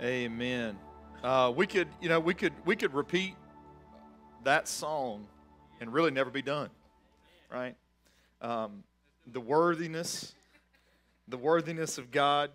Amen. 0.00 0.78
Uh, 1.24 1.52
we 1.54 1.66
could, 1.66 1.88
you 2.00 2.08
know, 2.08 2.20
we 2.20 2.32
could 2.32 2.52
we 2.64 2.76
could 2.76 2.94
repeat 2.94 3.34
that 4.44 4.68
song 4.68 5.26
and 5.80 5.92
really 5.92 6.12
never 6.12 6.30
be 6.30 6.40
done, 6.40 6.70
right? 7.52 7.74
Um, 8.40 8.84
the 9.26 9.40
worthiness, 9.40 10.34
the 11.26 11.36
worthiness 11.36 11.98
of 11.98 12.12
God, 12.12 12.50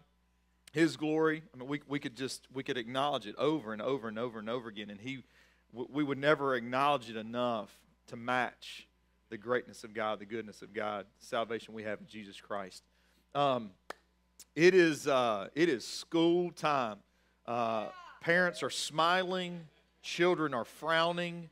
His 0.72 0.96
glory. 0.96 1.44
I 1.54 1.58
mean, 1.58 1.68
we 1.68 1.82
we 1.86 2.00
could 2.00 2.16
just 2.16 2.48
we 2.54 2.64
could 2.64 2.78
acknowledge 2.78 3.28
it 3.28 3.36
over 3.38 3.74
and 3.74 3.82
over 3.82 4.08
and 4.08 4.18
over 4.18 4.40
and 4.40 4.50
over 4.50 4.70
again, 4.70 4.90
and 4.90 5.02
He, 5.02 5.26
we 5.74 6.02
would 6.02 6.18
never 6.18 6.56
acknowledge 6.56 7.10
it 7.10 7.18
enough 7.18 7.76
to 8.08 8.16
match 8.16 8.88
the 9.30 9.38
greatness 9.38 9.84
of 9.84 9.94
God, 9.94 10.20
the 10.20 10.26
goodness 10.26 10.62
of 10.62 10.74
God, 10.74 11.06
the 11.20 11.26
salvation 11.26 11.74
we 11.74 11.84
have 11.84 12.00
in 12.00 12.08
Jesus 12.08 12.40
Christ. 12.40 12.84
Um, 13.36 13.72
it 14.56 14.74
is 14.74 15.08
uh, 15.10 15.50
it 15.56 15.68
is 15.68 15.86
school 15.86 16.50
time. 16.52 17.00
Uh, 17.46 17.88
parents 18.22 18.64
are 18.64 18.70
smiling, 18.70 19.62
children 20.02 20.54
are 20.54 20.66
frowning. 20.66 21.50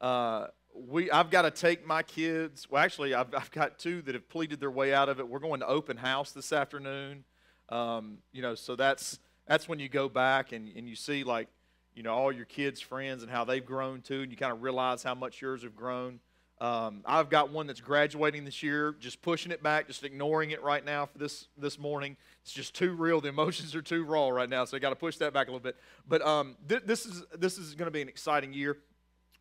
Uh, 0.00 0.46
we, 0.74 1.10
I've 1.10 1.30
got 1.30 1.42
to 1.42 1.50
take 1.50 1.86
my 1.86 2.02
kids. 2.02 2.68
Well, 2.70 2.82
actually, 2.82 3.14
I've, 3.14 3.34
I've 3.34 3.50
got 3.50 3.78
two 3.78 4.02
that 4.02 4.14
have 4.14 4.28
pleaded 4.28 4.60
their 4.60 4.70
way 4.70 4.94
out 4.94 5.08
of 5.08 5.20
it. 5.20 5.28
We're 5.28 5.38
going 5.38 5.60
to 5.60 5.66
open 5.66 5.96
house 5.96 6.32
this 6.32 6.52
afternoon. 6.52 7.24
Um, 7.68 8.18
you 8.32 8.42
know, 8.42 8.54
so 8.54 8.76
that's 8.76 9.18
that's 9.46 9.68
when 9.68 9.78
you 9.78 9.88
go 9.88 10.08
back 10.08 10.52
and, 10.52 10.70
and 10.76 10.88
you 10.88 10.94
see 10.94 11.24
like, 11.24 11.48
you 11.94 12.02
know, 12.02 12.14
all 12.14 12.32
your 12.32 12.44
kids' 12.44 12.80
friends 12.80 13.22
and 13.22 13.30
how 13.30 13.44
they've 13.44 13.64
grown 13.64 14.00
too, 14.00 14.22
and 14.22 14.30
you 14.30 14.36
kind 14.36 14.52
of 14.52 14.62
realize 14.62 15.02
how 15.02 15.14
much 15.14 15.40
yours 15.42 15.62
have 15.62 15.74
grown. 15.74 16.20
Um, 16.60 17.00
I've 17.06 17.30
got 17.30 17.50
one 17.50 17.66
that's 17.66 17.80
graduating 17.80 18.44
this 18.44 18.62
year, 18.62 18.94
just 19.00 19.22
pushing 19.22 19.50
it 19.50 19.62
back, 19.62 19.86
just 19.86 20.04
ignoring 20.04 20.50
it 20.50 20.62
right 20.62 20.84
now 20.84 21.06
for 21.06 21.16
this 21.16 21.46
this 21.56 21.78
morning. 21.78 22.18
It's 22.42 22.52
just 22.52 22.74
too 22.74 22.92
real. 22.92 23.22
The 23.22 23.28
emotions 23.28 23.74
are 23.74 23.80
too 23.80 24.04
raw 24.04 24.28
right 24.28 24.48
now, 24.48 24.66
so 24.66 24.76
I 24.76 24.80
got 24.80 24.90
to 24.90 24.96
push 24.96 25.16
that 25.18 25.32
back 25.32 25.48
a 25.48 25.50
little 25.50 25.62
bit. 25.62 25.76
But 26.06 26.20
um, 26.20 26.56
th- 26.68 26.82
this 26.84 27.06
is 27.06 27.22
this 27.38 27.56
is 27.56 27.74
going 27.74 27.86
to 27.86 27.90
be 27.90 28.02
an 28.02 28.08
exciting 28.08 28.52
year. 28.52 28.76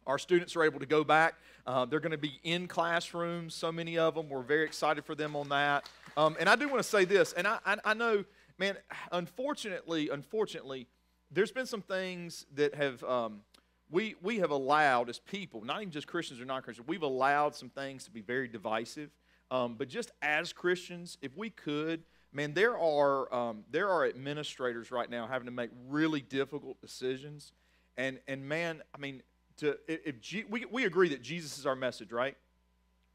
Our 0.07 0.17
students 0.17 0.55
are 0.55 0.63
able 0.63 0.79
to 0.79 0.85
go 0.85 1.03
back. 1.03 1.35
Uh, 1.67 1.83
they're 1.83 1.99
going 1.99 2.13
to 2.13 2.17
be 2.17 2.39
in 2.43 2.67
classrooms. 2.67 3.53
So 3.53 3.69
many 3.69 3.97
of 3.97 4.15
them. 4.15 4.29
We're 4.29 4.41
very 4.41 4.63
excited 4.63 5.03
for 5.03 5.13
them 5.13 5.35
on 5.35 5.49
that. 5.49 5.89
Um, 6.15 6.37
and 6.39 6.47
I 6.47 6.55
do 6.55 6.69
want 6.69 6.81
to 6.81 6.89
say 6.89 7.03
this, 7.03 7.33
and 7.33 7.45
I, 7.45 7.59
I, 7.65 7.77
I 7.83 7.93
know, 7.95 8.23
man. 8.57 8.77
Unfortunately, 9.11 10.09
unfortunately, 10.09 10.87
there's 11.31 11.51
been 11.51 11.65
some 11.65 11.81
things 11.81 12.45
that 12.55 12.75
have 12.75 13.03
um, 13.03 13.41
we, 13.89 14.15
we 14.21 14.39
have 14.39 14.51
allowed 14.51 15.09
as 15.09 15.19
people, 15.19 15.63
not 15.63 15.81
even 15.81 15.91
just 15.91 16.07
Christians 16.07 16.39
or 16.39 16.45
non 16.45 16.61
Christians, 16.61 16.87
we've 16.87 17.03
allowed 17.03 17.55
some 17.55 17.69
things 17.69 18.03
to 18.05 18.11
be 18.11 18.21
very 18.21 18.47
divisive. 18.47 19.09
Um, 19.51 19.75
but 19.75 19.87
just 19.87 20.11
as 20.21 20.53
Christians, 20.53 21.17
if 21.21 21.35
we 21.35 21.49
could, 21.49 22.03
man, 22.31 22.53
there 22.53 22.77
are, 22.77 23.33
um, 23.33 23.63
there 23.71 23.89
are 23.89 24.05
administrators 24.05 24.91
right 24.91 25.09
now 25.09 25.25
having 25.25 25.47
to 25.47 25.51
make 25.51 25.71
really 25.87 26.21
difficult 26.21 26.79
decisions. 26.81 27.51
And, 27.97 28.19
and 28.27 28.47
man, 28.47 28.83
I 28.93 28.99
mean, 28.99 29.23
to, 29.57 29.77
if 29.87 30.21
G, 30.21 30.43
we, 30.47 30.65
we 30.65 30.85
agree 30.85 31.09
that 31.09 31.21
Jesus 31.21 31.57
is 31.57 31.65
our 31.65 31.75
message, 31.75 32.11
right? 32.11 32.37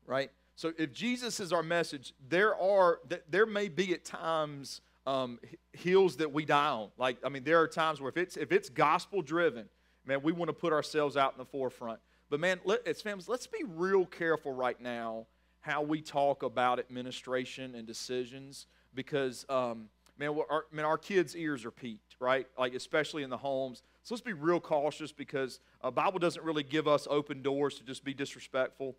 Right? 0.07 0.31
So 0.57 0.73
if 0.77 0.93
Jesus 0.93 1.39
is 1.41 1.53
our 1.53 1.63
message, 1.63 2.15
there 2.29 2.61
are, 2.61 3.01
there 3.29 3.47
may 3.47 3.69
be 3.69 3.95
at 3.95 4.05
times 4.05 4.81
um, 5.07 5.39
hills 5.73 6.17
that 6.17 6.33
we 6.33 6.45
die 6.45 6.69
on. 6.69 6.91
Like, 6.99 7.19
I 7.25 7.29
mean, 7.29 7.45
there 7.45 7.61
are 7.61 7.69
times 7.69 8.01
where 8.01 8.09
if 8.09 8.17
it's, 8.17 8.37
if 8.37 8.53
it's 8.53 8.69
gospel 8.69 9.23
driven, 9.23 9.69
man, 10.07 10.23
we 10.23 10.33
want 10.33 10.49
to 10.49 10.53
put 10.55 10.73
ourselves 10.73 11.17
out 11.17 11.33
in 11.33 11.39
the 11.39 11.45
forefront. 11.45 12.01
But 12.31 12.41
man, 12.41 12.61
let, 12.65 12.87
as 12.87 13.01
families, 13.01 13.29
let's 13.29 13.47
be 13.47 13.65
real 13.67 14.07
careful 14.07 14.53
right 14.53 14.81
now 14.81 15.27
how 15.61 15.83
we 15.83 16.01
talk 16.01 16.43
about 16.43 16.79
administration 16.79 17.75
and 17.75 17.87
decisions 17.87 18.67
because, 18.95 19.47
um, 19.49 19.89
man, 20.19 20.37
our, 20.51 20.67
man, 20.71 20.85
our 20.85 20.99
kids' 20.99 21.35
ears 21.35 21.65
are 21.65 21.71
peaked, 21.71 22.17
right? 22.21 22.47
Like 22.59 22.75
especially 22.75 23.23
in 23.23 23.31
the 23.31 23.37
homes. 23.37 23.83
So 24.03 24.15
let's 24.15 24.23
be 24.23 24.35
real 24.35 24.61
cautious 24.61 25.11
because 25.11 25.61
uh, 25.83 25.91
Bible 25.91 26.19
doesn't 26.19 26.45
really 26.45 26.63
give 26.63 26.87
us 26.87 27.09
open 27.11 27.41
doors 27.41 27.79
to 27.79 27.85
just 27.85 28.05
be 28.05 28.13
disrespectful. 28.13 28.97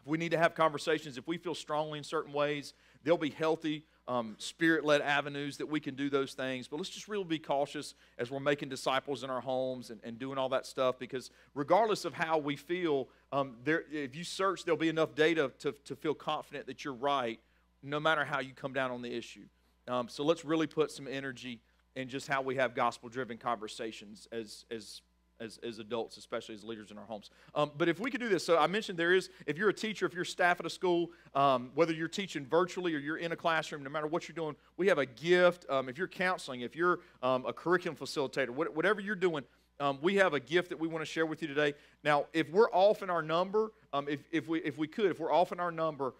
If 0.00 0.06
we 0.06 0.18
need 0.18 0.32
to 0.32 0.38
have 0.38 0.56
conversations, 0.56 1.18
if 1.18 1.28
we 1.28 1.38
feel 1.38 1.54
strongly 1.54 1.98
in 1.98 2.04
certain 2.04 2.32
ways, 2.32 2.74
they'll 3.04 3.16
be 3.16 3.30
healthy 3.30 3.84
um, 4.08 4.34
spirit 4.38 4.84
led 4.84 5.00
avenues 5.00 5.58
that 5.58 5.66
we 5.66 5.80
can 5.80 5.94
do 5.94 6.10
those 6.10 6.32
things. 6.32 6.66
But 6.68 6.76
let's 6.76 6.90
just 6.90 7.08
really 7.08 7.24
be 7.24 7.38
cautious 7.38 7.94
as 8.18 8.30
we're 8.30 8.40
making 8.40 8.68
disciples 8.68 9.22
in 9.22 9.30
our 9.30 9.40
homes 9.40 9.90
and, 9.90 10.00
and 10.02 10.18
doing 10.18 10.38
all 10.38 10.48
that 10.50 10.66
stuff 10.66 10.98
because 10.98 11.30
regardless 11.54 12.04
of 12.04 12.14
how 12.14 12.38
we 12.38 12.56
feel, 12.56 13.08
um, 13.30 13.56
there, 13.64 13.84
if 13.92 14.16
you 14.16 14.24
search, 14.24 14.64
there'll 14.64 14.78
be 14.78 14.88
enough 14.88 15.14
data 15.14 15.52
to, 15.60 15.72
to 15.84 15.94
feel 15.94 16.14
confident 16.14 16.66
that 16.66 16.84
you're 16.84 16.94
right 16.94 17.38
no 17.82 17.98
matter 18.00 18.24
how 18.24 18.40
you 18.40 18.52
come 18.52 18.72
down 18.72 18.90
on 18.90 19.02
the 19.02 19.12
issue. 19.14 19.46
Um, 19.88 20.08
so 20.08 20.24
let's 20.24 20.44
really 20.44 20.66
put 20.66 20.90
some 20.90 21.08
energy 21.08 21.60
in 21.96 22.08
just 22.08 22.28
how 22.28 22.42
we 22.42 22.56
have 22.56 22.74
gospel 22.74 23.08
driven 23.08 23.36
conversations 23.36 24.28
as, 24.32 24.64
as 24.70 25.02
as, 25.42 25.58
as 25.62 25.78
adults, 25.78 26.16
especially 26.16 26.54
as 26.54 26.64
leaders 26.64 26.90
in 26.90 26.98
our 26.98 27.04
homes. 27.04 27.30
Um, 27.54 27.72
but 27.76 27.88
if 27.88 27.98
we 27.98 28.10
could 28.10 28.20
do 28.20 28.28
this, 28.28 28.44
so 28.46 28.58
I 28.58 28.66
mentioned 28.66 28.98
there 28.98 29.12
is, 29.12 29.30
if 29.46 29.58
you're 29.58 29.68
a 29.68 29.74
teacher, 29.74 30.06
if 30.06 30.14
you're 30.14 30.24
staff 30.24 30.60
at 30.60 30.66
a 30.66 30.70
school, 30.70 31.10
um, 31.34 31.70
whether 31.74 31.92
you're 31.92 32.08
teaching 32.08 32.46
virtually 32.46 32.94
or 32.94 32.98
you're 32.98 33.16
in 33.16 33.32
a 33.32 33.36
classroom, 33.36 33.82
no 33.82 33.90
matter 33.90 34.06
what 34.06 34.28
you're 34.28 34.34
doing, 34.34 34.54
we 34.76 34.86
have 34.88 34.98
a 34.98 35.06
gift. 35.06 35.66
Um, 35.68 35.88
if 35.88 35.98
you're 35.98 36.08
counseling, 36.08 36.60
if 36.60 36.76
you're 36.76 37.00
um, 37.22 37.44
a 37.46 37.52
curriculum 37.52 37.96
facilitator, 37.96 38.50
whatever 38.50 39.00
you're 39.00 39.14
doing, 39.14 39.44
um, 39.80 39.98
we 40.00 40.14
have 40.16 40.32
a 40.34 40.40
gift 40.40 40.68
that 40.68 40.78
we 40.78 40.86
want 40.86 41.02
to 41.04 41.10
share 41.10 41.26
with 41.26 41.42
you 41.42 41.48
today. 41.48 41.74
Now, 42.04 42.26
if 42.32 42.48
we're 42.50 42.70
off 42.70 43.02
in 43.02 43.10
our 43.10 43.22
number, 43.22 43.72
um, 43.92 44.06
if, 44.08 44.20
if, 44.30 44.46
we, 44.46 44.60
if 44.60 44.78
we 44.78 44.86
could, 44.86 45.10
if 45.10 45.18
we're 45.18 45.32
off 45.32 45.50
in 45.50 45.58
our 45.58 45.72
number, 45.72 46.14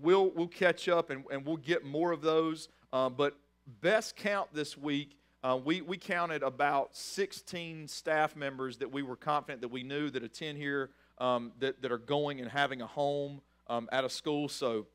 we'll, 0.00 0.30
we'll 0.30 0.48
catch 0.48 0.88
up 0.88 1.10
and, 1.10 1.24
and 1.32 1.44
we'll 1.44 1.56
get 1.56 1.84
more 1.84 2.12
of 2.12 2.22
those. 2.22 2.68
but 2.92 3.36
best 3.80 4.16
count 4.16 4.48
this 4.52 4.76
week 4.76 5.16
uh, 5.42 5.58
we, 5.62 5.80
we 5.80 5.96
counted 5.96 6.42
about 6.42 6.94
16 6.94 7.88
staff 7.88 8.36
members 8.36 8.76
that 8.78 8.92
we 8.92 9.02
were 9.02 9.16
confident 9.16 9.62
that 9.62 9.68
we 9.68 9.82
knew 9.82 10.10
that 10.10 10.22
attend 10.22 10.58
here 10.58 10.90
um, 11.18 11.52
that, 11.60 11.80
that 11.80 11.90
are 11.90 11.98
going 11.98 12.40
and 12.40 12.50
having 12.50 12.82
a 12.82 12.86
home 12.86 13.40
um, 13.68 13.88
at 13.90 14.04
a 14.04 14.08
school. 14.10 14.48
So 14.48 14.86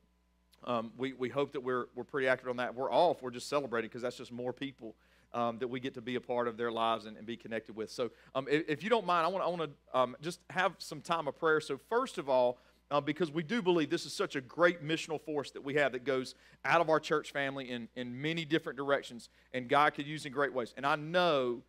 um, 0.64 0.92
we, 0.98 1.14
we 1.14 1.30
hope 1.30 1.54
that 1.54 1.62
we're, 1.62 1.86
we're 1.96 2.04
pretty 2.04 2.28
accurate 2.28 2.52
on 2.52 2.58
that. 2.58 2.76
We're 2.76 2.92
off, 2.92 3.22
we're 3.22 3.32
just 3.32 3.50
celebrating 3.50 3.90
because 3.90 4.04
that's 4.04 4.18
just 4.18 4.32
more 4.32 4.54
people 4.54 4.96
um, 5.34 5.58
that 5.60 5.68
we 5.68 5.80
get 5.80 5.94
to 5.96 6.02
be 6.02 6.16
a 6.16 6.22
part 6.22 6.48
of 6.48 6.58
their 6.58 6.72
lives 6.72 7.06
and, 7.06 7.18
and 7.18 7.26
be 7.26 7.36
connected 7.38 7.76
with. 7.76 7.92
So 7.92 8.12
um, 8.36 8.48
if, 8.50 8.70
if, 8.70 8.84
you 8.84 8.90
don't 8.90 9.06
mind, 9.06 9.26
I 9.26 9.30
want, 9.30 9.62
to 9.62 9.98
um, 9.98 10.16
just 10.22 10.40
have 10.50 10.76
some 10.78 11.02
time 11.02 11.28
of 11.28 11.38
prayer. 11.38 11.60
So, 11.60 11.78
first 11.90 12.18
of 12.18 12.30
all, 12.30 12.58
uh, 12.92 13.02
because 13.02 13.32
we 13.32 13.44
do 13.44 13.62
believe 13.62 13.90
this 13.90 14.06
is 14.06 14.14
such 14.14 14.36
a 14.36 14.42
great 14.42 14.84
missional 14.84 15.20
force 15.22 15.52
that 15.52 15.64
we 15.64 15.76
have 15.76 15.92
that 15.94 16.04
goes 16.04 16.36
out 16.64 16.82
of 16.82 16.90
our 16.90 17.00
church 17.00 17.32
family 17.32 17.70
in, 17.70 17.88
in 17.96 18.22
many 18.22 18.46
different 18.46 18.78
directions, 18.78 19.30
and 19.54 19.68
God 19.68 19.94
could 19.94 20.06
use 20.06 20.26
in 20.26 20.32
great 20.32 20.54
ways. 20.54 20.74
And 20.78 20.86
I 20.86 20.96
know 20.96 21.64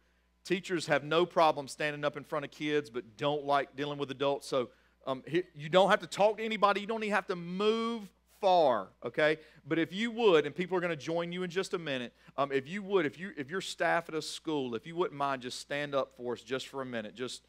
teachers 0.44 0.87
have 0.87 1.04
no 1.04 1.27
problem 1.27 1.69
standing 1.69 2.04
up 2.04 2.16
in 2.16 2.25
front 2.25 2.44
of 2.44 2.50
kids, 2.50 2.91
but 2.91 3.16
don't 3.16 3.44
like 3.44 3.75
dealing 3.77 3.99
with 3.99 4.10
adults. 4.10 4.47
So 4.47 4.69
um, 5.06 5.22
you 5.54 5.69
don't 5.69 5.91
have 5.91 6.00
to 6.00 6.06
talk 6.06 6.38
to 6.38 6.44
anybody, 6.44 6.81
you 6.81 6.87
don't 6.87 7.03
even 7.03 7.15
have 7.15 7.27
to 7.28 7.37
move 7.37 8.09
far, 8.41 8.88
okay? 9.04 9.38
But 9.66 9.78
if 9.78 9.93
you 9.93 10.10
would, 10.10 10.47
and 10.47 10.54
people 10.54 10.77
are 10.77 10.81
going 10.81 10.91
to 10.91 10.97
join 10.97 11.33
you 11.33 11.43
in 11.43 11.50
just 11.50 11.75
a 11.75 11.78
minute, 11.78 12.12
um, 12.37 12.53
if 12.53 12.69
you 12.69 12.83
would, 12.83 13.06
if 13.06 13.19
you 13.19 13.33
if 13.37 13.50
you're 13.50 13.60
staff 13.60 14.09
at 14.09 14.15
a 14.15 14.22
school, 14.22 14.75
if 14.75 14.87
you 14.87 14.94
wouldn't 14.97 15.16
mind, 15.16 15.43
just 15.43 15.60
stand 15.60 15.94
up 15.94 16.12
for 16.16 16.34
us 16.34 16.43
just 16.43 16.69
for 16.69 16.83
a 16.83 16.87
minute, 16.87 17.15
just 17.15 17.43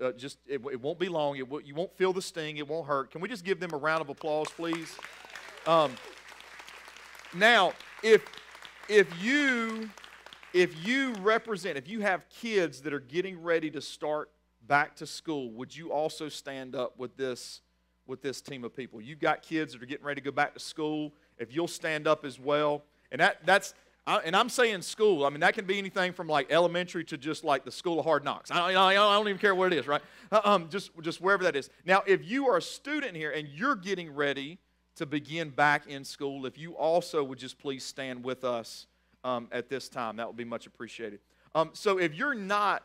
uh, 0.00 0.12
just 0.12 0.38
it, 0.46 0.60
it, 0.72 0.80
won't 0.80 0.98
be 0.98 1.08
long. 1.08 1.36
It 1.36 1.46
you 1.64 1.74
won't 1.74 1.94
feel 1.96 2.12
the 2.12 2.22
sting. 2.22 2.56
It 2.56 2.68
won't 2.68 2.86
hurt. 2.86 3.10
Can 3.10 3.20
we 3.20 3.28
just 3.28 3.44
give 3.44 3.60
them 3.60 3.72
a 3.72 3.76
round 3.76 4.00
of 4.00 4.08
applause, 4.08 4.48
please? 4.48 4.96
Um, 5.66 5.92
now, 7.34 7.72
if 8.02 8.24
if 8.88 9.22
you 9.22 9.90
if 10.52 10.86
you 10.86 11.14
represent, 11.14 11.78
if 11.78 11.88
you 11.88 12.00
have 12.00 12.28
kids 12.28 12.82
that 12.82 12.92
are 12.92 13.00
getting 13.00 13.42
ready 13.42 13.70
to 13.70 13.80
start 13.80 14.30
back 14.66 14.96
to 14.96 15.06
school, 15.06 15.50
would 15.52 15.74
you 15.74 15.92
also 15.92 16.28
stand 16.28 16.74
up 16.74 16.98
with 16.98 17.16
this 17.16 17.60
with 18.06 18.22
this 18.22 18.40
team 18.40 18.64
of 18.64 18.74
people? 18.74 19.00
You've 19.00 19.20
got 19.20 19.42
kids 19.42 19.72
that 19.72 19.82
are 19.82 19.86
getting 19.86 20.04
ready 20.04 20.20
to 20.20 20.24
go 20.24 20.32
back 20.32 20.54
to 20.54 20.60
school. 20.60 21.12
If 21.38 21.54
you'll 21.54 21.68
stand 21.68 22.06
up 22.06 22.24
as 22.24 22.38
well, 22.38 22.84
and 23.10 23.20
that 23.20 23.44
that's 23.44 23.74
I, 24.06 24.18
and 24.18 24.34
I'm 24.34 24.48
saying 24.48 24.82
school. 24.82 25.24
I 25.24 25.30
mean, 25.30 25.40
that 25.40 25.54
can 25.54 25.64
be 25.64 25.78
anything 25.78 26.12
from 26.12 26.26
like 26.26 26.50
elementary 26.50 27.04
to 27.04 27.16
just 27.16 27.44
like 27.44 27.64
the 27.64 27.70
school 27.70 28.00
of 28.00 28.04
hard 28.04 28.24
knocks. 28.24 28.50
I 28.50 28.72
don't, 28.72 28.76
I 28.76 28.94
don't 28.94 29.28
even 29.28 29.38
care 29.38 29.54
what 29.54 29.72
it 29.72 29.78
is, 29.78 29.86
right? 29.86 30.02
Uh, 30.30 30.40
um, 30.44 30.68
just, 30.70 30.90
just 31.02 31.20
wherever 31.20 31.44
that 31.44 31.54
is. 31.54 31.70
Now, 31.84 32.02
if 32.06 32.28
you 32.28 32.48
are 32.48 32.56
a 32.56 32.62
student 32.62 33.16
here 33.16 33.30
and 33.30 33.46
you're 33.48 33.76
getting 33.76 34.12
ready 34.12 34.58
to 34.96 35.06
begin 35.06 35.50
back 35.50 35.86
in 35.86 36.04
school, 36.04 36.46
if 36.46 36.58
you 36.58 36.76
also 36.76 37.22
would 37.22 37.38
just 37.38 37.58
please 37.58 37.84
stand 37.84 38.24
with 38.24 38.42
us 38.42 38.86
um, 39.22 39.48
at 39.52 39.68
this 39.68 39.88
time, 39.88 40.16
that 40.16 40.26
would 40.26 40.36
be 40.36 40.44
much 40.44 40.66
appreciated. 40.66 41.20
Um, 41.54 41.70
so 41.72 41.98
if 41.98 42.14
you're 42.14 42.34
not, 42.34 42.84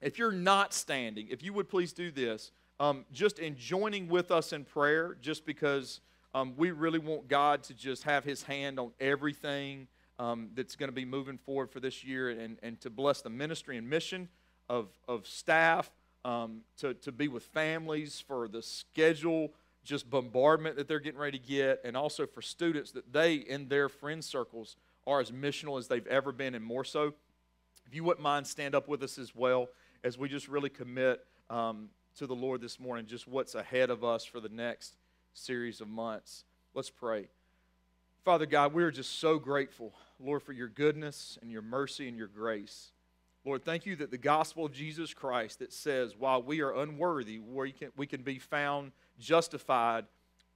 if 0.00 0.16
you're 0.16 0.32
not 0.32 0.72
standing, 0.72 1.26
if 1.28 1.42
you 1.42 1.52
would 1.54 1.68
please 1.68 1.92
do 1.92 2.12
this, 2.12 2.52
um, 2.78 3.04
just 3.12 3.40
in 3.40 3.56
joining 3.56 4.08
with 4.08 4.30
us 4.30 4.52
in 4.52 4.64
prayer, 4.64 5.16
just 5.20 5.44
because 5.44 6.00
um, 6.34 6.54
we 6.56 6.70
really 6.70 7.00
want 7.00 7.26
God 7.26 7.64
to 7.64 7.74
just 7.74 8.04
have 8.04 8.22
His 8.22 8.44
hand 8.44 8.78
on 8.78 8.92
everything 9.00 9.88
um, 10.20 10.50
that's 10.54 10.76
going 10.76 10.88
to 10.88 10.94
be 10.94 11.06
moving 11.06 11.38
forward 11.38 11.70
for 11.70 11.80
this 11.80 12.04
year 12.04 12.28
and, 12.28 12.58
and 12.62 12.78
to 12.82 12.90
bless 12.90 13.22
the 13.22 13.30
ministry 13.30 13.78
and 13.78 13.88
mission 13.88 14.28
of, 14.68 14.88
of 15.08 15.26
staff, 15.26 15.90
um, 16.26 16.60
to, 16.76 16.92
to 16.92 17.10
be 17.10 17.26
with 17.26 17.42
families, 17.42 18.22
for 18.28 18.46
the 18.46 18.62
schedule, 18.62 19.50
just 19.82 20.10
bombardment 20.10 20.76
that 20.76 20.86
they're 20.86 21.00
getting 21.00 21.18
ready 21.18 21.38
to 21.38 21.44
get, 21.44 21.80
and 21.84 21.96
also 21.96 22.26
for 22.26 22.42
students 22.42 22.90
that 22.92 23.10
they, 23.10 23.36
in 23.36 23.68
their 23.68 23.88
friend 23.88 24.22
circles, 24.22 24.76
are 25.06 25.20
as 25.20 25.32
missional 25.32 25.78
as 25.78 25.88
they've 25.88 26.06
ever 26.06 26.32
been 26.32 26.54
and 26.54 26.62
more 26.64 26.84
so. 26.84 27.14
If 27.86 27.94
you 27.94 28.04
wouldn't 28.04 28.22
mind, 28.22 28.46
stand 28.46 28.74
up 28.74 28.88
with 28.88 29.02
us 29.02 29.16
as 29.16 29.34
well 29.34 29.68
as 30.04 30.18
we 30.18 30.28
just 30.28 30.48
really 30.48 30.68
commit 30.68 31.24
um, 31.48 31.88
to 32.16 32.26
the 32.26 32.34
Lord 32.34 32.60
this 32.60 32.78
morning, 32.78 33.06
just 33.06 33.26
what's 33.26 33.54
ahead 33.54 33.88
of 33.88 34.04
us 34.04 34.26
for 34.26 34.38
the 34.38 34.50
next 34.50 34.96
series 35.32 35.80
of 35.80 35.88
months. 35.88 36.44
Let's 36.74 36.90
pray. 36.90 37.28
Father 38.24 38.44
God, 38.44 38.74
we 38.74 38.82
are 38.82 38.90
just 38.90 39.18
so 39.18 39.38
grateful, 39.38 39.94
Lord, 40.18 40.42
for 40.42 40.52
your 40.52 40.68
goodness 40.68 41.38
and 41.40 41.50
your 41.50 41.62
mercy 41.62 42.06
and 42.06 42.18
your 42.18 42.28
grace. 42.28 42.92
Lord, 43.46 43.64
thank 43.64 43.86
you 43.86 43.96
that 43.96 44.10
the 44.10 44.18
gospel 44.18 44.66
of 44.66 44.72
Jesus 44.72 45.14
Christ 45.14 45.60
that 45.60 45.72
says, 45.72 46.14
while 46.18 46.42
we 46.42 46.60
are 46.60 46.74
unworthy, 46.74 47.38
we 47.38 47.72
can, 47.72 47.88
we 47.96 48.06
can 48.06 48.22
be 48.22 48.38
found 48.38 48.92
justified 49.18 50.04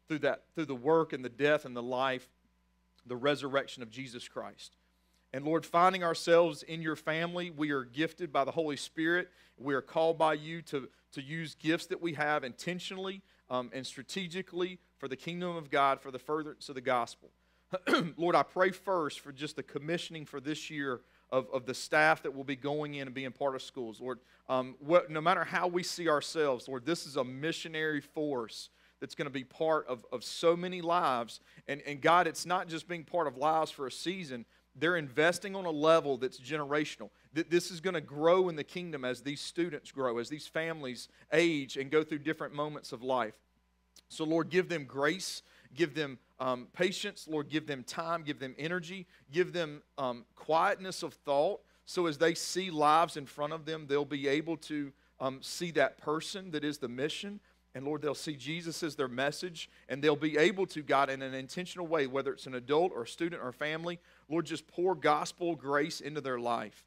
through, 0.07 0.19
that, 0.19 0.43
through 0.55 0.67
the 0.67 0.75
work 0.75 1.15
and 1.15 1.25
the 1.25 1.31
death 1.31 1.65
and 1.65 1.75
the 1.75 1.83
life, 1.83 2.29
the 3.07 3.17
resurrection 3.17 3.83
of 3.83 3.91
Jesus 3.91 4.29
Christ. 4.29 4.77
And 5.33 5.47
Lord, 5.47 5.65
finding 5.65 6.05
ourselves 6.05 6.63
in 6.63 6.83
your 6.83 6.97
family, 6.97 7.51
we 7.51 7.71
are 7.71 7.85
gifted 7.85 8.31
by 8.31 8.45
the 8.45 8.51
Holy 8.51 8.77
Spirit. 8.77 9.31
We 9.57 9.73
are 9.73 9.83
called 9.83 10.19
by 10.19 10.35
you 10.35 10.61
to, 10.63 10.91
to 11.13 11.23
use 11.23 11.55
gifts 11.55 11.87
that 11.87 12.03
we 12.03 12.13
have 12.13 12.45
intentionally 12.45 13.23
um, 13.49 13.71
and 13.73 13.87
strategically 13.87 14.79
for 14.99 15.09
the 15.09 15.17
kingdom 15.17 15.57
of 15.57 15.71
God, 15.71 16.03
for 16.03 16.11
the 16.11 16.19
furtherance 16.19 16.69
of 16.69 16.75
the 16.75 16.83
gospel. 16.83 17.31
Lord, 18.17 18.35
I 18.37 18.43
pray 18.43 18.71
first 18.71 19.21
for 19.21 19.33
just 19.33 19.57
the 19.57 19.63
commissioning 19.63 20.25
for 20.25 20.41
this 20.41 20.71
year 20.71 21.01
of, 21.31 21.49
of 21.53 21.67
the 21.67 21.75
staff 21.75 22.23
that 22.23 22.35
will 22.35 22.45
be 22.45 22.57
going 22.57 22.95
in 22.95 23.09
and 23.09 23.15
being 23.15 23.33
part 23.33 23.55
of 23.55 23.63
schools. 23.63 24.01
Lord, 24.01 24.21
um, 24.49 24.77
what, 24.79 25.11
no 25.11 25.21
matter 25.21 25.45
how 25.45 25.67
we 25.67 25.83
see 25.83 26.09
ourselves, 26.09 26.69
Lord, 26.69 26.85
this 26.87 27.07
is 27.07 27.17
a 27.17 27.25
missionary 27.25 28.01
force 28.01 28.71
that's 29.01 29.15
going 29.15 29.27
to 29.27 29.33
be 29.33 29.45
part 29.45 29.87
of, 29.87 30.05
of 30.13 30.25
so 30.25 30.57
many 30.57 30.81
lives. 30.81 31.41
And, 31.69 31.83
and 31.87 32.01
God, 32.01 32.27
it's 32.27 32.47
not 32.47 32.69
just 32.69 32.89
being 32.89 33.05
part 33.05 33.27
of 33.27 33.37
lives 33.37 33.71
for 33.71 33.87
a 33.87 33.93
season, 33.93 34.45
they're 34.77 34.97
investing 34.97 35.55
on 35.55 35.65
a 35.65 35.71
level 35.71 36.17
that's 36.17 36.39
generational. 36.39 37.11
That 37.33 37.51
This 37.51 37.71
is 37.71 37.81
going 37.81 37.95
to 37.95 38.01
grow 38.01 38.49
in 38.49 38.57
the 38.57 38.65
kingdom 38.65 39.05
as 39.05 39.21
these 39.21 39.41
students 39.41 39.93
grow, 39.93 40.19
as 40.19 40.29
these 40.29 40.47
families 40.47 41.09
age 41.33 41.77
and 41.77 41.91
go 41.91 42.03
through 42.03 42.19
different 42.21 42.55
moments 42.55 42.93
of 42.93 43.03
life. 43.03 43.35
So, 44.09 44.25
Lord, 44.25 44.51
give 44.51 44.69
them 44.69 44.85
grace, 44.85 45.43
give 45.75 45.95
them 45.95 46.19
um, 46.41 46.69
patience, 46.73 47.27
Lord, 47.29 47.49
give 47.49 47.67
them 47.67 47.85
time, 47.85 48.23
give 48.23 48.39
them 48.39 48.55
energy, 48.59 49.07
give 49.33 49.53
them 49.53 49.83
um, 49.99 50.25
quietness 50.35 51.03
of 51.03 51.15
thought. 51.15 51.61
So, 51.87 52.07
as 52.07 52.19
they 52.19 52.35
see 52.35 52.71
lives 52.71 53.17
in 53.17 53.27
front 53.27 53.53
of 53.53 53.65
them, 53.65 53.87
they'll 53.89 54.05
be 54.05 54.27
able 54.27 54.57
to 54.59 54.93
um, 55.21 55.39
see 55.43 55.71
that 55.73 55.99
person 55.99 56.51
that 56.53 56.65
is 56.65 56.79
the 56.79 56.89
mission. 56.89 57.41
And 57.77 57.85
Lord, 57.85 58.03
they'll 58.03 58.15
see 58.15 58.37
Jesus 58.37 58.83
as 58.85 58.95
their 58.95 59.09
message, 59.09 59.69
and 59.89 60.03
they'll 60.03 60.15
be 60.15 60.37
able 60.37 60.65
to, 60.67 60.83
God, 60.83 61.11
in 61.11 61.23
an 61.23 61.35
intentional 61.35 61.89
way, 61.89 62.07
whether 62.07 62.33
it's 62.33 62.47
an 62.47 62.55
adult 62.55 62.93
or 62.95 63.03
a 63.03 63.09
student 63.09 63.43
or 63.43 63.51
family, 63.51 63.99
Lord, 64.29 64.47
just 64.47 64.69
pour 64.69 64.95
gospel 64.95 65.57
grace 65.57 66.01
into 66.01 66.21
their 66.21 66.39
life. 66.39 66.85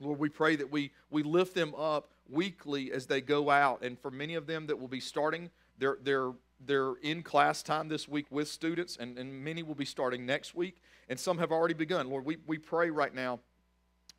Lord, 0.00 0.18
we 0.18 0.30
pray 0.30 0.56
that 0.56 0.72
we, 0.72 0.92
we 1.10 1.22
lift 1.22 1.54
them 1.54 1.74
up 1.76 2.12
weekly 2.30 2.90
as 2.92 3.06
they 3.06 3.20
go 3.20 3.50
out. 3.50 3.82
And 3.82 3.98
for 3.98 4.10
many 4.10 4.34
of 4.34 4.46
them 4.46 4.66
that 4.68 4.80
will 4.80 4.88
be 4.88 5.00
starting 5.00 5.50
their, 5.78 5.98
their, 6.02 6.30
their 6.64 6.94
in 7.02 7.22
class 7.22 7.62
time 7.62 7.88
this 7.88 8.06
week 8.08 8.26
with 8.30 8.48
students, 8.48 8.96
and, 8.98 9.18
and 9.18 9.44
many 9.44 9.62
will 9.62 9.74
be 9.74 9.84
starting 9.84 10.26
next 10.26 10.54
week, 10.54 10.76
and 11.08 11.18
some 11.18 11.38
have 11.38 11.52
already 11.52 11.74
begun. 11.74 12.08
Lord, 12.08 12.24
we, 12.24 12.36
we 12.46 12.58
pray 12.58 12.90
right 12.90 13.14
now 13.14 13.40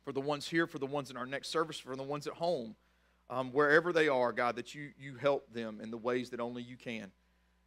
for 0.04 0.12
the 0.12 0.20
ones 0.20 0.48
here, 0.48 0.66
for 0.66 0.78
the 0.78 0.86
ones 0.86 1.10
in 1.10 1.16
our 1.16 1.26
next 1.26 1.48
service, 1.48 1.78
for 1.78 1.96
the 1.96 2.02
ones 2.02 2.26
at 2.26 2.34
home, 2.34 2.74
um, 3.30 3.52
wherever 3.52 3.92
they 3.92 4.08
are, 4.08 4.32
God, 4.32 4.56
that 4.56 4.74
you, 4.74 4.90
you 4.98 5.16
help 5.16 5.52
them 5.52 5.80
in 5.80 5.90
the 5.90 5.96
ways 5.96 6.30
that 6.30 6.40
only 6.40 6.62
you 6.62 6.76
can. 6.76 7.10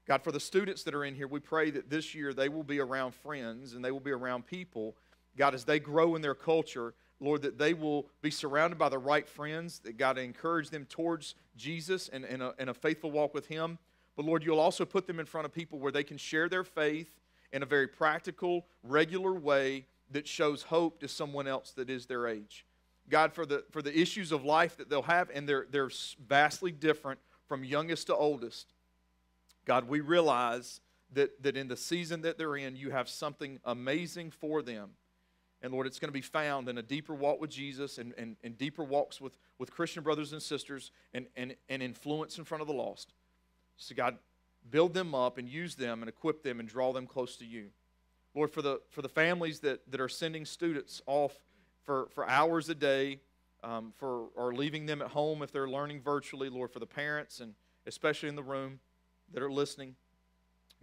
God, 0.05 0.23
for 0.23 0.31
the 0.31 0.39
students 0.39 0.83
that 0.83 0.93
are 0.93 1.03
in 1.05 1.15
here, 1.15 1.27
we 1.27 1.39
pray 1.39 1.71
that 1.71 1.89
this 1.89 2.13
year 2.13 2.33
they 2.33 2.49
will 2.49 2.63
be 2.63 2.79
around 2.79 3.15
friends 3.15 3.73
and 3.73 3.83
they 3.83 3.91
will 3.91 3.99
be 3.99 4.11
around 4.11 4.45
people. 4.45 4.95
God, 5.35 5.55
as 5.55 5.63
they 5.63 5.79
grow 5.79 6.15
in 6.15 6.21
their 6.21 6.35
culture, 6.35 6.93
Lord, 7.19 7.41
that 7.41 7.57
they 7.57 7.73
will 7.73 8.07
be 8.21 8.29
surrounded 8.29 8.77
by 8.77 8.89
the 8.89 8.99
right 8.99 9.27
friends, 9.27 9.79
that 9.79 9.97
God 9.97 10.17
encourage 10.17 10.69
them 10.69 10.85
towards 10.85 11.33
Jesus 11.57 12.09
and, 12.09 12.23
and, 12.25 12.43
a, 12.43 12.53
and 12.59 12.69
a 12.69 12.73
faithful 12.73 13.09
walk 13.09 13.33
with 13.33 13.47
Him. 13.47 13.79
But 14.15 14.25
Lord, 14.25 14.43
you'll 14.43 14.59
also 14.59 14.85
put 14.85 15.07
them 15.07 15.19
in 15.19 15.25
front 15.25 15.45
of 15.45 15.53
people 15.53 15.79
where 15.79 15.91
they 15.91 16.03
can 16.03 16.17
share 16.17 16.47
their 16.47 16.63
faith 16.63 17.19
in 17.51 17.63
a 17.63 17.65
very 17.65 17.87
practical, 17.87 18.65
regular 18.83 19.33
way 19.33 19.85
that 20.11 20.27
shows 20.27 20.63
hope 20.63 20.99
to 20.99 21.07
someone 21.07 21.47
else 21.47 21.71
that 21.71 21.89
is 21.89 22.05
their 22.05 22.27
age. 22.27 22.65
God, 23.09 23.33
for 23.33 23.45
the, 23.45 23.63
for 23.71 23.81
the 23.81 23.97
issues 23.97 24.31
of 24.31 24.43
life 24.43 24.77
that 24.77 24.89
they'll 24.89 25.01
have, 25.03 25.29
and 25.33 25.47
they're, 25.47 25.67
they're 25.69 25.91
vastly 26.27 26.71
different 26.71 27.19
from 27.47 27.63
youngest 27.63 28.07
to 28.07 28.15
oldest. 28.15 28.73
God, 29.65 29.87
we 29.87 29.99
realize 29.99 30.79
that, 31.13 31.41
that 31.43 31.55
in 31.57 31.67
the 31.67 31.77
season 31.77 32.21
that 32.21 32.37
they're 32.37 32.55
in, 32.55 32.75
you 32.75 32.91
have 32.91 33.09
something 33.09 33.59
amazing 33.63 34.31
for 34.31 34.61
them. 34.61 34.91
And 35.61 35.73
Lord, 35.73 35.87
it's 35.87 35.99
going 35.99 36.09
to 36.09 36.13
be 36.13 36.21
found 36.21 36.69
in 36.69 36.77
a 36.77 36.83
deeper 36.83 37.13
walk 37.13 37.39
with 37.39 37.49
Jesus 37.49 37.97
and, 37.97 38.13
and, 38.17 38.35
and 38.43 38.57
deeper 38.57 38.83
walks 38.83 39.19
with, 39.21 39.37
with 39.57 39.71
Christian 39.71 40.03
brothers 40.03 40.33
and 40.33 40.41
sisters 40.41 40.91
and, 41.13 41.27
and, 41.35 41.55
and 41.69 41.81
influence 41.81 42.37
in 42.37 42.43
front 42.43 42.61
of 42.61 42.67
the 42.67 42.73
lost. 42.73 43.13
So, 43.77 43.95
God, 43.95 44.17
build 44.69 44.93
them 44.93 45.13
up 45.13 45.37
and 45.37 45.47
use 45.47 45.75
them 45.75 46.01
and 46.01 46.09
equip 46.09 46.43
them 46.43 46.59
and 46.59 46.67
draw 46.67 46.93
them 46.93 47.05
close 47.07 47.35
to 47.37 47.45
you. 47.45 47.67
Lord, 48.33 48.51
for 48.51 48.61
the, 48.61 48.81
for 48.89 49.01
the 49.01 49.09
families 49.09 49.59
that, 49.61 49.79
that 49.91 50.01
are 50.01 50.09
sending 50.09 50.45
students 50.45 51.01
off 51.05 51.33
for, 51.83 52.07
for 52.13 52.27
hours 52.27 52.69
a 52.69 52.75
day, 52.75 53.19
um, 53.63 53.93
for, 53.97 54.27
or 54.35 54.53
leaving 54.53 54.85
them 54.85 55.01
at 55.01 55.09
home 55.09 55.41
if 55.41 55.51
they're 55.51 55.69
learning 55.69 56.01
virtually, 56.01 56.49
Lord, 56.49 56.71
for 56.71 56.79
the 56.79 56.85
parents 56.85 57.39
and 57.39 57.53
especially 57.87 58.29
in 58.29 58.35
the 58.35 58.43
room 58.43 58.79
that 59.33 59.41
are 59.41 59.51
listening. 59.51 59.95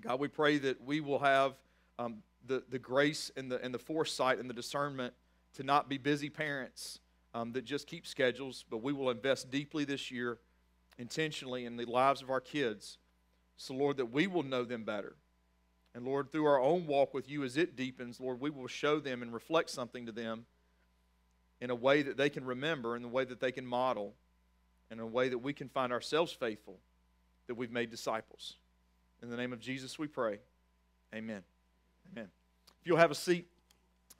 God, 0.00 0.18
we 0.18 0.28
pray 0.28 0.58
that 0.58 0.82
we 0.84 1.00
will 1.00 1.18
have 1.18 1.54
um, 1.98 2.22
the, 2.46 2.62
the 2.70 2.78
grace 2.78 3.30
and 3.36 3.50
the, 3.50 3.62
and 3.62 3.72
the 3.72 3.78
foresight 3.78 4.38
and 4.38 4.48
the 4.48 4.54
discernment 4.54 5.14
to 5.54 5.62
not 5.62 5.88
be 5.88 5.98
busy 5.98 6.28
parents 6.28 7.00
um, 7.34 7.52
that 7.52 7.64
just 7.64 7.86
keep 7.86 8.06
schedules, 8.06 8.64
but 8.68 8.82
we 8.82 8.92
will 8.92 9.10
invest 9.10 9.50
deeply 9.50 9.84
this 9.84 10.10
year, 10.10 10.38
intentionally, 10.98 11.64
in 11.64 11.76
the 11.76 11.84
lives 11.84 12.22
of 12.22 12.30
our 12.30 12.40
kids. 12.40 12.98
So, 13.56 13.74
Lord, 13.74 13.96
that 13.98 14.06
we 14.06 14.26
will 14.26 14.42
know 14.42 14.64
them 14.64 14.84
better. 14.84 15.16
And 15.94 16.04
Lord, 16.04 16.30
through 16.30 16.46
our 16.46 16.60
own 16.60 16.86
walk 16.86 17.12
with 17.12 17.28
you 17.28 17.44
as 17.44 17.56
it 17.56 17.76
deepens, 17.76 18.18
Lord, 18.18 18.40
we 18.40 18.50
will 18.50 18.66
show 18.66 18.98
them 18.98 19.22
and 19.22 19.32
reflect 19.32 19.70
something 19.70 20.06
to 20.06 20.12
them 20.12 20.46
in 21.60 21.70
a 21.70 21.74
way 21.74 22.02
that 22.02 22.16
they 22.16 22.30
can 22.30 22.44
remember, 22.44 22.96
in 22.96 23.02
the 23.02 23.08
way 23.08 23.24
that 23.24 23.40
they 23.40 23.52
can 23.52 23.66
model, 23.66 24.14
in 24.90 25.00
a 25.00 25.06
way 25.06 25.28
that 25.28 25.38
we 25.38 25.52
can 25.52 25.68
find 25.68 25.92
ourselves 25.92 26.32
faithful 26.32 26.78
that 27.46 27.54
we've 27.54 27.70
made 27.70 27.90
disciples. 27.90 28.56
In 29.22 29.30
the 29.30 29.36
name 29.36 29.52
of 29.52 29.60
Jesus, 29.60 29.98
we 29.98 30.06
pray. 30.06 30.38
Amen. 31.14 31.42
Amen. 32.10 32.28
If 32.80 32.86
you'll 32.86 32.96
have 32.96 33.10
a 33.10 33.14
seat. 33.14 33.51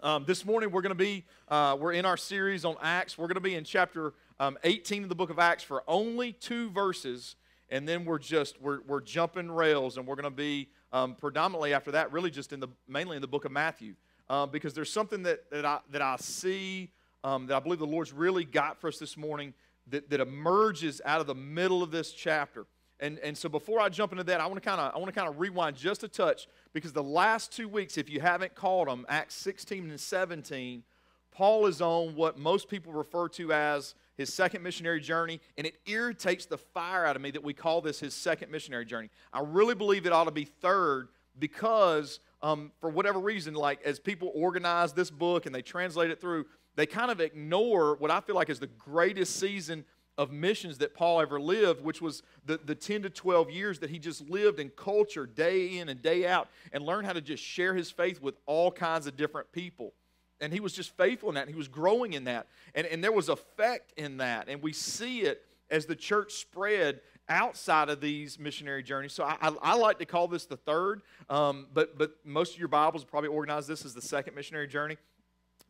Um, 0.00 0.24
this 0.26 0.44
morning 0.44 0.70
we're 0.70 0.82
going 0.82 0.90
to 0.90 0.94
be 0.94 1.24
uh, 1.48 1.76
we're 1.78 1.92
in 1.92 2.04
our 2.04 2.16
series 2.16 2.64
on 2.64 2.76
acts. 2.82 3.16
We're 3.16 3.28
going 3.28 3.34
to 3.34 3.40
be 3.40 3.54
in 3.54 3.64
chapter 3.64 4.14
um, 4.40 4.58
18 4.64 5.04
of 5.04 5.08
the 5.08 5.14
book 5.14 5.30
of 5.30 5.38
acts 5.38 5.62
for 5.62 5.84
only 5.87 6.32
two 6.32 6.70
verses 6.70 7.37
and 7.70 7.88
then 7.88 8.04
we're 8.04 8.18
just 8.18 8.61
we're, 8.61 8.80
we're 8.82 9.00
jumping 9.00 9.50
rails 9.50 9.96
and 9.96 10.06
we're 10.06 10.16
going 10.16 10.25
to 10.25 10.30
be 10.30 10.68
um, 10.92 11.14
predominantly 11.14 11.72
after 11.72 11.90
that 11.92 12.12
really 12.12 12.30
just 12.30 12.52
in 12.52 12.61
the 12.61 12.68
mainly 12.88 13.16
in 13.16 13.22
the 13.22 13.28
book 13.28 13.44
of 13.44 13.52
matthew. 13.52 13.94
Uh, 14.28 14.46
because 14.46 14.72
there's 14.72 14.92
something 14.92 15.22
that, 15.22 15.50
that 15.50 15.64
i 15.64 15.78
that 15.90 16.02
i 16.02 16.16
see 16.16 16.90
um, 17.25 17.46
that 17.46 17.56
i 17.56 17.61
believe 17.61 17.78
the 17.78 17.87
lord's 17.87 18.12
really 18.12 18.44
got 18.44 18.80
for 18.80 18.88
us 18.88 18.99
this 18.99 19.16
morning 19.16 19.54
that, 19.88 20.08
that 20.11 20.20
emerges 20.20 21.00
out 21.04 21.20
of 21.20 21.26
the 21.26 21.34
middle 21.34 21.82
of 21.82 21.90
this 21.90 22.12
chapter 22.12 22.66
and, 23.02 23.18
and 23.18 23.37
so 23.37 23.49
before 23.49 23.80
I 23.80 23.88
jump 23.88 24.12
into 24.12 24.25
that, 24.25 24.40
I 24.40 24.47
want 24.47 24.62
to 24.62 24.66
kind 24.66 24.80
of 24.80 24.94
I 24.94 24.99
want 24.99 25.12
to 25.12 25.21
kind 25.21 25.28
of 25.28 25.40
rewind 25.40 25.76
just 25.76 26.04
a 26.04 26.09
touch 26.09 26.47
because 26.73 26.92
the 26.92 27.02
last 27.02 27.52
two 27.52 27.68
weeks, 27.68 27.99
if 27.99 28.09
you 28.09 28.21
haven't 28.21 28.54
caught 28.54 28.87
them, 28.87 29.04
Acts 29.09 29.35
16 29.35 29.90
and 29.90 30.00
17, 30.00 30.85
Paul 31.32 31.66
is 31.66 31.82
on 31.82 32.14
what 32.14 32.38
most 32.38 32.68
people 32.68 32.92
refer 32.92 33.28
to 33.30 33.52
as 33.52 33.97
his 34.16 34.32
second 34.32 34.62
missionary 34.62 35.00
journey, 35.00 35.40
and 35.59 35.66
it 35.66 35.75
irritates 35.87 36.47
the 36.47 36.59
fire 36.59 37.04
out 37.04 37.16
of 37.16 37.23
me 37.23 37.32
that 37.32 37.42
we 37.42 37.52
call 37.52 37.80
this 37.80 37.99
his 37.99 38.14
second 38.14 38.52
missionary 38.52 38.85
journey. 38.85 39.11
I 39.32 39.40
really 39.40 39.75
believe 39.75 40.06
it 40.06 40.12
ought 40.12 40.25
to 40.25 40.30
be 40.30 40.44
third 40.44 41.09
because, 41.38 42.21
um, 42.40 42.71
for 42.80 42.88
whatever 42.88 43.18
reason, 43.18 43.54
like 43.54 43.82
as 43.85 43.99
people 43.99 44.30
organize 44.32 44.92
this 44.92 45.11
book 45.11 45.47
and 45.47 45.54
they 45.54 45.62
translate 45.62 46.11
it 46.11 46.21
through, 46.21 46.47
they 46.76 46.87
kind 46.87 47.11
of 47.11 47.21
ignore 47.21 47.97
what 47.97 48.12
I 48.12 48.21
feel 48.21 48.37
like 48.37 48.49
is 48.49 48.61
the 48.61 48.68
greatest 48.68 49.37
season 49.37 49.85
of 50.19 50.31
missions 50.31 50.78
that 50.78 50.95
Paul 50.95 51.21
ever 51.21 51.40
lived, 51.40 51.83
which 51.83 52.02
was 52.02 52.23
the, 52.45 52.59
the 52.59 52.75
10 52.75 53.02
to 53.02 53.11
12 53.11 53.50
years 53.50 53.78
that 53.78 53.90
he 53.90 53.99
just 53.99 54.28
lived 54.28 54.59
in 54.59 54.69
culture 54.71 55.26
day 55.26 55.78
in 55.78 55.88
and 55.88 56.02
day 56.02 56.26
out 56.26 56.49
and 56.73 56.85
learned 56.85 57.07
how 57.07 57.14
to 57.14 57.21
just 57.21 57.42
share 57.42 57.75
his 57.75 57.90
faith 57.90 58.21
with 58.21 58.35
all 58.47 58.71
kinds 58.71 59.07
of 59.07 59.16
different 59.16 59.50
people. 59.52 59.95
And 60.40 60.52
he 60.52 60.61
was 60.61 60.73
just 60.75 60.95
faithful 60.97 61.28
in 61.31 61.37
that. 61.37 61.49
he 61.49 61.54
was 61.54 61.69
growing 61.69 62.12
in 62.12 62.25
that. 62.25 62.49
And, 62.75 62.87
and 62.87 63.02
there 63.02 63.12
was 63.12 63.28
effect 63.28 63.92
in 63.97 64.19
that. 64.19 64.49
And 64.49 64.61
we 64.61 64.73
see 64.73 65.21
it 65.21 65.45
as 65.71 65.87
the 65.87 65.97
church 65.97 66.33
spread 66.35 67.00
outside 67.28 67.88
of 67.88 68.00
these 68.00 68.38
missionary 68.38 68.83
journeys. 68.83 69.12
So 69.12 69.25
I, 69.25 69.37
I, 69.40 69.54
I 69.62 69.75
like 69.75 69.99
to 70.00 70.04
call 70.04 70.28
this 70.28 70.45
the 70.45 70.57
third, 70.57 71.02
um, 71.31 71.69
but, 71.73 71.97
but 71.97 72.16
most 72.25 72.54
of 72.54 72.59
your 72.59 72.69
Bibles 72.69 73.04
probably 73.04 73.28
organize 73.28 73.66
this 73.66 73.85
as 73.85 73.95
the 73.95 74.02
second 74.02 74.35
missionary 74.35 74.66
journey. 74.66 74.99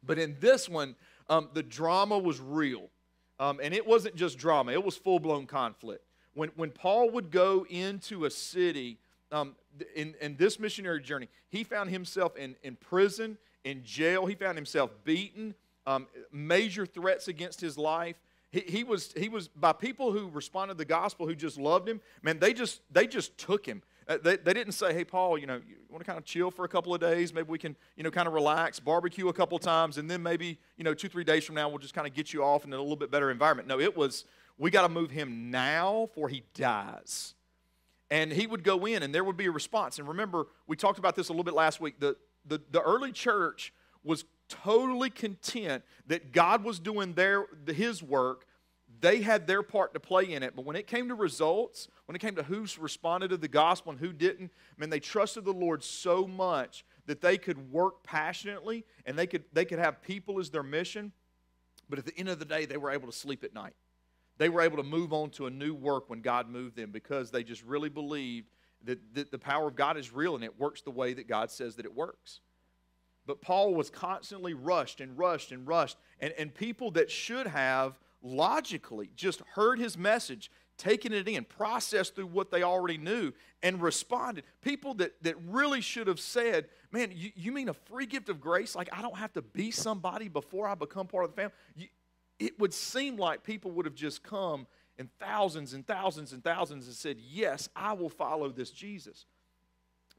But 0.03 0.19
in 0.19 0.37
this 0.41 0.69
one, 0.69 0.97
um, 1.29 1.51
the 1.53 1.63
drama 1.63 2.19
was 2.19 2.41
real. 2.41 2.89
Um, 3.43 3.59
and 3.61 3.75
it 3.75 3.85
wasn't 3.85 4.15
just 4.15 4.39
drama, 4.39 4.71
it 4.71 4.85
was 4.85 4.97
full 4.97 5.19
blown 5.19 5.47
conflict. 5.47 6.05
When, 6.35 6.51
when 6.55 6.71
Paul 6.71 7.11
would 7.11 7.33
go 7.33 7.67
into 7.69 8.25
a 8.25 8.31
city 8.31 8.99
um, 9.33 9.57
in, 9.97 10.15
in 10.21 10.37
this 10.37 10.61
missionary 10.61 11.01
journey, 11.01 11.29
he 11.49 11.65
found 11.65 11.91
himself 11.91 12.37
in, 12.37 12.55
in 12.63 12.77
prison, 12.77 13.37
in 13.65 13.83
jail. 13.83 14.27
He 14.27 14.37
found 14.37 14.57
himself 14.57 14.93
beaten, 15.03 15.57
um, 15.89 16.07
major 16.31 16.87
threats 16.87 17.27
against 17.27 17.61
his 17.61 17.77
life. 17.77 18.15
He, 18.53 18.61
he, 18.61 18.85
was, 18.85 19.13
he 19.17 19.29
was 19.29 19.49
by 19.49 19.73
people 19.73 20.13
who 20.13 20.29
responded 20.29 20.75
to 20.75 20.79
the 20.79 20.85
gospel 20.85 21.27
who 21.27 21.35
just 21.35 21.59
loved 21.59 21.89
him. 21.89 22.01
Man, 22.23 22.39
they 22.39 22.53
just, 22.53 22.81
they 22.93 23.09
just 23.09 23.37
took 23.39 23.67
him. 23.67 23.83
Uh, 24.13 24.19
they, 24.23 24.37
they 24.37 24.53
didn't 24.53 24.75
say, 24.75 24.93
hey, 24.93 25.05
Paul, 25.05 25.39
you 25.39 25.47
know, 25.47 25.55
you 25.55 25.77
want 25.89 26.05
to 26.05 26.07
kind 26.07 26.19
of 26.19 26.25
chill 26.25 26.51
for 26.51 26.65
a 26.67 26.69
couple 26.69 26.95
of 26.95 27.01
days? 27.01 27.33
Maybe 27.33 27.49
we 27.49 27.59
can, 27.59 27.75
you 27.97 28.03
know, 28.03 28.11
kind 28.11 28.29
of 28.29 28.35
relax, 28.35 28.79
barbecue 28.79 29.29
a 29.29 29.33
couple 29.33 29.57
of 29.57 29.63
times, 29.63 29.97
and 29.97 30.11
then 30.11 30.23
maybe, 30.23 30.59
you 30.77 30.85
know, 30.85 30.93
two, 30.93 31.09
three 31.09 31.25
days 31.25 31.45
from 31.45 31.55
now, 31.55 31.69
we'll 31.69 31.79
just 31.79 31.95
kind 31.95 32.07
of 32.07 32.13
get 32.13 32.33
you 32.33 32.45
off 32.45 32.65
in 32.65 32.73
a 32.73 32.79
little 32.79 32.97
bit 32.97 33.11
better 33.11 33.31
environment. 33.31 33.69
No, 33.69 33.81
it 33.81 33.97
was, 33.97 34.27
we 34.59 34.71
got 34.71 34.83
to 34.83 34.91
move 34.91 35.11
him 35.11 35.51
now 35.51 36.11
for 36.15 36.29
he 36.29 36.43
dies. 36.55 37.35
And 38.11 38.31
he 38.31 38.47
would 38.47 38.63
go 38.63 38.85
in, 38.85 39.03
and 39.03 39.15
there 39.15 39.25
would 39.25 39.39
be 39.39 39.47
a 39.47 39.51
response. 39.51 39.99
And 39.99 40.07
remember, 40.07 40.49
we 40.67 40.77
talked 40.77 40.99
about 40.99 41.17
this 41.17 41.31
a 41.31 41.33
little 41.33 41.45
bit 41.45 41.55
last 41.55 41.81
week. 41.81 41.99
The, 41.99 42.17
the, 42.45 42.61
the 42.71 42.83
early 42.83 43.13
church 43.13 43.73
was 44.05 44.27
totally 44.51 45.09
content 45.09 45.85
that 46.09 46.33
God 46.33 46.65
was 46.65 46.79
doing 46.79 47.15
their, 47.15 47.47
his 47.67 48.03
work 48.03 48.45
they 49.03 49.21
had 49.21 49.49
their 49.49 49.63
part 49.63 49.93
to 49.95 50.01
play 50.01 50.33
in 50.33 50.43
it. 50.43 50.55
But 50.55 50.65
when 50.65 50.77
it 50.77 50.87
came 50.87 51.09
to 51.09 51.15
results, 51.15 51.89
when 52.07 52.15
it 52.15 52.21
came 52.21 52.37
to 52.37 52.45
who 52.45 52.65
responded 52.79 53.29
to 53.29 53.37
the 53.37 53.49
gospel 53.49 53.91
and 53.91 54.01
who 54.01 54.13
didn't, 54.13 54.53
I 54.55 54.81
mean, 54.81 54.91
they 54.91 55.01
trusted 55.01 55.45
the 55.45 55.53
Lord 55.53 55.83
so 55.83 56.27
much 56.27 56.85
that 57.07 57.21
they 57.21 57.37
could 57.37 57.73
work 57.73 58.05
passionately 58.05 58.85
and 59.05 59.19
they 59.19 59.27
could, 59.27 59.45
they 59.53 59.65
could 59.65 59.81
have 59.81 60.03
people 60.03 60.39
as 60.39 60.51
their 60.51 60.63
mission. 60.63 61.11
But 61.91 61.99
at 61.99 62.07
the 62.07 62.17
end 62.17 62.29
of 62.29 62.39
the 62.39 62.45
day, 62.45 62.65
they 62.65 62.77
were 62.77 62.93
able 62.93 63.11
to 63.11 63.17
sleep 63.17 63.43
at 63.43 63.53
night. 63.53 63.75
They 64.39 64.49
were 64.49 64.63
able 64.63 64.77
to 64.77 64.85
move 64.85 65.13
on 65.13 65.31
to 65.31 65.47
a 65.47 65.51
new 65.51 65.75
work 65.75 66.09
when 66.09 66.21
God 66.21 66.49
moved 66.49 66.77
them 66.77 66.93
because 66.93 67.33
they 67.33 67.43
just 67.43 67.65
really 67.65 67.89
believed 67.89 68.49
that, 68.85 68.99
that 69.15 69.33
the 69.33 69.39
power 69.39 69.67
of 69.67 69.75
God 69.75 69.97
is 69.97 70.13
real 70.13 70.37
and 70.37 70.45
it 70.45 70.59
works 70.61 70.81
the 70.83 70.91
way 70.93 71.13
that 71.13 71.27
God 71.27 71.51
says 71.51 71.75
that 71.77 71.85
it 71.85 71.95
works. 71.95 72.41
But 73.27 73.41
Paul 73.41 73.75
was 73.75 73.91
constantly 73.91 74.55
rushed 74.55 75.01
and 75.01 75.19
rushed 75.19 75.51
and 75.51 75.67
rushed. 75.67 75.97
And, 76.21 76.33
and 76.39 76.55
people 76.55 76.93
that 76.93 77.11
should 77.11 77.49
have 77.49 77.99
logically 78.23 79.11
just 79.17 79.43
heard 79.55 79.79
his 79.79 79.99
message, 79.99 80.51
taken 80.79 81.13
it 81.13 81.29
in, 81.29 81.45
processed 81.45 82.15
through 82.15 82.27
what 82.27 82.51
they 82.51 82.63
already 82.63 82.99
knew, 82.99 83.33
and 83.63 83.81
responded. 83.83 84.45
People 84.61 84.95
that, 84.95 85.13
that 85.23 85.37
really 85.49 85.81
should 85.81 86.07
have 86.07 86.21
said, 86.21 86.69
Man, 86.91 87.13
you, 87.15 87.31
you 87.35 87.53
mean 87.53 87.69
a 87.69 87.75
free 87.75 88.07
gift 88.07 88.29
of 88.29 88.41
grace? 88.41 88.75
Like 88.75 88.89
I 88.93 89.03
don't 89.03 89.17
have 89.17 89.33
to 89.35 89.43
be 89.43 89.71
somebody 89.71 90.29
before 90.29 90.69
I 90.69 90.75
become 90.75 91.07
part 91.07 91.25
of 91.25 91.31
the 91.31 91.37
family? 91.37 91.55
You, 91.77 91.89
it 92.39 92.59
would 92.59 92.75
seem 92.75 93.17
like 93.17 93.45
people 93.45 93.71
would 93.73 93.87
have 93.87 93.95
just 93.95 94.23
come 94.23 94.67
in 94.99 95.09
thousands 95.21 95.75
and 95.75 95.87
thousands 95.87 96.33
and 96.33 96.43
thousands 96.43 96.87
and 96.87 96.95
said, 96.95 97.17
Yes, 97.19 97.69
I 97.75 97.93
will 97.93 98.09
follow 98.09 98.51
this 98.51 98.71
Jesus. 98.71 99.27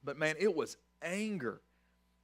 But 0.03 0.17
man, 0.17 0.35
it 0.39 0.53
was 0.53 0.77
anger. 1.01 1.61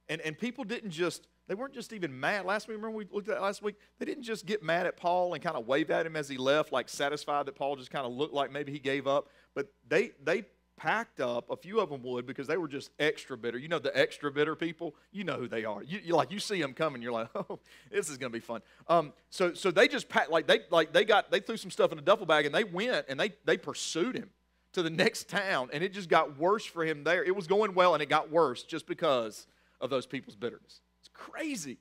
And, 0.08 0.20
and 0.22 0.36
people 0.36 0.64
didn't 0.64 0.90
just 0.90 1.26
they 1.50 1.56
weren't 1.56 1.74
just 1.74 1.92
even 1.92 2.20
mad. 2.20 2.46
Last 2.46 2.68
week, 2.68 2.76
remember 2.76 2.96
we 2.96 3.06
looked 3.10 3.28
at 3.28 3.42
last 3.42 3.60
week? 3.60 3.74
They 3.98 4.06
didn't 4.06 4.22
just 4.22 4.46
get 4.46 4.62
mad 4.62 4.86
at 4.86 4.96
Paul 4.96 5.34
and 5.34 5.42
kind 5.42 5.56
of 5.56 5.66
wave 5.66 5.90
at 5.90 6.06
him 6.06 6.14
as 6.14 6.28
he 6.28 6.36
left, 6.36 6.70
like 6.70 6.88
satisfied 6.88 7.46
that 7.46 7.56
Paul 7.56 7.74
just 7.74 7.90
kind 7.90 8.06
of 8.06 8.12
looked 8.12 8.32
like 8.32 8.52
maybe 8.52 8.70
he 8.70 8.78
gave 8.78 9.08
up. 9.08 9.26
But 9.52 9.66
they 9.88 10.12
they 10.22 10.44
packed 10.76 11.18
up. 11.18 11.50
A 11.50 11.56
few 11.56 11.80
of 11.80 11.90
them 11.90 12.04
would 12.04 12.24
because 12.24 12.46
they 12.46 12.56
were 12.56 12.68
just 12.68 12.92
extra 13.00 13.36
bitter. 13.36 13.58
You 13.58 13.66
know 13.66 13.80
the 13.80 13.98
extra 13.98 14.30
bitter 14.30 14.54
people. 14.54 14.94
You 15.10 15.24
know 15.24 15.38
who 15.38 15.48
they 15.48 15.64
are. 15.64 15.82
You, 15.82 15.98
you 16.04 16.14
like 16.14 16.30
you 16.30 16.38
see 16.38 16.62
them 16.62 16.72
coming. 16.72 17.02
You're 17.02 17.10
like, 17.10 17.30
oh, 17.34 17.58
this 17.90 18.08
is 18.08 18.16
to 18.16 18.30
be 18.30 18.38
fun. 18.38 18.62
Um, 18.86 19.12
so 19.30 19.52
so 19.52 19.72
they 19.72 19.88
just 19.88 20.08
packed 20.08 20.30
like 20.30 20.46
they 20.46 20.60
like 20.70 20.92
they 20.92 21.04
got 21.04 21.32
they 21.32 21.40
threw 21.40 21.56
some 21.56 21.72
stuff 21.72 21.90
in 21.90 21.98
a 21.98 22.02
duffel 22.02 22.26
bag 22.26 22.46
and 22.46 22.54
they 22.54 22.62
went 22.62 23.06
and 23.08 23.18
they 23.18 23.32
they 23.44 23.56
pursued 23.56 24.14
him 24.14 24.30
to 24.74 24.84
the 24.84 24.90
next 24.90 25.28
town 25.28 25.68
and 25.72 25.82
it 25.82 25.92
just 25.92 26.08
got 26.08 26.38
worse 26.38 26.64
for 26.64 26.84
him 26.84 27.02
there. 27.02 27.24
It 27.24 27.34
was 27.34 27.48
going 27.48 27.74
well 27.74 27.94
and 27.94 28.02
it 28.04 28.08
got 28.08 28.30
worse 28.30 28.62
just 28.62 28.86
because 28.86 29.48
of 29.80 29.90
those 29.90 30.06
people's 30.06 30.36
bitterness 30.36 30.80
crazy. 31.20 31.78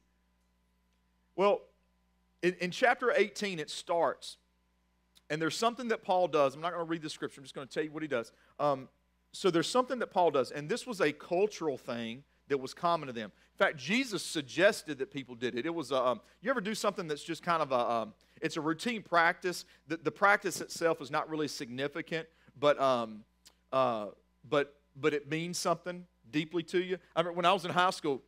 Well, 1.36 1.62
in, 2.42 2.56
in 2.60 2.72
chapter 2.72 3.14
18, 3.16 3.60
it 3.60 3.70
starts, 3.70 4.38
and 5.30 5.42
there's 5.42 5.58
something 5.58 5.88
that 5.90 6.04
Paul 6.04 6.28
does. 6.28 6.56
I'm 6.56 6.62
not 6.62 6.74
going 6.74 6.86
to 6.86 6.90
read 6.90 7.02
the 7.02 7.10
scripture, 7.10 7.40
I'm 7.40 7.46
just 7.46 7.56
going 7.56 7.68
to 7.68 7.74
tell 7.74 7.84
you 7.84 7.92
what 7.92 8.02
he 8.02 8.08
does. 8.08 8.32
Um, 8.60 8.90
so 9.32 9.52
there's 9.52 9.70
something 9.70 10.00
that 10.00 10.12
Paul 10.12 10.32
does, 10.32 10.52
and 10.52 10.68
this 10.68 10.86
was 10.88 11.02
a 11.02 11.12
cultural 11.12 11.78
thing 11.78 12.24
that 12.48 12.58
was 12.58 12.74
common 12.74 13.08
to 13.08 13.14
them. 13.14 13.32
In 13.54 13.66
fact, 13.66 13.78
Jesus 13.78 14.24
suggested 14.24 14.98
that 14.98 15.12
people 15.12 15.36
did 15.36 15.56
it. 15.56 15.66
It 15.66 15.74
was, 15.74 15.92
a, 15.92 16.04
um, 16.04 16.22
you 16.42 16.50
ever 16.50 16.62
do 16.62 16.74
something 16.74 17.08
that's 17.08 17.24
just 17.24 17.44
kind 17.44 17.62
of 17.62 17.72
a, 17.72 17.92
um, 17.92 18.14
it's 18.42 18.58
a 18.58 18.62
routine 18.62 19.04
practice. 19.04 19.66
The, 19.88 19.98
the 19.98 20.12
practice 20.12 20.62
itself 20.62 21.02
is 21.02 21.12
not 21.12 21.30
really 21.30 21.48
significant, 21.48 22.28
but, 22.60 22.80
um, 22.82 23.24
uh, 23.72 24.08
but, 24.50 24.76
but 24.96 25.14
it 25.14 25.30
means 25.30 25.58
something 25.58 26.06
deeply 26.32 26.64
to 26.64 26.82
you. 26.82 26.98
I 27.16 27.20
remember 27.20 27.38
when 27.38 27.46
I 27.46 27.54
was 27.54 27.66
in 27.66 27.72
high 27.72 27.92
school, 27.92 28.22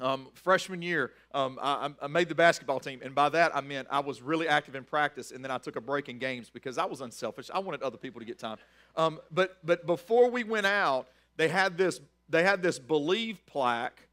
um, 0.00 0.28
freshman 0.34 0.82
year, 0.82 1.12
um, 1.32 1.58
I, 1.62 1.90
I, 2.02 2.06
made 2.08 2.28
the 2.28 2.34
basketball 2.34 2.80
team, 2.80 3.00
and 3.04 3.14
by 3.14 3.28
that 3.28 3.54
I 3.54 3.60
meant 3.60 3.86
I 3.90 4.00
was 4.00 4.20
really 4.22 4.48
active 4.48 4.74
in 4.74 4.82
practice, 4.82 5.30
and 5.30 5.44
then 5.44 5.50
I 5.50 5.58
took 5.58 5.76
a 5.76 5.80
break 5.80 6.08
in 6.08 6.18
games 6.18 6.50
because 6.50 6.78
I 6.78 6.84
was 6.84 7.00
unselfish. 7.00 7.50
I 7.52 7.60
wanted 7.60 7.82
other 7.82 7.96
people 7.96 8.20
to 8.20 8.26
get 8.26 8.38
time. 8.38 8.56
Um, 8.96 9.20
but 9.30 9.58
but 9.64 9.86
before 9.86 10.30
we 10.30 10.42
went 10.42 10.66
out, 10.66 11.08
they 11.36 11.48
had 11.48 11.78
this 11.78 12.00
they 12.28 12.42
had 12.42 12.62
this 12.62 12.78
believe 12.78 13.38
plaque 13.46 14.08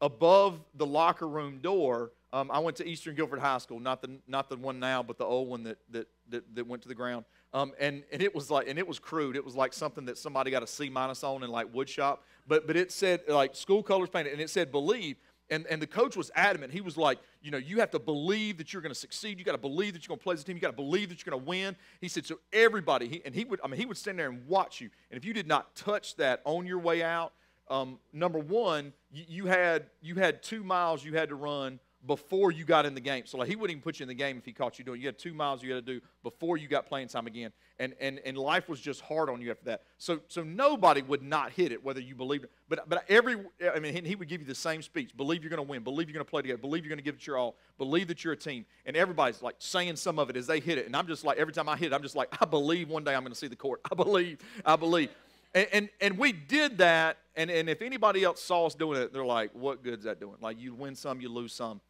above 0.00 0.60
the 0.74 0.86
locker 0.86 1.28
room 1.28 1.60
door. 1.62 2.10
Um, 2.34 2.50
I 2.50 2.58
went 2.58 2.76
to 2.78 2.86
Eastern 2.86 3.14
Guilford 3.14 3.38
High 3.38 3.58
School, 3.58 3.80
not 3.80 4.02
the 4.02 4.18
not 4.26 4.50
the 4.50 4.56
one 4.56 4.78
now, 4.78 5.02
but 5.02 5.16
the 5.16 5.24
old 5.24 5.48
one 5.48 5.62
that 5.64 5.78
that 5.90 6.08
that, 6.28 6.54
that 6.54 6.66
went 6.66 6.82
to 6.82 6.88
the 6.88 6.94
ground. 6.94 7.24
Um, 7.54 7.72
and 7.78 8.02
and 8.10 8.22
it 8.22 8.34
was 8.34 8.50
like 8.50 8.68
and 8.68 8.78
it 8.78 8.86
was 8.86 8.98
crude. 8.98 9.36
It 9.36 9.44
was 9.44 9.54
like 9.54 9.72
something 9.72 10.04
that 10.06 10.18
somebody 10.18 10.50
got 10.50 10.62
a 10.62 10.66
C 10.66 10.90
minus 10.90 11.22
on 11.24 11.42
in 11.42 11.50
like 11.50 11.72
wood 11.72 11.88
shop 11.88 12.24
but 12.46 12.66
but 12.66 12.76
it 12.76 12.92
said 12.92 13.22
like 13.28 13.54
school 13.54 13.82
colors 13.82 14.08
painted, 14.08 14.32
and 14.32 14.40
it 14.40 14.50
said 14.50 14.70
believe. 14.72 15.16
And, 15.50 15.66
and 15.66 15.82
the 15.82 15.86
coach 15.86 16.16
was 16.16 16.30
adamant. 16.34 16.72
He 16.72 16.80
was 16.80 16.96
like, 16.96 17.18
you 17.42 17.50
know, 17.50 17.58
you 17.58 17.80
have 17.80 17.90
to 17.90 17.98
believe 17.98 18.56
that 18.56 18.72
you're 18.72 18.80
going 18.80 18.94
to 18.94 18.98
succeed. 18.98 19.38
You 19.38 19.44
got 19.44 19.52
to 19.52 19.58
believe 19.58 19.92
that 19.92 20.02
you're 20.02 20.16
going 20.16 20.18
to 20.18 20.22
play 20.22 20.34
a 20.34 20.38
team. 20.38 20.56
You 20.56 20.62
got 20.62 20.70
to 20.70 20.76
believe 20.76 21.10
that 21.10 21.26
you're 21.26 21.30
going 21.30 21.44
to 21.44 21.46
win. 21.46 21.76
He 22.00 22.08
said, 22.08 22.24
so 22.24 22.38
everybody, 22.54 23.06
he, 23.06 23.22
and 23.26 23.34
he 23.34 23.44
would, 23.44 23.60
I 23.62 23.68
mean, 23.68 23.78
he 23.78 23.84
would 23.84 23.98
stand 23.98 24.18
there 24.18 24.30
and 24.30 24.46
watch 24.46 24.80
you. 24.80 24.88
And 25.10 25.18
if 25.18 25.26
you 25.26 25.34
did 25.34 25.46
not 25.46 25.74
touch 25.76 26.16
that 26.16 26.40
on 26.44 26.64
your 26.64 26.78
way 26.78 27.02
out, 27.02 27.34
um, 27.68 27.98
number 28.14 28.38
one, 28.38 28.94
you, 29.10 29.24
you, 29.28 29.46
had 29.46 29.86
you 30.00 30.14
had 30.14 30.42
two 30.42 30.64
miles 30.64 31.04
you 31.04 31.16
had 31.16 31.28
to 31.28 31.34
run 31.34 31.80
before 32.06 32.50
you 32.50 32.64
got 32.64 32.84
in 32.84 32.94
the 32.94 33.00
game. 33.00 33.24
So 33.26 33.38
like 33.38 33.48
he 33.48 33.56
wouldn't 33.56 33.76
even 33.76 33.82
put 33.82 34.00
you 34.00 34.04
in 34.04 34.08
the 34.08 34.14
game 34.14 34.36
if 34.36 34.44
he 34.44 34.52
caught 34.52 34.78
you 34.78 34.84
doing. 34.84 35.00
You 35.00 35.06
had 35.06 35.18
two 35.18 35.34
miles 35.34 35.62
you 35.62 35.72
had 35.72 35.86
to 35.86 35.94
do 35.94 36.04
before 36.22 36.56
you 36.56 36.68
got 36.68 36.86
playing 36.86 37.08
time 37.08 37.26
again, 37.26 37.52
and 37.78 37.94
and 38.00 38.20
and 38.24 38.36
life 38.36 38.68
was 38.68 38.80
just 38.80 39.00
hard 39.02 39.30
on 39.30 39.40
you 39.40 39.50
after 39.50 39.64
that. 39.66 39.82
So 39.98 40.20
so 40.28 40.42
nobody 40.42 41.02
would 41.02 41.22
not 41.22 41.52
hit 41.52 41.72
it 41.72 41.82
whether 41.82 42.00
you 42.00 42.14
believed 42.14 42.44
it. 42.44 42.50
But 42.68 42.88
but 42.88 43.04
every 43.08 43.36
I 43.74 43.78
mean 43.78 44.04
he 44.04 44.14
would 44.14 44.28
give 44.28 44.40
you 44.40 44.46
the 44.46 44.54
same 44.54 44.82
speech. 44.82 45.16
Believe 45.16 45.42
you're 45.42 45.50
going 45.50 45.64
to 45.64 45.70
win. 45.70 45.82
Believe 45.82 46.08
you're 46.08 46.14
going 46.14 46.26
to 46.26 46.30
play 46.30 46.42
together. 46.42 46.60
Believe 46.60 46.84
you're 46.84 46.90
going 46.90 46.98
to 46.98 47.04
give 47.04 47.16
it 47.16 47.26
your 47.26 47.38
all. 47.38 47.56
Believe 47.78 48.08
that 48.08 48.24
you're 48.24 48.32
a 48.32 48.36
team. 48.36 48.66
And 48.84 48.96
everybody's 48.96 49.42
like 49.42 49.56
saying 49.58 49.96
some 49.96 50.18
of 50.18 50.30
it 50.30 50.36
as 50.36 50.46
they 50.46 50.60
hit 50.60 50.78
it. 50.78 50.86
And 50.86 50.96
I'm 50.96 51.06
just 51.06 51.24
like 51.24 51.38
every 51.38 51.52
time 51.52 51.68
I 51.68 51.76
hit 51.76 51.92
it, 51.92 51.94
I'm 51.94 52.02
just 52.02 52.16
like 52.16 52.28
I 52.40 52.44
believe 52.44 52.88
one 52.88 53.04
day 53.04 53.14
I'm 53.14 53.22
going 53.22 53.32
to 53.32 53.38
see 53.38 53.48
the 53.48 53.56
court. 53.56 53.80
I 53.90 53.94
believe. 53.94 54.38
I 54.64 54.76
believe. 54.76 55.10
And, 55.54 55.68
and, 55.72 55.88
and, 56.00 56.18
we 56.18 56.32
did 56.32 56.78
that, 56.78 57.18
and, 57.36 57.50
and 57.50 57.68
if 57.68 57.82
anybody 57.82 58.24
else 58.24 58.40
saw 58.40 58.64
us 58.64 58.74
doing 58.74 59.02
it, 59.02 59.12
they're 59.12 59.22
like, 59.22 59.50
what 59.52 59.84
good's 59.84 60.04
that 60.04 60.18
doing? 60.18 60.36
Like, 60.40 60.58
you 60.58 60.72
win 60.72 60.94
some, 60.94 61.20
you 61.20 61.28
lose 61.28 61.52
some 61.52 61.82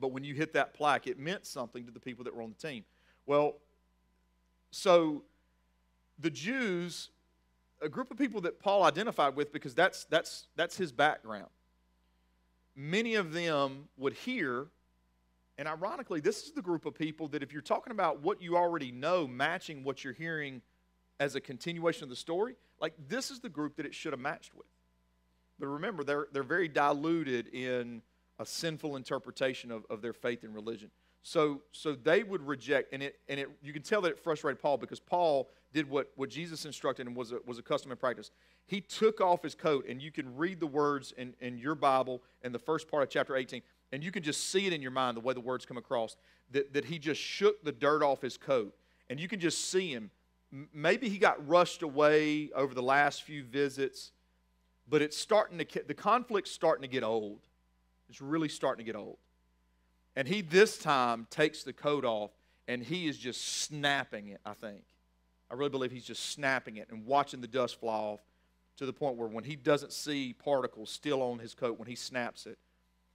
but 0.00 0.12
when 0.12 0.24
you 0.24 0.34
hit 0.34 0.52
that 0.54 0.74
plaque, 0.74 1.06
it 1.06 1.18
meant 1.18 1.46
something 1.46 1.84
to 1.84 1.92
the 1.92 2.00
people 2.00 2.24
that 2.24 2.34
were 2.34 2.42
on 2.42 2.54
the 2.58 2.68
team. 2.68 2.84
Well, 3.26 3.56
so 4.70 5.22
the 6.18 6.30
Jews, 6.30 7.10
a 7.80 7.88
group 7.88 8.10
of 8.10 8.18
people 8.18 8.40
that 8.42 8.60
Paul 8.60 8.82
identified 8.84 9.36
with 9.36 9.52
because 9.52 9.74
that's, 9.74 10.04
that's, 10.04 10.46
that's 10.56 10.76
his 10.76 10.92
background, 10.92 11.50
many 12.74 13.14
of 13.14 13.32
them 13.32 13.88
would 13.96 14.14
hear, 14.14 14.66
and 15.58 15.68
ironically, 15.68 16.20
this 16.20 16.44
is 16.44 16.52
the 16.52 16.62
group 16.62 16.86
of 16.86 16.94
people 16.94 17.28
that 17.28 17.42
if 17.42 17.52
you're 17.52 17.62
talking 17.62 17.92
about 17.92 18.20
what 18.20 18.40
you 18.40 18.56
already 18.56 18.90
know 18.90 19.26
matching 19.26 19.84
what 19.84 20.02
you're 20.02 20.14
hearing 20.14 20.62
as 21.18 21.34
a 21.34 21.40
continuation 21.40 22.04
of 22.04 22.08
the 22.08 22.16
story, 22.16 22.54
like 22.80 22.94
this 23.08 23.30
is 23.30 23.40
the 23.40 23.48
group 23.48 23.76
that 23.76 23.84
it 23.84 23.94
should 23.94 24.12
have 24.12 24.20
matched 24.20 24.54
with. 24.54 24.66
But 25.58 25.66
remember, 25.66 26.02
they're, 26.02 26.28
they're 26.32 26.42
very 26.42 26.68
diluted 26.68 27.48
in 27.48 28.00
a 28.40 28.46
sinful 28.46 28.96
interpretation 28.96 29.70
of, 29.70 29.84
of 29.90 30.00
their 30.00 30.14
faith 30.14 30.42
and 30.42 30.54
religion. 30.54 30.90
So, 31.22 31.60
so 31.72 31.92
they 31.92 32.22
would 32.22 32.40
reject, 32.46 32.94
and 32.94 33.02
it, 33.02 33.16
and 33.28 33.38
it, 33.38 33.50
you 33.62 33.74
can 33.74 33.82
tell 33.82 34.00
that 34.00 34.08
it 34.08 34.18
frustrated 34.18 34.60
Paul 34.60 34.78
because 34.78 34.98
Paul 34.98 35.50
did 35.74 35.88
what, 35.88 36.10
what 36.16 36.30
Jesus 36.30 36.64
instructed 36.64 37.06
and 37.06 37.14
was 37.14 37.32
a, 37.32 37.38
was 37.44 37.58
a 37.58 37.62
custom 37.62 37.90
and 37.90 38.00
practice. 38.00 38.30
He 38.66 38.80
took 38.80 39.20
off 39.20 39.42
his 39.42 39.54
coat, 39.54 39.84
and 39.86 40.00
you 40.00 40.10
can 40.10 40.34
read 40.34 40.58
the 40.58 40.66
words 40.66 41.12
in, 41.18 41.34
in 41.40 41.58
your 41.58 41.74
Bible 41.74 42.22
in 42.42 42.52
the 42.52 42.58
first 42.58 42.88
part 42.88 43.02
of 43.02 43.10
chapter 43.10 43.36
18, 43.36 43.60
and 43.92 44.02
you 44.02 44.10
can 44.10 44.22
just 44.22 44.48
see 44.48 44.66
it 44.66 44.72
in 44.72 44.80
your 44.80 44.90
mind 44.90 45.18
the 45.18 45.20
way 45.20 45.34
the 45.34 45.40
words 45.40 45.66
come 45.66 45.76
across 45.76 46.16
that, 46.52 46.72
that 46.72 46.86
he 46.86 46.98
just 46.98 47.20
shook 47.20 47.62
the 47.62 47.72
dirt 47.72 48.02
off 48.02 48.22
his 48.22 48.38
coat. 48.38 48.74
And 49.10 49.20
you 49.20 49.28
can 49.28 49.40
just 49.40 49.70
see 49.70 49.92
him. 49.92 50.10
Maybe 50.72 51.10
he 51.10 51.18
got 51.18 51.46
rushed 51.46 51.82
away 51.82 52.50
over 52.54 52.72
the 52.72 52.82
last 52.82 53.24
few 53.24 53.44
visits, 53.44 54.12
but 54.88 55.02
it's 55.02 55.16
starting 55.16 55.58
to, 55.58 55.82
the 55.86 55.94
conflict's 55.94 56.50
starting 56.50 56.82
to 56.82 56.88
get 56.88 57.02
old 57.02 57.40
it's 58.10 58.20
really 58.20 58.48
starting 58.48 58.84
to 58.84 58.92
get 58.92 58.98
old. 58.98 59.18
And 60.16 60.26
he 60.26 60.42
this 60.42 60.76
time 60.76 61.26
takes 61.30 61.62
the 61.62 61.72
coat 61.72 62.04
off 62.04 62.32
and 62.66 62.82
he 62.82 63.06
is 63.06 63.16
just 63.16 63.62
snapping 63.62 64.28
it, 64.28 64.40
I 64.44 64.52
think. 64.52 64.82
I 65.50 65.54
really 65.54 65.70
believe 65.70 65.92
he's 65.92 66.04
just 66.04 66.30
snapping 66.30 66.76
it 66.76 66.88
and 66.90 67.06
watching 67.06 67.40
the 67.40 67.46
dust 67.46 67.80
fly 67.80 67.94
off 67.94 68.20
to 68.76 68.86
the 68.86 68.92
point 68.92 69.16
where 69.16 69.28
when 69.28 69.44
he 69.44 69.56
doesn't 69.56 69.92
see 69.92 70.32
particles 70.32 70.90
still 70.90 71.22
on 71.22 71.38
his 71.38 71.54
coat 71.54 71.78
when 71.78 71.88
he 71.88 71.94
snaps 71.94 72.46
it, 72.46 72.58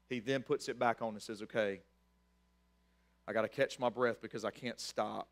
he 0.10 0.20
then 0.20 0.42
puts 0.42 0.70
it 0.70 0.80
back 0.80 1.02
on 1.02 1.10
and 1.10 1.22
says, 1.22 1.42
Okay, 1.42 1.82
I 3.28 3.34
got 3.34 3.42
to 3.42 3.50
catch 3.50 3.80
my 3.80 3.90
breath 3.90 4.22
because 4.22 4.46
I 4.46 4.52
can't 4.52 4.80
stop. 4.80 5.28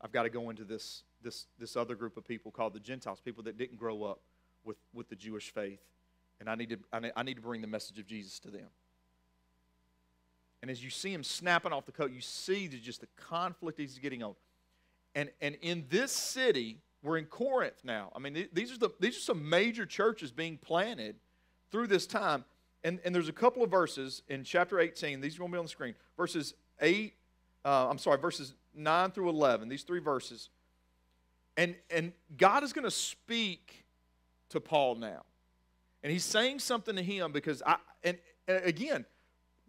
I've 0.00 0.12
got 0.12 0.24
to 0.24 0.30
go 0.30 0.50
into 0.50 0.64
this, 0.64 1.02
this, 1.22 1.46
this 1.58 1.76
other 1.76 1.94
group 1.94 2.16
of 2.16 2.26
people 2.26 2.50
called 2.50 2.74
the 2.74 2.80
Gentiles, 2.80 3.20
people 3.20 3.42
that 3.44 3.56
didn't 3.56 3.78
grow 3.78 4.04
up 4.04 4.20
with, 4.64 4.76
with 4.92 5.08
the 5.08 5.16
Jewish 5.16 5.50
faith. 5.50 5.80
And 6.44 6.50
I 6.50 6.56
need, 6.56 6.68
to, 6.68 6.78
I, 6.92 7.00
need, 7.00 7.12
I 7.16 7.22
need 7.22 7.36
to 7.36 7.40
bring 7.40 7.62
the 7.62 7.66
message 7.66 7.98
of 7.98 8.06
Jesus 8.06 8.38
to 8.40 8.50
them. 8.50 8.66
And 10.60 10.70
as 10.70 10.84
you 10.84 10.90
see 10.90 11.10
him 11.10 11.24
snapping 11.24 11.72
off 11.72 11.86
the 11.86 11.92
coat, 11.92 12.12
you 12.12 12.20
see 12.20 12.68
just 12.68 13.00
the 13.00 13.08
conflict 13.16 13.78
he's 13.78 13.98
getting 13.98 14.22
on. 14.22 14.34
And, 15.14 15.30
and 15.40 15.56
in 15.62 15.86
this 15.88 16.12
city, 16.12 16.82
we're 17.02 17.16
in 17.16 17.24
Corinth 17.24 17.80
now. 17.82 18.12
I 18.14 18.18
mean, 18.18 18.46
these 18.52 18.72
are, 18.72 18.78
the, 18.78 18.90
these 19.00 19.16
are 19.16 19.20
some 19.20 19.48
major 19.48 19.86
churches 19.86 20.32
being 20.32 20.58
planted 20.58 21.16
through 21.70 21.86
this 21.86 22.06
time. 22.06 22.44
And, 22.82 23.00
and 23.06 23.14
there's 23.14 23.28
a 23.28 23.32
couple 23.32 23.62
of 23.62 23.70
verses 23.70 24.22
in 24.28 24.44
chapter 24.44 24.80
18. 24.80 25.22
These 25.22 25.36
are 25.36 25.38
going 25.38 25.50
to 25.50 25.54
be 25.54 25.58
on 25.58 25.64
the 25.64 25.70
screen. 25.70 25.94
Verses 26.14 26.52
8, 26.82 27.14
uh, 27.64 27.88
I'm 27.88 27.98
sorry, 27.98 28.18
verses 28.18 28.52
9 28.74 29.12
through 29.12 29.30
11, 29.30 29.70
these 29.70 29.82
three 29.82 30.00
verses. 30.00 30.50
And, 31.56 31.74
and 31.90 32.12
God 32.36 32.64
is 32.64 32.74
going 32.74 32.84
to 32.84 32.90
speak 32.90 33.86
to 34.50 34.60
Paul 34.60 34.96
now. 34.96 35.22
And 36.04 36.12
he's 36.12 36.24
saying 36.24 36.58
something 36.58 36.94
to 36.96 37.02
him 37.02 37.32
because 37.32 37.62
I, 37.66 37.76
and, 38.04 38.18
again, 38.46 39.06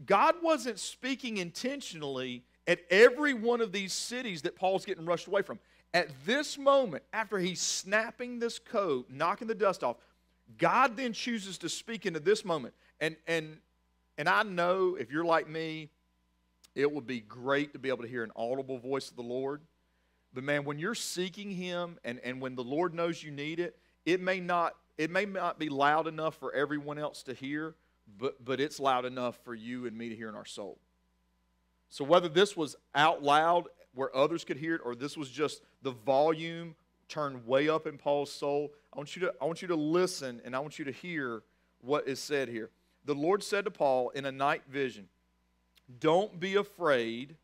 God 0.05 0.35
wasn't 0.43 0.79
speaking 0.79 1.37
intentionally 1.37 2.43
at 2.67 2.79
every 2.89 3.33
one 3.33 3.61
of 3.61 3.71
these 3.71 3.93
cities 3.93 4.41
that 4.41 4.57
Paul's 4.57 4.83
getting 4.83 5.05
rushed 5.05 5.27
away 5.27 5.43
from. 5.43 5.59
At 5.93 6.09
this 6.25 6.57
moment, 6.57 7.03
after 7.13 7.39
he's 7.39 7.61
snapping 7.61 8.39
this 8.39 8.59
coat, 8.59 9.07
knocking 9.09 9.47
the 9.47 9.55
dust 9.55 9.81
off, 9.81 9.95
God 10.57 10.97
then 10.97 11.13
chooses 11.13 11.57
to 11.59 11.69
speak 11.69 12.05
into 12.05 12.19
this 12.19 12.43
moment. 12.43 12.73
And, 12.99 13.15
and, 13.27 13.57
and 14.17 14.27
I 14.27 14.43
know 14.43 14.97
if 14.99 15.11
you're 15.11 15.23
like 15.23 15.47
me, 15.47 15.89
it 16.75 16.91
would 16.91 17.07
be 17.07 17.21
great 17.21 17.71
to 17.71 17.79
be 17.79 17.87
able 17.87 18.03
to 18.03 18.09
hear 18.09 18.25
an 18.25 18.31
audible 18.35 18.77
voice 18.77 19.09
of 19.09 19.15
the 19.15 19.23
Lord. 19.23 19.61
But 20.33 20.43
man, 20.43 20.65
when 20.65 20.79
you're 20.79 20.95
seeking 20.95 21.49
Him 21.49 21.97
and, 22.03 22.19
and 22.25 22.41
when 22.41 22.55
the 22.55 22.63
Lord 22.63 22.93
knows 22.93 23.23
you 23.23 23.31
need 23.31 23.61
it, 23.61 23.77
it 24.05 24.19
may 24.19 24.41
not 24.41 24.75
it 24.97 25.11
may 25.11 25.25
not 25.25 25.59
be 25.59 25.69
loud 25.69 26.07
enough 26.07 26.35
for 26.35 26.53
everyone 26.53 26.97
else 26.97 27.23
to 27.23 27.33
hear, 27.33 27.75
but, 28.17 28.43
but 28.43 28.59
it's 28.59 28.79
loud 28.79 29.05
enough 29.05 29.37
for 29.43 29.53
you 29.53 29.85
and 29.85 29.97
me 29.97 30.09
to 30.09 30.15
hear 30.15 30.29
in 30.29 30.35
our 30.35 30.45
soul. 30.45 30.79
So 31.89 32.03
whether 32.03 32.29
this 32.29 32.55
was 32.55 32.75
out 32.93 33.23
loud 33.23 33.65
where 33.93 34.15
others 34.15 34.43
could 34.43 34.57
hear 34.57 34.75
it 34.75 34.81
or 34.83 34.95
this 34.95 35.17
was 35.17 35.29
just 35.29 35.61
the 35.81 35.91
volume 35.91 36.75
turned 37.07 37.45
way 37.45 37.69
up 37.69 37.87
in 37.87 37.97
Paul's 37.97 38.31
soul, 38.31 38.73
I 38.93 38.97
want 38.97 39.15
you 39.15 39.21
to, 39.23 39.33
I 39.41 39.45
want 39.45 39.61
you 39.61 39.67
to 39.69 39.75
listen 39.75 40.41
and 40.43 40.55
I 40.55 40.59
want 40.59 40.79
you 40.79 40.85
to 40.85 40.91
hear 40.91 41.43
what 41.81 42.07
is 42.07 42.19
said 42.19 42.49
here. 42.49 42.69
The 43.05 43.15
Lord 43.15 43.43
said 43.43 43.65
to 43.65 43.71
Paul 43.71 44.09
in 44.09 44.25
a 44.25 44.31
night 44.31 44.63
vision, 44.67 45.07
Don't 45.99 46.39
be 46.39 46.55
afraid, 46.55 47.35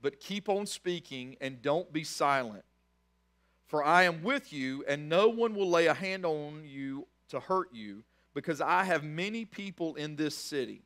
but 0.00 0.20
keep 0.20 0.48
on 0.48 0.66
speaking 0.66 1.36
and 1.40 1.60
don't 1.60 1.92
be 1.92 2.04
silent. 2.04 2.64
For 3.68 3.84
I 3.84 4.04
am 4.04 4.22
with 4.22 4.52
you, 4.52 4.84
and 4.88 5.08
no 5.08 5.28
one 5.28 5.54
will 5.54 5.68
lay 5.68 5.86
a 5.86 5.94
hand 5.94 6.24
on 6.24 6.64
you 6.66 7.06
to 7.28 7.38
hurt 7.38 7.68
you, 7.72 8.02
because 8.34 8.60
I 8.60 8.84
have 8.84 9.04
many 9.04 9.44
people 9.44 9.94
in 9.94 10.16
this 10.16 10.34
city. 10.34 10.82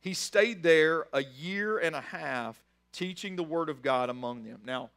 He 0.00 0.14
stayed 0.14 0.62
there 0.62 1.06
a 1.12 1.24
year 1.24 1.78
and 1.78 1.96
a 1.96 2.00
half 2.00 2.64
teaching 2.92 3.34
the 3.34 3.42
Word 3.42 3.68
of 3.68 3.82
God 3.82 4.08
among 4.08 4.44
them. 4.44 4.60
Now, 4.64 4.90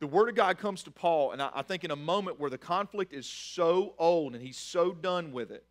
the 0.00 0.08
Word 0.08 0.28
of 0.28 0.34
God 0.34 0.58
comes 0.58 0.82
to 0.82 0.90
Paul, 0.90 1.30
and 1.30 1.40
I, 1.40 1.62
think 1.62 1.84
in 1.84 1.92
a 1.92 1.96
moment 1.96 2.40
where 2.40 2.50
the 2.50 2.58
conflict 2.58 3.12
is 3.14 3.26
so 3.26 3.94
old 3.96 4.34
and 4.34 4.42
he's 4.42 4.58
so 4.58 4.92
done 4.92 5.32
with 5.32 5.52
it, 5.52 5.64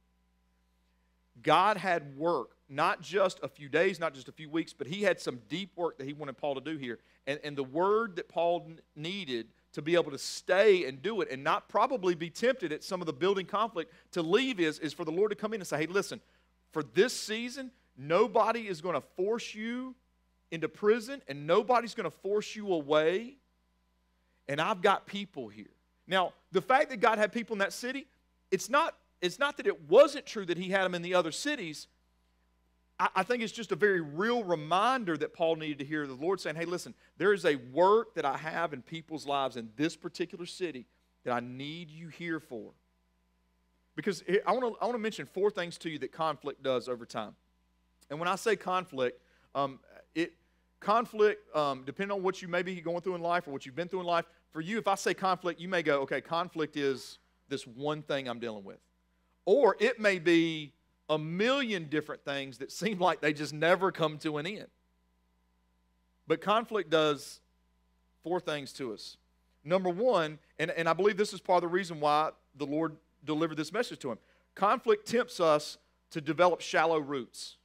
God 1.44 1.76
had 1.76 2.18
work, 2.18 2.56
not 2.70 3.02
just 3.02 3.40
a 3.44 3.50
few 3.50 3.68
days, 3.68 4.00
not 4.00 4.14
just 4.14 4.30
a 4.30 4.32
few 4.32 4.50
weeks, 4.50 4.72
but 4.72 4.88
he 4.88 5.04
had 5.04 5.20
some 5.20 5.42
deep 5.50 5.72
work 5.76 5.98
that 5.98 6.08
he 6.08 6.14
wanted 6.14 6.38
Paul 6.38 6.56
to 6.56 6.62
do 6.62 6.78
here. 6.78 7.00
And, 7.28 7.40
and 7.44 7.58
the 7.58 7.64
word 7.64 8.16
that 8.16 8.30
Paul 8.30 8.72
needed 8.96 9.48
to 9.76 9.82
be 9.82 9.96
able 9.96 10.10
to 10.10 10.18
stay 10.18 10.86
and 10.86 11.02
do 11.02 11.20
it 11.20 11.30
and 11.30 11.44
not 11.44 11.68
probably 11.68 12.16
be 12.16 12.30
tempted 12.30 12.72
at 12.72 12.82
some 12.82 13.02
of 13.02 13.08
the 13.08 13.14
building 13.14 13.46
conflict 13.46 13.92
to 14.10 14.22
leave 14.22 14.58
is, 14.58 14.80
is 14.80 14.94
for 14.94 15.04
the 15.04 15.12
Lord 15.12 15.32
to 15.32 15.36
come 15.36 15.54
in 15.54 15.60
and 15.60 15.68
say, 15.68 15.80
hey, 15.80 15.86
listen, 15.86 16.22
for 16.72 16.82
this 16.82 17.12
season, 17.12 17.72
nobody 17.98 18.70
is 18.70 18.80
going 18.80 18.96
to 18.96 19.02
force 19.02 19.54
you 19.54 19.94
into 20.50 20.70
prison 20.70 21.22
and 21.28 21.46
nobody's 21.46 21.94
going 21.94 22.10
to 22.10 22.18
force 22.18 22.56
you 22.56 22.72
away. 22.72 23.36
And 24.48 24.62
I've 24.62 24.82
got 24.82 25.08
people 25.08 25.50
here. 25.50 25.66
Now, 26.08 26.32
the 26.54 26.62
fact 26.62 26.90
that 26.92 27.02
God 27.02 27.18
had 27.18 27.34
people 27.34 27.56
in 27.56 27.60
that 27.60 27.74
city, 27.74 28.08
it's 28.52 28.70
not, 28.70 28.96
it's 29.22 29.40
not 29.40 29.58
that 29.58 29.68
it 29.68 29.90
wasn't 29.90 30.26
true 30.26 30.46
that 30.46 30.58
he 30.58 30.70
had 30.70 30.86
them 30.86 30.96
in 30.96 31.02
the 31.02 31.16
other 31.16 31.34
cities. 31.34 31.88
I, 32.98 33.24
think 33.24 33.44
it's 33.44 33.52
just 33.52 33.74
a 33.74 33.76
very 33.76 34.00
real 34.00 34.44
reminder 34.44 35.18
that 35.18 35.34
Paul 35.34 35.58
needed 35.58 35.80
to 35.80 35.86
hear 35.86 36.08
the 36.08 36.14
Lord 36.14 36.40
saying, 36.40 36.56
hey, 36.56 36.64
listen, 36.64 36.94
there 37.18 37.34
is 37.34 37.44
a 37.44 37.58
work 37.74 38.16
that 38.16 38.24
I 38.24 38.38
have 38.38 38.72
in 38.72 38.82
people's 38.82 39.26
lives 39.26 39.58
in 39.58 39.70
this 39.76 39.98
particular 39.98 40.46
city 40.46 40.86
that 41.26 41.34
I 41.34 41.42
need 41.42 41.90
you 41.90 42.08
here 42.08 42.40
for. 42.40 42.72
Because 43.98 44.24
I 44.46 44.52
want 44.52 44.62
to 44.62 44.82
I 44.82 44.86
want 44.86 44.96
to 44.96 45.00
mention 45.00 45.26
four 45.26 45.50
things 45.50 45.78
to 45.80 45.90
you 45.90 46.00
that 46.00 46.12
conflict 46.12 46.64
does 46.64 46.88
over 46.88 47.06
time. 47.06 47.36
And 48.10 48.20
when 48.20 48.28
I 48.28 48.36
say 48.36 48.56
conflict, 48.56 49.22
um, 49.54 49.80
it 50.14 50.34
conflict 50.80 51.56
um, 51.56 51.84
depending 51.86 52.16
on 52.16 52.24
what 52.24 52.42
you 52.42 52.48
may 52.48 52.62
be 52.62 52.80
going 52.82 53.02
through 53.02 53.16
in 53.16 53.22
life 53.22 53.48
or 53.48 53.52
what 53.52 53.66
you've 53.66 53.76
been 53.76 53.88
through 53.88 54.02
in 54.02 54.06
life. 54.06 54.26
For 54.52 54.62
you, 54.62 54.78
if 54.78 54.88
I 54.88 54.96
say 54.96 55.14
conflict, 55.14 55.60
you 55.60 55.68
may 55.68 55.82
go, 55.82 56.02
okay, 56.02 56.22
conflict 56.22 56.78
is 56.78 57.20
this 57.50 57.66
one 57.66 58.02
thing 58.02 58.28
I'm 58.28 58.40
dealing 58.40 58.64
with, 58.64 58.80
or 59.46 59.76
it 59.80 60.00
may 60.00 60.20
be 60.20 60.74
a 61.10 61.18
million 61.18 61.86
different 61.90 62.24
things 62.24 62.58
that 62.60 62.72
seem 62.72 63.00
like 63.00 63.22
they 63.22 63.34
just 63.34 63.54
never 63.54 63.92
come 63.92 64.18
to 64.20 64.38
an 64.38 64.48
end. 64.48 64.68
But 66.28 66.42
conflict 66.42 66.90
does 66.90 67.40
four 68.24 68.40
things 68.40 68.74
to 68.74 68.94
us. 68.94 69.18
Number 69.64 69.90
one, 69.90 70.40
and, 70.60 70.72
and 70.72 70.90
I 70.90 70.94
believe 70.94 71.18
this 71.18 71.34
is 71.34 71.40
part 71.40 71.64
of 71.64 71.70
the 71.70 71.74
reason 71.74 72.00
why 72.00 72.32
the 72.56 72.66
Lord 72.66 72.98
delivered 73.24 73.58
this 73.58 73.74
message 73.74 74.00
to 74.00 74.12
him 74.12 74.18
conflict 74.54 75.06
tempts 75.08 75.40
us 75.40 75.78
to 76.12 76.22
develop 76.22 76.62
shallow 76.62 76.98
roots. 76.98 77.58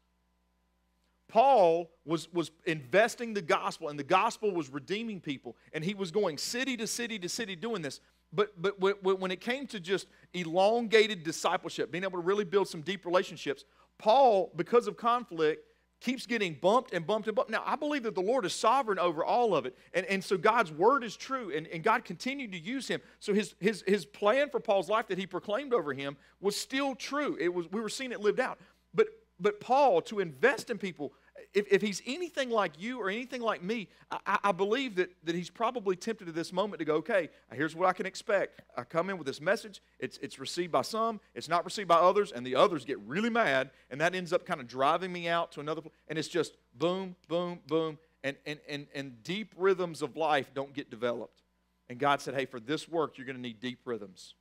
Paul 1.28 1.88
was, 2.04 2.32
was 2.32 2.50
investing 2.66 3.32
the 3.32 3.42
gospel, 3.42 3.88
and 3.88 3.98
the 3.98 4.04
gospel 4.04 4.50
was 4.50 4.68
redeeming 4.68 5.20
people, 5.20 5.56
and 5.72 5.84
he 5.84 5.94
was 5.94 6.10
going 6.10 6.36
city 6.36 6.76
to 6.76 6.86
city 6.88 7.18
to 7.20 7.28
city 7.28 7.54
doing 7.54 7.82
this. 7.82 8.00
But, 8.32 8.60
but 8.60 8.80
when 8.80 9.30
it 9.30 9.40
came 9.40 9.66
to 9.68 9.80
just 9.80 10.06
elongated 10.34 11.24
discipleship, 11.24 11.90
being 11.90 12.04
able 12.04 12.20
to 12.20 12.24
really 12.24 12.44
build 12.44 12.68
some 12.68 12.80
deep 12.80 13.04
relationships, 13.04 13.64
Paul, 13.98 14.52
because 14.56 14.86
of 14.86 14.96
conflict, 14.96 15.64
keeps 16.00 16.26
getting 16.26 16.54
bumped 16.54 16.94
and 16.94 17.06
bumped 17.06 17.28
and 17.28 17.36
bumped. 17.36 17.50
Now, 17.50 17.62
I 17.66 17.76
believe 17.76 18.04
that 18.04 18.14
the 18.14 18.22
Lord 18.22 18.46
is 18.46 18.54
sovereign 18.54 18.98
over 18.98 19.22
all 19.24 19.54
of 19.54 19.66
it. 19.66 19.76
And, 19.92 20.06
and 20.06 20.24
so 20.24 20.38
God's 20.38 20.72
word 20.72 21.04
is 21.04 21.14
true, 21.16 21.52
and, 21.54 21.66
and 21.66 21.82
God 21.82 22.04
continued 22.04 22.52
to 22.52 22.58
use 22.58 22.88
him. 22.88 23.00
So 23.18 23.34
his, 23.34 23.54
his, 23.60 23.84
his 23.86 24.06
plan 24.06 24.48
for 24.48 24.60
Paul's 24.60 24.88
life 24.88 25.08
that 25.08 25.18
he 25.18 25.26
proclaimed 25.26 25.74
over 25.74 25.92
him 25.92 26.16
was 26.40 26.56
still 26.56 26.94
true. 26.94 27.36
It 27.38 27.52
was, 27.52 27.70
we 27.70 27.80
were 27.80 27.90
seeing 27.90 28.12
it 28.12 28.20
lived 28.20 28.40
out. 28.40 28.58
But, 28.94 29.08
but 29.38 29.60
Paul, 29.60 30.00
to 30.02 30.20
invest 30.20 30.70
in 30.70 30.78
people, 30.78 31.12
if, 31.52 31.66
if 31.70 31.82
he's 31.82 32.00
anything 32.06 32.50
like 32.50 32.80
you 32.80 33.00
or 33.00 33.10
anything 33.10 33.42
like 33.42 33.62
me, 33.62 33.88
I, 34.10 34.38
I, 34.44 34.52
believe 34.52 34.94
that, 34.96 35.10
that 35.24 35.34
he's 35.34 35.50
probably 35.50 35.96
tempted 35.96 36.28
at 36.28 36.34
this 36.34 36.52
moment 36.52 36.78
to 36.78 36.84
go, 36.84 36.96
okay, 36.96 37.28
here's 37.52 37.74
what 37.74 37.88
I 37.88 37.92
can 37.92 38.06
expect. 38.06 38.62
I 38.76 38.84
come 38.84 39.10
in 39.10 39.18
with 39.18 39.26
this 39.26 39.40
message, 39.40 39.82
it's, 39.98 40.18
it's 40.18 40.38
received 40.38 40.70
by 40.70 40.82
some, 40.82 41.20
it's 41.34 41.48
not 41.48 41.64
received 41.64 41.88
by 41.88 41.96
others, 41.96 42.30
and 42.30 42.46
the 42.46 42.54
others 42.54 42.84
get 42.84 43.00
really 43.00 43.30
mad, 43.30 43.70
and 43.90 44.00
that 44.00 44.14
ends 44.14 44.32
up 44.32 44.46
kind 44.46 44.60
of 44.60 44.68
driving 44.68 45.12
me 45.12 45.28
out 45.28 45.50
to 45.52 45.60
another 45.60 45.80
place. 45.80 45.94
And 46.08 46.18
it's 46.18 46.28
just 46.28 46.56
boom, 46.78 47.16
boom, 47.26 47.58
boom, 47.66 47.98
and, 48.22 48.36
and, 48.46 48.60
and, 48.68 48.86
and 48.94 49.22
deep 49.24 49.52
rhythms 49.56 50.02
of 50.02 50.16
life 50.16 50.52
don't 50.54 50.72
get 50.72 50.88
developed. 50.88 51.42
And 51.88 51.98
God 51.98 52.20
said, 52.20 52.34
hey, 52.34 52.46
for 52.46 52.60
this 52.60 52.88
work, 52.88 53.18
you're 53.18 53.26
going 53.26 53.36
to 53.36 53.42
need 53.42 53.58
deep 53.58 53.80
rhythms. 53.84 54.34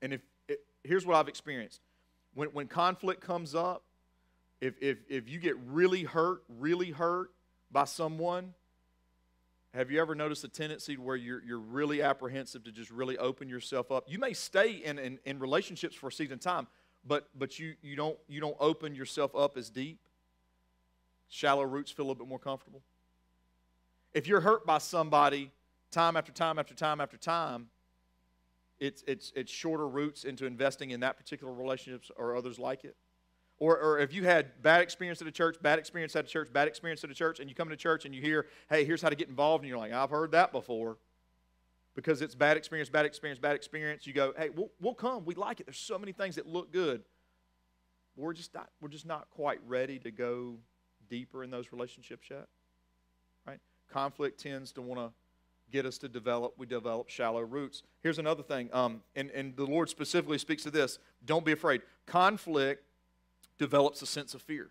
And 0.00 0.14
if 0.14 0.22
it, 0.48 0.60
here's 0.82 1.04
what 1.04 1.16
I've 1.16 1.28
experienced 1.28 1.80
when, 2.34 2.48
when 2.48 2.68
conflict 2.68 3.20
comes 3.20 3.54
up, 3.54 3.82
if, 4.60 4.74
if, 4.80 4.98
if 5.08 5.28
you 5.28 5.38
get 5.38 5.56
really 5.66 6.04
hurt, 6.04 6.42
really 6.48 6.90
hurt 6.90 7.30
by 7.70 7.84
someone, 7.84 8.54
have 9.74 9.90
you 9.90 10.00
ever 10.00 10.14
noticed 10.14 10.44
a 10.44 10.48
tendency 10.48 10.96
where 10.96 11.16
you're, 11.16 11.42
you're 11.42 11.58
really 11.58 12.00
apprehensive 12.00 12.62
to 12.64 12.72
just 12.72 12.90
really 12.90 13.18
open 13.18 13.48
yourself 13.48 13.90
up? 13.90 14.04
You 14.06 14.18
may 14.18 14.32
stay 14.32 14.70
in, 14.84 14.98
in, 15.00 15.18
in 15.24 15.40
relationships 15.40 15.96
for 15.96 16.08
a 16.08 16.12
season 16.12 16.38
time, 16.38 16.68
but, 17.04 17.28
but 17.36 17.58
you, 17.58 17.74
you, 17.82 17.96
don't, 17.96 18.16
you 18.28 18.40
don't 18.40 18.56
open 18.60 18.94
yourself 18.94 19.34
up 19.34 19.56
as 19.56 19.70
deep. 19.70 19.98
Shallow 21.28 21.64
roots 21.64 21.90
feel 21.90 22.04
a 22.04 22.06
little 22.06 22.24
bit 22.24 22.28
more 22.28 22.38
comfortable. 22.38 22.82
If 24.12 24.28
you're 24.28 24.40
hurt 24.40 24.64
by 24.64 24.78
somebody 24.78 25.50
time 25.90 26.16
after 26.16 26.30
time 26.30 26.58
after 26.58 26.74
time 26.74 27.00
after 27.00 27.16
time, 27.16 27.66
it's, 28.78 29.02
it's, 29.08 29.32
it's 29.34 29.50
shorter 29.50 29.88
roots 29.88 30.22
into 30.22 30.46
investing 30.46 30.90
in 30.90 31.00
that 31.00 31.16
particular 31.16 31.52
relationships 31.52 32.12
or 32.16 32.36
others 32.36 32.60
like 32.60 32.84
it. 32.84 32.96
Or, 33.58 33.78
or 33.78 33.98
if 33.98 34.12
you 34.12 34.24
had 34.24 34.62
bad 34.62 34.80
experience 34.82 35.22
at 35.22 35.28
a 35.28 35.32
church, 35.32 35.56
bad 35.62 35.78
experience 35.78 36.16
at 36.16 36.24
a 36.24 36.28
church, 36.28 36.52
bad 36.52 36.66
experience 36.66 37.04
at 37.04 37.10
a 37.10 37.14
church, 37.14 37.38
and 37.40 37.48
you 37.48 37.54
come 37.54 37.68
to 37.68 37.76
church 37.76 38.04
and 38.04 38.14
you 38.14 38.20
hear, 38.20 38.46
hey, 38.68 38.84
here's 38.84 39.00
how 39.00 39.08
to 39.08 39.14
get 39.14 39.28
involved, 39.28 39.62
and 39.62 39.68
you're 39.68 39.78
like, 39.78 39.92
I've 39.92 40.10
heard 40.10 40.32
that 40.32 40.52
before. 40.52 40.96
Because 41.94 42.20
it's 42.20 42.34
bad 42.34 42.56
experience, 42.56 42.88
bad 42.88 43.06
experience, 43.06 43.38
bad 43.38 43.54
experience. 43.54 44.06
You 44.06 44.12
go, 44.12 44.34
hey, 44.36 44.50
we'll, 44.50 44.70
we'll 44.80 44.94
come. 44.94 45.24
We 45.24 45.36
like 45.36 45.60
it. 45.60 45.66
There's 45.66 45.78
so 45.78 45.96
many 45.96 46.10
things 46.10 46.34
that 46.34 46.46
look 46.46 46.72
good. 46.72 47.04
We're 48.16 48.32
just 48.32 48.52
not, 48.52 48.68
we're 48.80 48.88
just 48.88 49.06
not 49.06 49.28
quite 49.30 49.60
ready 49.66 50.00
to 50.00 50.10
go 50.10 50.56
deeper 51.08 51.44
in 51.44 51.50
those 51.50 51.70
relationships 51.70 52.26
yet. 52.28 52.48
Right? 53.46 53.60
Conflict 53.92 54.40
tends 54.40 54.72
to 54.72 54.82
want 54.82 55.00
to 55.00 55.12
get 55.70 55.86
us 55.86 55.98
to 55.98 56.08
develop. 56.08 56.54
We 56.58 56.66
develop 56.66 57.08
shallow 57.08 57.42
roots. 57.42 57.84
Here's 58.02 58.18
another 58.18 58.42
thing, 58.42 58.70
um, 58.72 59.02
and, 59.14 59.30
and 59.30 59.56
the 59.56 59.64
Lord 59.64 59.88
specifically 59.88 60.38
speaks 60.38 60.64
to 60.64 60.70
this. 60.70 60.98
Don't 61.24 61.44
be 61.44 61.52
afraid. 61.52 61.82
Conflict 62.06 62.84
develops 63.58 64.02
a 64.02 64.06
sense 64.06 64.34
of 64.34 64.42
fear. 64.42 64.70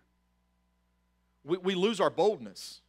We, 1.44 1.58
we 1.58 1.74
lose 1.74 2.00
our 2.00 2.10
boldness. 2.10 2.80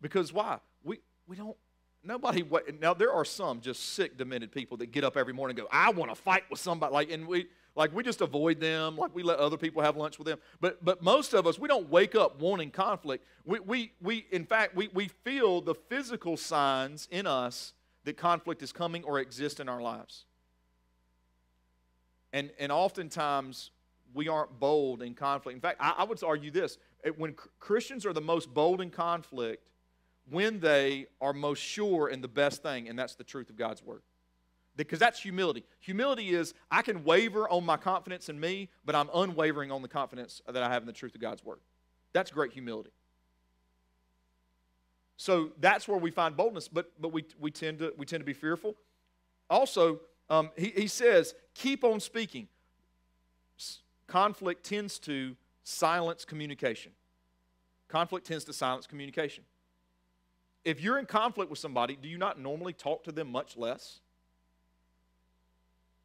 Because 0.00 0.32
why? 0.32 0.58
We, 0.82 0.98
we 1.26 1.36
don't, 1.36 1.56
nobody, 2.02 2.44
now 2.80 2.94
there 2.94 3.12
are 3.12 3.24
some 3.24 3.60
just 3.60 3.94
sick, 3.94 4.18
demented 4.18 4.52
people 4.52 4.76
that 4.78 4.90
get 4.90 5.04
up 5.04 5.16
every 5.16 5.32
morning 5.32 5.58
and 5.58 5.66
go, 5.66 5.70
I 5.72 5.90
want 5.90 6.10
to 6.10 6.16
fight 6.16 6.44
with 6.50 6.58
somebody. 6.58 6.92
Like, 6.92 7.10
and 7.10 7.26
we, 7.26 7.46
like 7.74 7.94
we 7.94 8.02
just 8.02 8.20
avoid 8.20 8.60
them, 8.60 8.96
like 8.96 9.14
we 9.14 9.22
let 9.22 9.38
other 9.38 9.56
people 9.56 9.82
have 9.82 9.96
lunch 9.96 10.18
with 10.18 10.26
them. 10.26 10.38
But 10.60 10.84
but 10.84 11.02
most 11.02 11.32
of 11.32 11.46
us, 11.46 11.58
we 11.58 11.68
don't 11.68 11.88
wake 11.88 12.14
up 12.14 12.40
wanting 12.40 12.70
conflict. 12.70 13.24
We 13.46 13.60
we 13.60 13.92
we 14.02 14.26
in 14.30 14.44
fact 14.44 14.76
we, 14.76 14.88
we 14.92 15.08
feel 15.08 15.60
the 15.60 15.74
physical 15.74 16.36
signs 16.36 17.08
in 17.10 17.26
us 17.26 17.72
that 18.04 18.16
conflict 18.16 18.62
is 18.62 18.72
coming 18.72 19.04
or 19.04 19.20
exists 19.20 19.58
in 19.58 19.68
our 19.68 19.80
lives. 19.80 20.26
And 22.32 22.50
and 22.58 22.70
oftentimes 22.70 23.70
we 24.14 24.28
aren't 24.28 24.58
bold 24.58 25.02
in 25.02 25.14
conflict. 25.14 25.54
In 25.54 25.60
fact, 25.60 25.78
I, 25.80 25.94
I 25.98 26.04
would 26.04 26.22
argue 26.22 26.50
this: 26.50 26.78
when 27.16 27.34
Christians 27.60 28.06
are 28.06 28.12
the 28.12 28.20
most 28.20 28.52
bold 28.52 28.80
in 28.80 28.90
conflict, 28.90 29.68
when 30.30 30.60
they 30.60 31.06
are 31.20 31.32
most 31.32 31.60
sure 31.60 32.08
in 32.08 32.20
the 32.20 32.28
best 32.28 32.62
thing, 32.62 32.88
and 32.88 32.98
that's 32.98 33.14
the 33.14 33.24
truth 33.24 33.50
of 33.50 33.56
God's 33.56 33.82
word 33.82 34.02
because 34.76 34.98
that's 34.98 35.20
humility. 35.20 35.64
Humility 35.80 36.30
is 36.30 36.54
I 36.70 36.82
can 36.82 37.04
waver 37.04 37.48
on 37.48 37.64
my 37.64 37.76
confidence 37.76 38.28
in 38.28 38.38
me, 38.38 38.70
but 38.84 38.94
I'm 38.94 39.10
unwavering 39.14 39.70
on 39.70 39.82
the 39.82 39.88
confidence 39.88 40.40
that 40.46 40.62
I 40.62 40.68
have 40.70 40.82
in 40.82 40.86
the 40.86 40.92
truth 40.92 41.14
of 41.14 41.20
God's 41.20 41.44
word. 41.44 41.58
That's 42.12 42.30
great 42.30 42.52
humility. 42.52 42.90
So 45.16 45.50
that's 45.60 45.86
where 45.86 45.98
we 45.98 46.10
find 46.10 46.36
boldness, 46.36 46.68
but, 46.68 46.90
but 47.00 47.12
we, 47.12 47.24
we, 47.38 47.50
tend 47.50 47.78
to, 47.78 47.92
we 47.96 48.06
tend 48.06 48.20
to 48.22 48.24
be 48.24 48.32
fearful. 48.32 48.74
Also, 49.48 50.00
um, 50.28 50.50
he, 50.56 50.72
he 50.74 50.86
says, 50.88 51.34
keep 51.54 51.84
on 51.84 52.00
speaking. 52.00 52.48
Conflict 54.12 54.62
tends 54.62 54.98
to 54.98 55.34
silence 55.64 56.26
communication. 56.26 56.92
Conflict 57.88 58.26
tends 58.26 58.44
to 58.44 58.52
silence 58.52 58.86
communication. 58.86 59.42
If 60.66 60.82
you're 60.82 60.98
in 60.98 61.06
conflict 61.06 61.48
with 61.48 61.58
somebody, 61.58 61.96
do 61.96 62.10
you 62.10 62.18
not 62.18 62.38
normally 62.38 62.74
talk 62.74 63.04
to 63.04 63.12
them 63.12 63.32
much 63.32 63.56
less? 63.56 64.00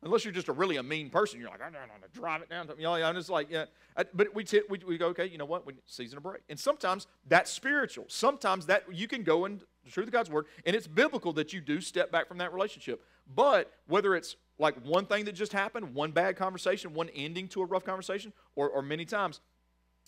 Unless 0.04 0.24
you're 0.24 0.34
just 0.34 0.48
a 0.48 0.54
really 0.54 0.78
a 0.78 0.84
mean 0.84 1.10
person, 1.10 1.42
you're 1.42 1.50
like, 1.50 1.62
I'm 1.62 1.74
going 1.74 1.84
to 2.02 2.18
drive 2.18 2.42
it 2.42 2.50
down. 2.50 2.70
You 2.78 2.84
know, 2.84 2.94
I'm 2.94 3.14
just 3.14 3.30
like, 3.30 3.52
yeah. 3.52 3.66
Uh, 3.98 4.06
but 4.14 4.34
we, 4.34 4.46
t- 4.46 4.62
we, 4.70 4.80
we 4.88 4.98
go, 4.98 5.08
okay, 5.08 5.26
you 5.26 5.38
know 5.38 5.44
what? 5.44 5.66
We 5.66 5.74
season 5.86 6.18
a 6.18 6.22
break. 6.22 6.44
And 6.48 6.58
sometimes 6.58 7.08
that's 7.28 7.52
spiritual. 7.52 8.06
Sometimes 8.08 8.68
that 8.68 8.86
you 8.90 9.10
can 9.10 9.24
go 9.24 9.44
in 9.44 9.60
the 9.84 9.92
truth 9.92 10.08
of 10.08 10.14
God's 10.14 10.30
word, 10.30 10.46
and 10.66 10.78
it's 10.78 10.88
biblical 10.88 11.34
that 11.34 11.52
you 11.52 11.60
do 11.60 11.82
step 11.82 12.10
back 12.10 12.30
from 12.30 12.38
that 12.38 12.54
relationship. 12.54 13.04
But 13.36 13.70
whether 13.86 14.16
it's 14.16 14.38
like 14.60 14.76
one 14.84 15.06
thing 15.06 15.26
that 15.26 15.34
just 15.34 15.54
happened, 15.54 15.94
one 15.94 16.12
bad 16.12 16.36
conversation, 16.36 16.94
one 16.94 17.10
ending 17.16 17.48
to 17.50 17.62
a 17.62 17.66
rough 17.66 17.84
conversation, 17.84 18.34
or, 18.56 18.70
or 18.70 18.82
many 18.82 19.06
times, 19.06 19.40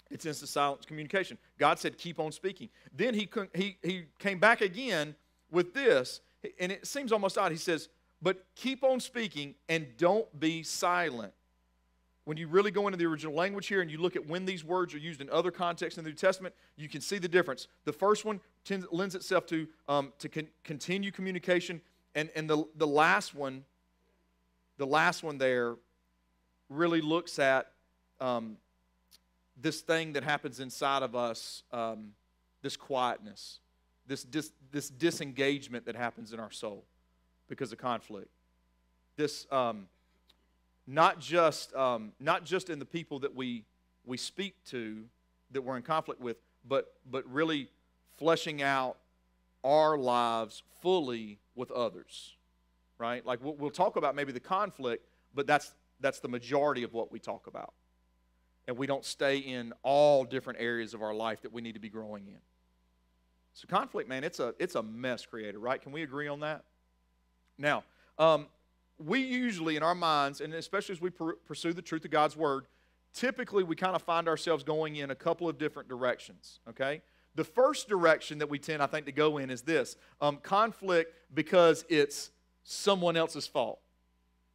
it's 0.10 0.26
instant 0.26 0.50
silence 0.50 0.86
communication. 0.86 1.38
God 1.60 1.78
said, 1.78 1.98
keep 1.98 2.20
on 2.20 2.32
speaking. 2.32 2.70
Then 2.96 3.14
he, 3.14 3.30
he, 3.54 3.78
he 3.84 4.06
came 4.18 4.40
back 4.40 4.62
again 4.62 5.16
with 5.52 5.74
this, 5.74 6.22
and 6.60 6.72
it 6.72 6.88
seems 6.88 7.12
almost 7.12 7.38
odd. 7.38 7.52
He 7.52 7.58
says, 7.58 7.90
but 8.22 8.44
keep 8.56 8.84
on 8.84 9.00
speaking 9.00 9.56
and 9.68 9.88
don't 9.98 10.40
be 10.40 10.64
silent. 10.64 11.34
When 12.26 12.38
you 12.38 12.48
really 12.48 12.70
go 12.70 12.88
into 12.88 12.98
the 12.98 13.06
original 13.06 13.34
language 13.34 13.68
here 13.68 13.82
and 13.82 13.90
you 13.90 13.98
look 13.98 14.16
at 14.16 14.28
when 14.28 14.46
these 14.46 14.64
words 14.64 14.94
are 14.94 15.00
used 15.00 15.22
in 15.22 15.30
other 15.30 15.52
contexts 15.52 15.98
in 15.98 16.04
the 16.04 16.10
New 16.10 16.16
Testament, 16.16 16.54
you 16.76 16.88
can 16.88 17.02
see 17.02 17.18
the 17.18 17.28
difference. 17.28 17.68
The 17.86 17.94
first 17.94 18.26
one 18.26 18.40
tends, 18.66 18.86
lends 18.92 19.16
itself 19.16 19.46
to, 19.48 19.68
um, 19.88 20.14
to 20.20 20.30
con- 20.30 20.48
continue 20.64 21.12
communication, 21.12 21.82
and, 22.14 22.30
and 22.36 22.50
the, 22.50 22.66
the 22.76 22.86
last 22.88 23.34
one, 23.34 23.64
the 24.80 24.88
last 24.88 25.24
one 25.24 25.38
there 25.38 25.76
really 26.70 27.02
looks 27.02 27.38
at 27.38 27.68
um, 28.22 28.56
this 29.62 29.82
thing 29.82 30.14
that 30.14 30.24
happens 30.24 30.62
inside 30.62 31.04
of 31.04 31.16
us, 31.16 31.64
um, 31.74 32.12
this 32.62 32.78
quietness, 32.78 33.60
this, 34.08 34.24
dis- 34.24 34.54
this 34.72 34.90
disengagement 34.90 35.86
that 35.86 35.98
happens 35.98 36.32
in 36.32 36.40
our 36.40 36.50
soul 36.50 36.86
because 37.50 37.74
of 37.74 37.78
conflict. 37.78 38.30
This, 39.18 39.46
um, 39.52 39.88
not 40.88 41.20
just, 41.20 41.76
um, 41.76 42.14
not 42.20 42.46
just 42.46 42.70
in 42.70 42.80
the 42.80 42.86
people 42.86 43.20
that 43.20 43.36
we, 43.36 43.66
we 44.06 44.16
speak 44.16 44.56
to 44.68 45.04
that 45.52 45.62
we're 45.62 45.76
in 45.76 45.84
conflict 45.84 46.22
with, 46.22 46.38
but, 46.66 46.94
but 47.12 47.30
really 47.30 47.68
fleshing 48.18 48.62
out 48.62 48.98
our 49.62 49.98
lives 49.98 50.64
fully 50.82 51.38
with 51.54 51.70
others, 51.72 52.36
right? 53.00 53.26
Like 53.26 53.44
we'll, 53.44 53.56
we'll 53.56 53.72
talk 53.72 53.96
about 53.96 54.16
maybe 54.16 54.32
the 54.32 54.40
conflict, 54.40 55.04
but 55.34 55.48
that's, 55.48 55.74
that's 56.00 56.20
the 56.20 56.28
majority 56.28 56.84
of 56.84 56.94
what 56.94 57.12
we 57.12 57.20
talk 57.20 57.48
about. 57.48 57.74
And 58.68 58.78
we 58.78 58.86
don't 58.86 59.04
stay 59.04 59.38
in 59.38 59.74
all 59.82 60.26
different 60.26 60.60
areas 60.62 60.94
of 60.94 61.02
our 61.02 61.14
life 61.14 61.42
that 61.42 61.52
we 61.52 61.62
need 61.62 61.74
to 61.74 61.80
be 61.80 61.90
growing 61.90 62.28
in. 62.28 62.38
So 63.54 63.68
conflict, 63.68 64.08
man, 64.08 64.24
it's 64.24 64.40
a, 64.40 64.54
it's 64.60 64.76
a 64.76 64.84
mess 64.84 65.26
creator, 65.26 65.58
right? 65.58 65.82
Can 65.82 65.92
we 65.92 66.04
agree 66.04 66.28
on 66.28 66.42
that? 66.42 66.66
Now, 67.58 67.84
um, 68.20 68.48
we 69.00 69.22
usually, 69.22 69.76
in 69.76 69.84
our 69.84 69.96
minds, 69.96 70.42
and 70.42 70.54
especially 70.54 70.94
as 70.94 71.02
we 71.02 71.10
per- 71.10 71.36
pursue 71.36 71.74
the 71.74 71.82
truth 71.82 72.06
of 72.06 72.12
God's 72.12 72.38
Word, 72.38 72.66
typically 73.14 73.64
we 73.64 73.76
kind 73.76 73.96
of 73.96 74.04
find 74.04 74.28
ourselves 74.28 74.64
going 74.64 74.98
in 74.98 75.10
a 75.10 75.16
couple 75.16 75.50
of 75.50 75.58
different 75.58 75.90
directions, 75.90 76.60
okay? 76.70 77.02
The 77.36 77.44
first 77.44 77.88
direction 77.88 78.38
that 78.40 78.50
we 78.50 78.60
tend, 78.60 78.84
I 78.84 78.88
think, 78.88 79.06
to 79.08 79.12
go 79.12 79.38
in 79.38 79.50
is 79.50 79.62
this 79.62 79.96
um, 80.22 80.38
conflict 80.38 81.14
because 81.34 81.86
it's 81.90 82.32
someone 82.64 83.18
else's 83.18 83.48
fault. 83.48 83.80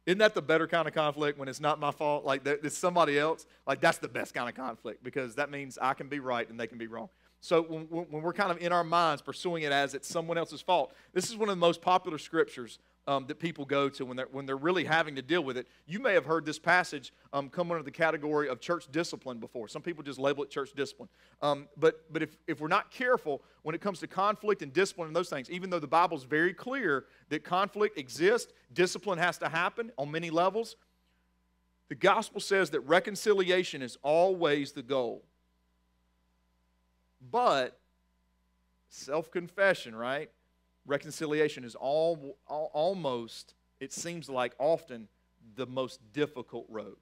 Isn't 0.05 0.19
that 0.19 0.35
the 0.35 0.41
better 0.41 0.67
kind 0.67 0.87
of 0.87 0.93
conflict 0.93 1.39
when 1.39 1.47
it's 1.47 1.59
not 1.59 1.79
my 1.79 1.91
fault? 1.91 2.25
Like, 2.25 2.45
it's 2.45 2.77
somebody 2.77 3.17
else? 3.17 3.47
Like, 3.65 3.81
that's 3.81 3.97
the 3.97 4.07
best 4.07 4.33
kind 4.33 4.47
of 4.47 4.55
conflict 4.55 5.03
because 5.03 5.35
that 5.35 5.49
means 5.49 5.79
I 5.81 5.95
can 5.95 6.07
be 6.07 6.19
right 6.19 6.47
and 6.47 6.59
they 6.59 6.67
can 6.67 6.77
be 6.77 6.87
wrong. 6.87 7.09
So 7.41 7.61
when, 7.63 7.83
when 7.85 8.23
we're 8.23 8.33
kind 8.33 8.51
of 8.51 8.59
in 8.59 8.71
our 8.71 8.83
minds 8.83 9.21
pursuing 9.21 9.63
it 9.63 9.71
as 9.71 9.93
it's 9.93 10.07
someone 10.07 10.37
else's 10.37 10.61
fault, 10.61 10.93
this 11.13 11.29
is 11.29 11.37
one 11.37 11.49
of 11.49 11.55
the 11.55 11.59
most 11.59 11.81
popular 11.81 12.17
scriptures 12.17 12.79
um, 13.07 13.25
that 13.27 13.39
people 13.39 13.65
go 13.65 13.87
to 13.89 14.05
when 14.05 14.17
they're, 14.17 14.27
when 14.31 14.45
they're 14.45 14.57
really 14.57 14.83
having 14.83 15.15
to 15.15 15.21
deal 15.21 15.43
with 15.43 15.57
it. 15.57 15.67
You 15.85 15.99
may 15.99 16.13
have 16.13 16.25
heard 16.25 16.45
this 16.45 16.57
passage 16.57 17.13
um, 17.33 17.49
come 17.49 17.71
under 17.71 17.83
the 17.83 17.91
category 17.91 18.49
of 18.49 18.59
church 18.59 18.87
discipline 18.91 19.39
before. 19.39 19.67
Some 19.67 19.81
people 19.81 20.03
just 20.03 20.17
label 20.17 20.43
it 20.43 20.49
church 20.49 20.71
discipline. 20.75 21.09
Um, 21.41 21.67
but 21.77 22.11
but 22.11 22.23
if, 22.23 22.37
if 22.47 22.59
we're 22.59 22.67
not 22.67 22.91
careful 22.91 23.43
when 23.61 23.75
it 23.75 23.81
comes 23.81 23.99
to 23.99 24.07
conflict 24.07 24.61
and 24.61 24.73
discipline 24.73 25.07
and 25.07 25.15
those 25.15 25.29
things, 25.29 25.49
even 25.49 25.69
though 25.69 25.79
the 25.79 25.87
Bible's 25.87 26.23
very 26.23 26.53
clear 26.53 27.05
that 27.29 27.43
conflict 27.43 27.99
exists, 27.99 28.51
discipline 28.73 29.19
has 29.19 29.37
to 29.39 29.49
happen 29.49 29.91
on 29.97 30.09
many 30.09 30.29
levels, 30.29 30.75
the 31.89 31.95
gospel 31.95 32.41
says 32.41 32.71
that 32.71 32.81
reconciliation 32.81 33.81
is 33.81 33.97
always 34.01 34.71
the 34.71 34.81
goal. 34.81 35.23
But 37.31 37.79
self 38.89 39.29
confession, 39.29 39.95
right? 39.95 40.29
Reconciliation 40.85 41.63
is 41.63 41.75
all, 41.75 42.37
all, 42.47 42.71
almost, 42.73 43.53
it 43.79 43.93
seems 43.93 44.29
like 44.29 44.53
often, 44.59 45.07
the 45.55 45.65
most 45.65 45.99
difficult 46.13 46.65
road. 46.69 46.97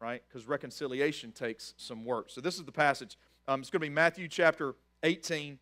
Right? 0.00 0.22
Because 0.28 0.46
reconciliation 0.46 1.32
takes 1.32 1.74
some 1.76 2.04
work. 2.04 2.30
So 2.30 2.40
this 2.40 2.56
is 2.56 2.64
the 2.64 2.72
passage. 2.72 3.16
Um, 3.48 3.60
it's 3.60 3.70
going 3.70 3.80
to 3.80 3.86
be 3.86 3.94
Matthew 3.94 4.28
chapter 4.28 4.74
18. 5.02 5.58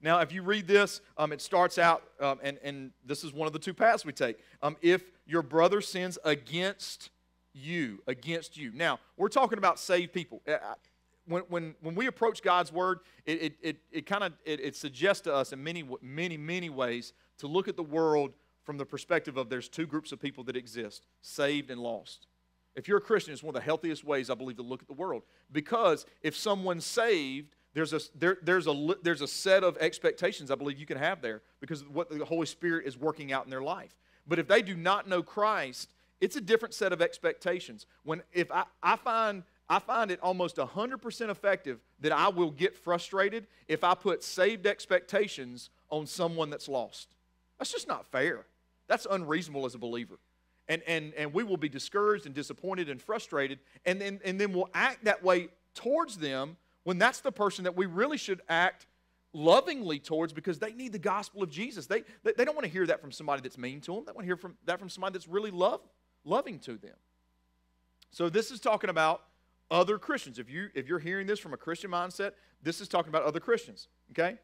Now, 0.00 0.20
if 0.20 0.32
you 0.32 0.42
read 0.42 0.66
this, 0.66 1.00
um, 1.16 1.32
it 1.32 1.40
starts 1.40 1.78
out, 1.78 2.02
um, 2.20 2.40
and, 2.42 2.58
and 2.62 2.90
this 3.04 3.24
is 3.24 3.32
one 3.32 3.46
of 3.46 3.52
the 3.52 3.58
two 3.58 3.74
paths 3.74 4.04
we 4.04 4.12
take. 4.12 4.38
Um, 4.62 4.76
if 4.82 5.02
your 5.26 5.42
brother 5.42 5.80
sins 5.80 6.18
against 6.24 7.10
you, 7.52 8.02
against 8.06 8.56
you. 8.56 8.72
Now, 8.74 8.98
we're 9.16 9.28
talking 9.28 9.58
about 9.58 9.78
saved 9.78 10.12
people 10.12 10.42
when, 11.26 11.42
when, 11.48 11.74
when 11.80 11.94
we 11.94 12.06
approach 12.06 12.42
God's 12.42 12.72
word, 12.72 13.00
it, 13.26 13.42
it, 13.42 13.56
it, 13.62 13.76
it 13.90 14.06
kind 14.06 14.24
of 14.24 14.32
it, 14.44 14.60
it 14.60 14.76
suggests 14.76 15.22
to 15.22 15.34
us 15.34 15.52
in 15.52 15.62
many, 15.62 15.84
many, 16.00 16.36
many 16.36 16.70
ways 16.70 17.12
to 17.38 17.46
look 17.46 17.68
at 17.68 17.76
the 17.76 17.82
world 17.82 18.32
from 18.64 18.78
the 18.78 18.86
perspective 18.86 19.36
of 19.36 19.48
there's 19.48 19.68
two 19.68 19.86
groups 19.86 20.12
of 20.12 20.20
people 20.20 20.44
that 20.44 20.56
exist 20.56 21.06
saved 21.20 21.70
and 21.70 21.80
lost. 21.80 22.26
If 22.74 22.88
you're 22.88 22.98
a 22.98 23.02
Christian, 23.02 23.32
it's 23.32 23.42
one 23.42 23.54
of 23.54 23.60
the 23.60 23.64
healthiest 23.64 24.04
ways, 24.04 24.30
I 24.30 24.34
believe, 24.34 24.56
to 24.56 24.62
look 24.62 24.80
at 24.80 24.88
the 24.88 24.94
world. 24.94 25.22
Because 25.50 26.06
if 26.22 26.36
someone's 26.36 26.86
saved, 26.86 27.54
there's 27.74 27.92
a, 27.92 28.00
there, 28.14 28.38
there's, 28.42 28.66
a, 28.66 28.94
there's 29.02 29.20
a 29.20 29.26
set 29.26 29.62
of 29.62 29.76
expectations 29.78 30.50
I 30.50 30.54
believe 30.54 30.78
you 30.78 30.86
can 30.86 30.96
have 30.96 31.20
there 31.20 31.42
because 31.60 31.82
of 31.82 31.94
what 31.94 32.10
the 32.10 32.24
Holy 32.24 32.46
Spirit 32.46 32.86
is 32.86 32.96
working 32.98 33.32
out 33.32 33.44
in 33.44 33.50
their 33.50 33.62
life. 33.62 33.94
But 34.26 34.38
if 34.38 34.48
they 34.48 34.62
do 34.62 34.76
not 34.76 35.08
know 35.08 35.22
Christ, 35.22 35.90
it's 36.20 36.36
a 36.36 36.40
different 36.40 36.74
set 36.74 36.92
of 36.92 37.02
expectations. 37.02 37.86
When 38.04 38.22
if 38.32 38.50
I, 38.50 38.64
I 38.82 38.96
find 38.96 39.42
I 39.72 39.78
find 39.78 40.10
it 40.10 40.20
almost 40.20 40.56
100% 40.56 41.30
effective 41.30 41.80
that 42.00 42.12
I 42.12 42.28
will 42.28 42.50
get 42.50 42.76
frustrated 42.76 43.46
if 43.68 43.82
I 43.84 43.94
put 43.94 44.22
saved 44.22 44.66
expectations 44.66 45.70
on 45.88 46.06
someone 46.06 46.50
that's 46.50 46.68
lost. 46.68 47.14
That's 47.58 47.72
just 47.72 47.88
not 47.88 48.04
fair. 48.12 48.44
That's 48.86 49.06
unreasonable 49.10 49.64
as 49.64 49.74
a 49.74 49.78
believer. 49.78 50.18
And, 50.68 50.82
and, 50.86 51.14
and 51.14 51.32
we 51.32 51.42
will 51.42 51.56
be 51.56 51.70
discouraged 51.70 52.26
and 52.26 52.34
disappointed 52.34 52.90
and 52.90 53.00
frustrated, 53.00 53.60
and 53.86 53.98
then, 53.98 54.20
and 54.26 54.38
then 54.38 54.52
we'll 54.52 54.68
act 54.74 55.06
that 55.06 55.24
way 55.24 55.48
towards 55.74 56.18
them 56.18 56.58
when 56.84 56.98
that's 56.98 57.20
the 57.20 57.32
person 57.32 57.64
that 57.64 57.74
we 57.74 57.86
really 57.86 58.18
should 58.18 58.42
act 58.50 58.84
lovingly 59.32 59.98
towards 59.98 60.34
because 60.34 60.58
they 60.58 60.74
need 60.74 60.92
the 60.92 60.98
gospel 60.98 61.42
of 61.42 61.48
Jesus. 61.48 61.86
They, 61.86 62.02
they, 62.24 62.34
they 62.36 62.44
don't 62.44 62.54
want 62.54 62.66
to 62.66 62.70
hear 62.70 62.86
that 62.88 63.00
from 63.00 63.10
somebody 63.10 63.40
that's 63.40 63.56
mean 63.56 63.80
to 63.80 63.94
them. 63.94 64.04
They 64.04 64.12
want 64.12 64.24
to 64.24 64.26
hear 64.26 64.36
from, 64.36 64.54
that 64.66 64.78
from 64.78 64.90
somebody 64.90 65.14
that's 65.14 65.28
really 65.28 65.50
love, 65.50 65.80
loving 66.26 66.58
to 66.58 66.76
them. 66.76 66.96
So 68.10 68.28
this 68.28 68.50
is 68.50 68.60
talking 68.60 68.90
about 68.90 69.22
other 69.72 69.98
Christians. 69.98 70.38
If, 70.38 70.48
you, 70.48 70.68
if 70.74 70.86
you're 70.86 71.00
hearing 71.00 71.26
this 71.26 71.40
from 71.40 71.52
a 71.52 71.56
Christian 71.56 71.90
mindset, 71.90 72.32
this 72.62 72.80
is 72.80 72.86
talking 72.86 73.08
about 73.08 73.24
other 73.24 73.40
Christians, 73.40 73.88
okay? 74.12 74.36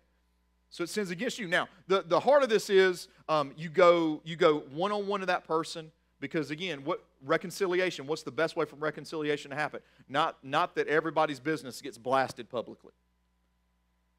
So 0.71 0.83
it 0.83 0.89
sins 0.89 1.11
against 1.11 1.39
you. 1.39 1.47
Now, 1.47 1.69
the, 1.87 2.03
the 2.03 2.19
heart 2.19 2.43
of 2.43 2.49
this 2.49 2.69
is 2.69 3.09
um, 3.29 3.53
you 3.57 3.69
go 3.69 4.21
you 4.25 4.37
go 4.37 4.65
one 4.73 4.91
on 4.91 5.07
one 5.07 5.21
to 5.21 5.27
that 5.27 5.47
person 5.47 5.93
because 6.21 6.51
again, 6.51 6.85
what 6.85 7.05
reconciliation? 7.25 8.07
What's 8.07 8.23
the 8.23 8.33
best 8.33 8.57
way 8.57 8.65
for 8.65 8.77
reconciliation 8.77 9.51
to 9.51 9.57
happen? 9.57 9.81
Not 10.09 10.43
not 10.43 10.75
that 10.75 10.89
everybody's 10.89 11.41
business 11.41 11.81
gets 11.81 11.97
blasted 11.97 12.51
publicly. 12.51 12.93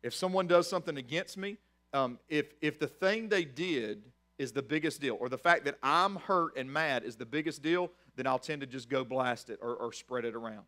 If 0.01 0.13
someone 0.15 0.47
does 0.47 0.67
something 0.67 0.97
against 0.97 1.37
me, 1.37 1.57
um, 1.93 2.19
if, 2.29 2.53
if 2.61 2.79
the 2.79 2.87
thing 2.87 3.29
they 3.29 3.43
did 3.43 4.03
is 4.37 4.53
the 4.53 4.61
biggest 4.61 5.01
deal, 5.01 5.17
or 5.19 5.27
the 5.27 5.37
fact 5.37 5.65
that 5.65 5.77
I'm 5.83 6.15
hurt 6.15 6.55
and 6.55 6.71
mad 6.71 7.03
is 7.03 7.17
the 7.17 7.25
biggest 7.25 7.61
deal, 7.61 7.91
then 8.15 8.25
I'll 8.25 8.39
tend 8.39 8.61
to 8.61 8.67
just 8.67 8.89
go 8.89 9.03
blast 9.03 9.49
it 9.49 9.59
or, 9.61 9.75
or 9.75 9.91
spread 9.91 10.23
it 10.23 10.35
around. 10.35 10.63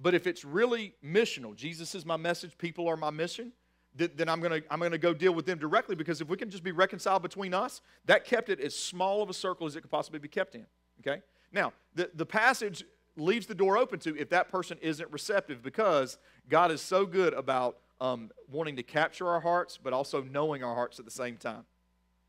But 0.00 0.14
if 0.14 0.26
it's 0.26 0.44
really 0.44 0.94
missional, 1.04 1.54
Jesus 1.54 1.94
is 1.94 2.04
my 2.04 2.16
message, 2.16 2.58
people 2.58 2.88
are 2.88 2.96
my 2.96 3.10
mission, 3.10 3.52
then 3.94 4.28
I'm 4.28 4.40
going 4.40 4.60
to 4.60 4.72
I'm 4.72 4.78
going 4.78 4.92
to 4.92 4.98
go 4.98 5.14
deal 5.14 5.32
with 5.32 5.46
them 5.46 5.58
directly 5.58 5.94
because 5.94 6.20
if 6.20 6.28
we 6.28 6.36
can 6.36 6.50
just 6.50 6.62
be 6.62 6.72
reconciled 6.72 7.22
between 7.22 7.54
us, 7.54 7.80
that 8.04 8.24
kept 8.24 8.50
it 8.50 8.60
as 8.60 8.76
small 8.76 9.22
of 9.22 9.30
a 9.30 9.34
circle 9.34 9.66
as 9.66 9.74
it 9.74 9.80
could 9.80 9.90
possibly 9.90 10.18
be 10.18 10.28
kept 10.28 10.54
in. 10.54 10.66
Okay? 11.00 11.22
Now, 11.50 11.72
the, 11.94 12.10
the 12.14 12.26
passage 12.26 12.84
leaves 13.16 13.46
the 13.46 13.54
door 13.54 13.78
open 13.78 13.98
to 14.00 14.14
if 14.18 14.28
that 14.30 14.50
person 14.50 14.78
isn't 14.82 15.10
receptive 15.10 15.62
because 15.62 16.18
God 16.48 16.70
is 16.70 16.82
so 16.82 17.06
good 17.06 17.32
about 17.32 17.78
um, 18.00 18.30
wanting 18.50 18.76
to 18.76 18.82
capture 18.82 19.28
our 19.28 19.40
hearts, 19.40 19.78
but 19.82 19.94
also 19.94 20.22
knowing 20.22 20.62
our 20.62 20.74
hearts 20.74 20.98
at 20.98 21.06
the 21.06 21.10
same 21.10 21.36
time. 21.36 21.64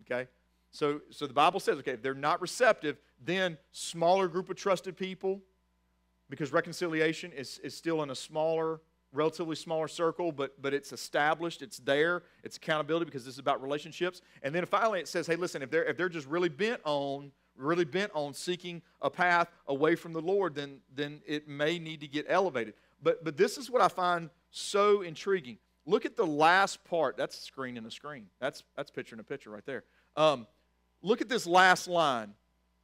Okay? 0.09 0.29
So, 0.71 1.01
so 1.09 1.27
the 1.27 1.33
Bible 1.33 1.59
says, 1.59 1.77
okay, 1.79 1.91
if 1.91 2.01
they're 2.01 2.13
not 2.13 2.41
receptive, 2.41 2.97
then 3.23 3.57
smaller 3.71 4.27
group 4.27 4.49
of 4.49 4.55
trusted 4.55 4.95
people, 4.95 5.41
because 6.29 6.51
reconciliation 6.51 7.31
is, 7.31 7.59
is 7.63 7.75
still 7.75 8.03
in 8.03 8.09
a 8.09 8.15
smaller, 8.15 8.81
relatively 9.13 9.55
smaller 9.55 9.87
circle, 9.87 10.31
but, 10.31 10.61
but 10.61 10.73
it's 10.73 10.91
established, 10.91 11.61
it's 11.61 11.77
there, 11.77 12.23
it's 12.43 12.57
accountability 12.57 13.05
because 13.05 13.25
this 13.25 13.35
is 13.35 13.39
about 13.39 13.61
relationships. 13.61 14.21
And 14.43 14.53
then 14.53 14.65
finally 14.65 14.99
it 14.99 15.07
says, 15.07 15.27
hey, 15.27 15.35
listen, 15.35 15.61
if 15.61 15.71
they're, 15.71 15.85
if 15.85 15.97
they're 15.97 16.09
just 16.09 16.27
really 16.27 16.49
bent 16.49 16.81
on, 16.83 17.31
really 17.55 17.85
bent 17.85 18.11
on 18.13 18.33
seeking 18.33 18.81
a 19.01 19.09
path 19.09 19.49
away 19.67 19.95
from 19.95 20.13
the 20.13 20.21
Lord, 20.21 20.55
then, 20.55 20.79
then 20.93 21.21
it 21.25 21.47
may 21.47 21.79
need 21.79 22.01
to 22.01 22.07
get 22.07 22.25
elevated. 22.29 22.73
But, 23.01 23.23
but 23.23 23.37
this 23.37 23.57
is 23.57 23.69
what 23.69 23.81
I 23.81 23.87
find 23.87 24.29
so 24.51 25.01
intriguing. 25.01 25.57
Look 25.85 26.05
at 26.05 26.17
the 26.17 26.25
last 26.25 26.83
part. 26.83 27.15
That's 27.15 27.39
screen 27.39 27.77
in 27.77 27.85
a 27.85 27.91
screen. 27.91 28.27
That's, 28.39 28.63
that's 28.75 28.91
picture 28.91 29.15
in 29.15 29.19
a 29.19 29.23
picture 29.23 29.49
right 29.49 29.65
there. 29.65 29.85
Um, 30.17 30.45
look 31.01 31.21
at 31.21 31.29
this 31.29 31.47
last 31.47 31.87
line. 31.87 32.33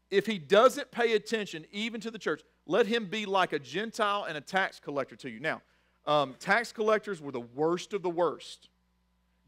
If 0.09 0.25
he 0.25 0.37
doesn't 0.37 0.91
pay 0.91 1.13
attention 1.13 1.65
even 1.71 1.99
to 2.01 2.11
the 2.11 2.19
church, 2.19 2.41
let 2.65 2.87
him 2.87 3.05
be 3.05 3.25
like 3.25 3.53
a 3.53 3.59
Gentile 3.59 4.25
and 4.27 4.37
a 4.37 4.41
tax 4.41 4.79
collector 4.79 5.15
to 5.17 5.29
you. 5.29 5.39
Now, 5.39 5.61
um, 6.05 6.35
tax 6.39 6.71
collectors 6.71 7.21
were 7.21 7.31
the 7.31 7.41
worst 7.41 7.93
of 7.93 8.01
the 8.01 8.09
worst. 8.09 8.69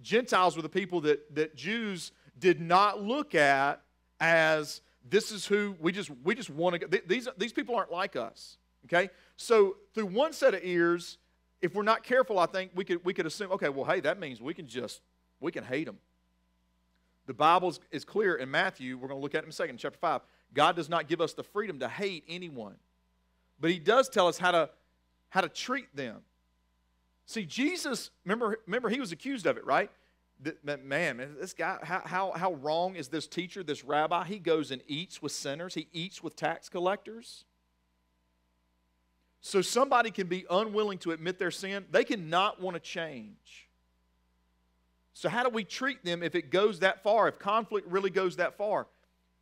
Gentiles 0.02 0.56
were 0.56 0.62
the 0.62 0.70
people 0.70 1.02
that, 1.02 1.36
that 1.36 1.56
Jews 1.56 2.12
did 2.38 2.60
not 2.60 3.02
look 3.02 3.36
at 3.36 3.82
as 4.20 4.82
this 5.10 5.32
is 5.32 5.46
who 5.46 5.76
we 5.80 5.92
just 5.92 6.10
we 6.24 6.36
just 6.36 6.50
want 6.50 6.74
to 6.74 6.88
go. 6.88 6.98
these 7.06 7.28
these 7.38 7.54
people 7.54 7.76
aren't 7.76 7.92
like 7.92 8.16
us 8.16 8.58
okay 8.86 9.10
so 9.38 9.76
through 9.94 10.06
one 10.06 10.34
set 10.34 10.54
of 10.54 10.62
ears 10.64 11.18
if 11.66 11.74
we're 11.74 11.84
not 11.84 12.04
careful, 12.04 12.40
I 12.40 12.46
think 12.46 12.72
we 12.76 12.86
could, 12.86 13.04
we 13.04 13.14
could 13.14 13.26
assume, 13.26 13.52
okay, 13.52 13.70
well, 13.70 13.86
hey, 13.86 14.00
that 14.02 14.20
means 14.20 14.42
we 14.42 14.54
can 14.54 14.68
just, 14.68 15.02
we 15.40 15.52
can 15.52 15.64
hate 15.64 15.86
them. 15.86 15.98
The 17.26 17.34
Bible 17.34 17.76
is 17.92 18.06
clear 18.06 18.36
in 18.36 18.52
Matthew, 18.52 18.98
we're 18.98 19.08
going 19.08 19.20
to 19.20 19.24
look 19.24 19.34
at 19.34 19.40
it 19.40 19.46
in 19.46 19.50
a 19.50 19.54
second, 19.54 19.78
chapter 19.78 19.98
5. 19.98 20.22
God 20.54 20.76
does 20.76 20.90
not 20.90 21.08
give 21.08 21.22
us 21.22 21.34
the 21.34 21.44
freedom 21.44 21.80
to 21.80 21.90
hate 21.90 22.24
anyone, 22.30 22.76
but 23.60 23.72
He 23.72 23.80
does 23.80 24.10
tell 24.10 24.28
us 24.28 24.38
how 24.38 24.52
to, 24.52 24.70
how 25.30 25.42
to 25.42 25.50
treat 25.50 25.96
them. 25.96 26.22
See, 27.26 27.46
Jesus, 27.46 28.12
remember, 28.24 28.60
remember 28.66 28.90
he 28.90 29.00
was 29.00 29.12
accused 29.12 29.46
of 29.46 29.58
it, 29.58 29.66
right? 29.66 29.90
Man, 30.84 31.36
this 31.40 31.54
guy, 31.54 31.78
how, 31.82 32.02
how, 32.06 32.32
how 32.36 32.54
wrong 32.56 32.96
is 32.96 33.08
this 33.08 33.26
teacher, 33.26 33.64
this 33.64 33.84
rabbi? 33.84 34.26
He 34.26 34.38
goes 34.38 34.70
and 34.70 34.82
eats 34.88 35.22
with 35.22 35.32
sinners, 35.32 35.74
he 35.74 35.88
eats 35.92 36.22
with 36.22 36.36
tax 36.36 36.70
collectors. 36.70 37.46
So 39.42 39.62
somebody 39.62 40.12
can 40.12 40.28
be 40.28 40.46
unwilling 40.50 40.98
to 41.00 41.12
admit 41.12 41.40
their 41.40 41.52
sin, 41.52 41.86
they 41.92 42.04
cannot 42.04 42.62
want 42.62 42.76
to 42.76 42.80
change. 42.80 43.70
So, 45.14 45.30
how 45.30 45.44
do 45.44 45.50
we 45.50 45.64
treat 45.64 46.04
them 46.04 46.22
if 46.22 46.36
it 46.36 46.52
goes 46.52 46.82
that 46.82 47.02
far, 47.02 47.30
if 47.30 47.40
conflict 47.40 47.88
really 47.88 48.10
goes 48.10 48.36
that 48.36 48.58
far? 48.58 48.88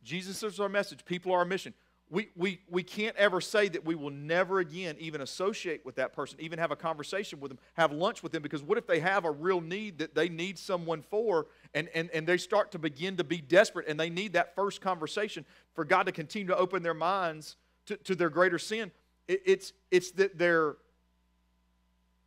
Jesus 0.04 0.42
is 0.44 0.60
our 0.60 0.68
message, 0.68 1.04
people 1.04 1.32
are 1.32 1.38
our 1.38 1.44
mission. 1.44 1.74
We, 2.14 2.28
we, 2.36 2.60
we 2.70 2.84
can't 2.84 3.16
ever 3.16 3.40
say 3.40 3.66
that 3.66 3.84
we 3.84 3.96
will 3.96 4.12
never 4.12 4.60
again 4.60 4.94
even 5.00 5.20
associate 5.20 5.84
with 5.84 5.96
that 5.96 6.12
person, 6.12 6.38
even 6.40 6.60
have 6.60 6.70
a 6.70 6.76
conversation 6.76 7.40
with 7.40 7.50
them, 7.50 7.58
have 7.74 7.90
lunch 7.90 8.22
with 8.22 8.30
them, 8.30 8.40
because 8.40 8.62
what 8.62 8.78
if 8.78 8.86
they 8.86 9.00
have 9.00 9.24
a 9.24 9.32
real 9.32 9.60
need 9.60 9.98
that 9.98 10.14
they 10.14 10.28
need 10.28 10.56
someone 10.56 11.02
for, 11.02 11.48
and, 11.74 11.88
and, 11.92 12.10
and 12.14 12.24
they 12.24 12.36
start 12.36 12.70
to 12.70 12.78
begin 12.78 13.16
to 13.16 13.24
be 13.24 13.38
desperate, 13.38 13.88
and 13.88 13.98
they 13.98 14.10
need 14.10 14.34
that 14.34 14.54
first 14.54 14.80
conversation 14.80 15.44
for 15.74 15.84
God 15.84 16.04
to 16.04 16.12
continue 16.12 16.46
to 16.46 16.56
open 16.56 16.84
their 16.84 16.94
minds 16.94 17.56
to, 17.86 17.96
to 17.96 18.14
their 18.14 18.30
greater 18.30 18.60
sin? 18.60 18.92
It, 19.26 19.42
it's, 19.44 19.72
it's 19.90 20.12
that 20.12 20.38
they're, 20.38 20.76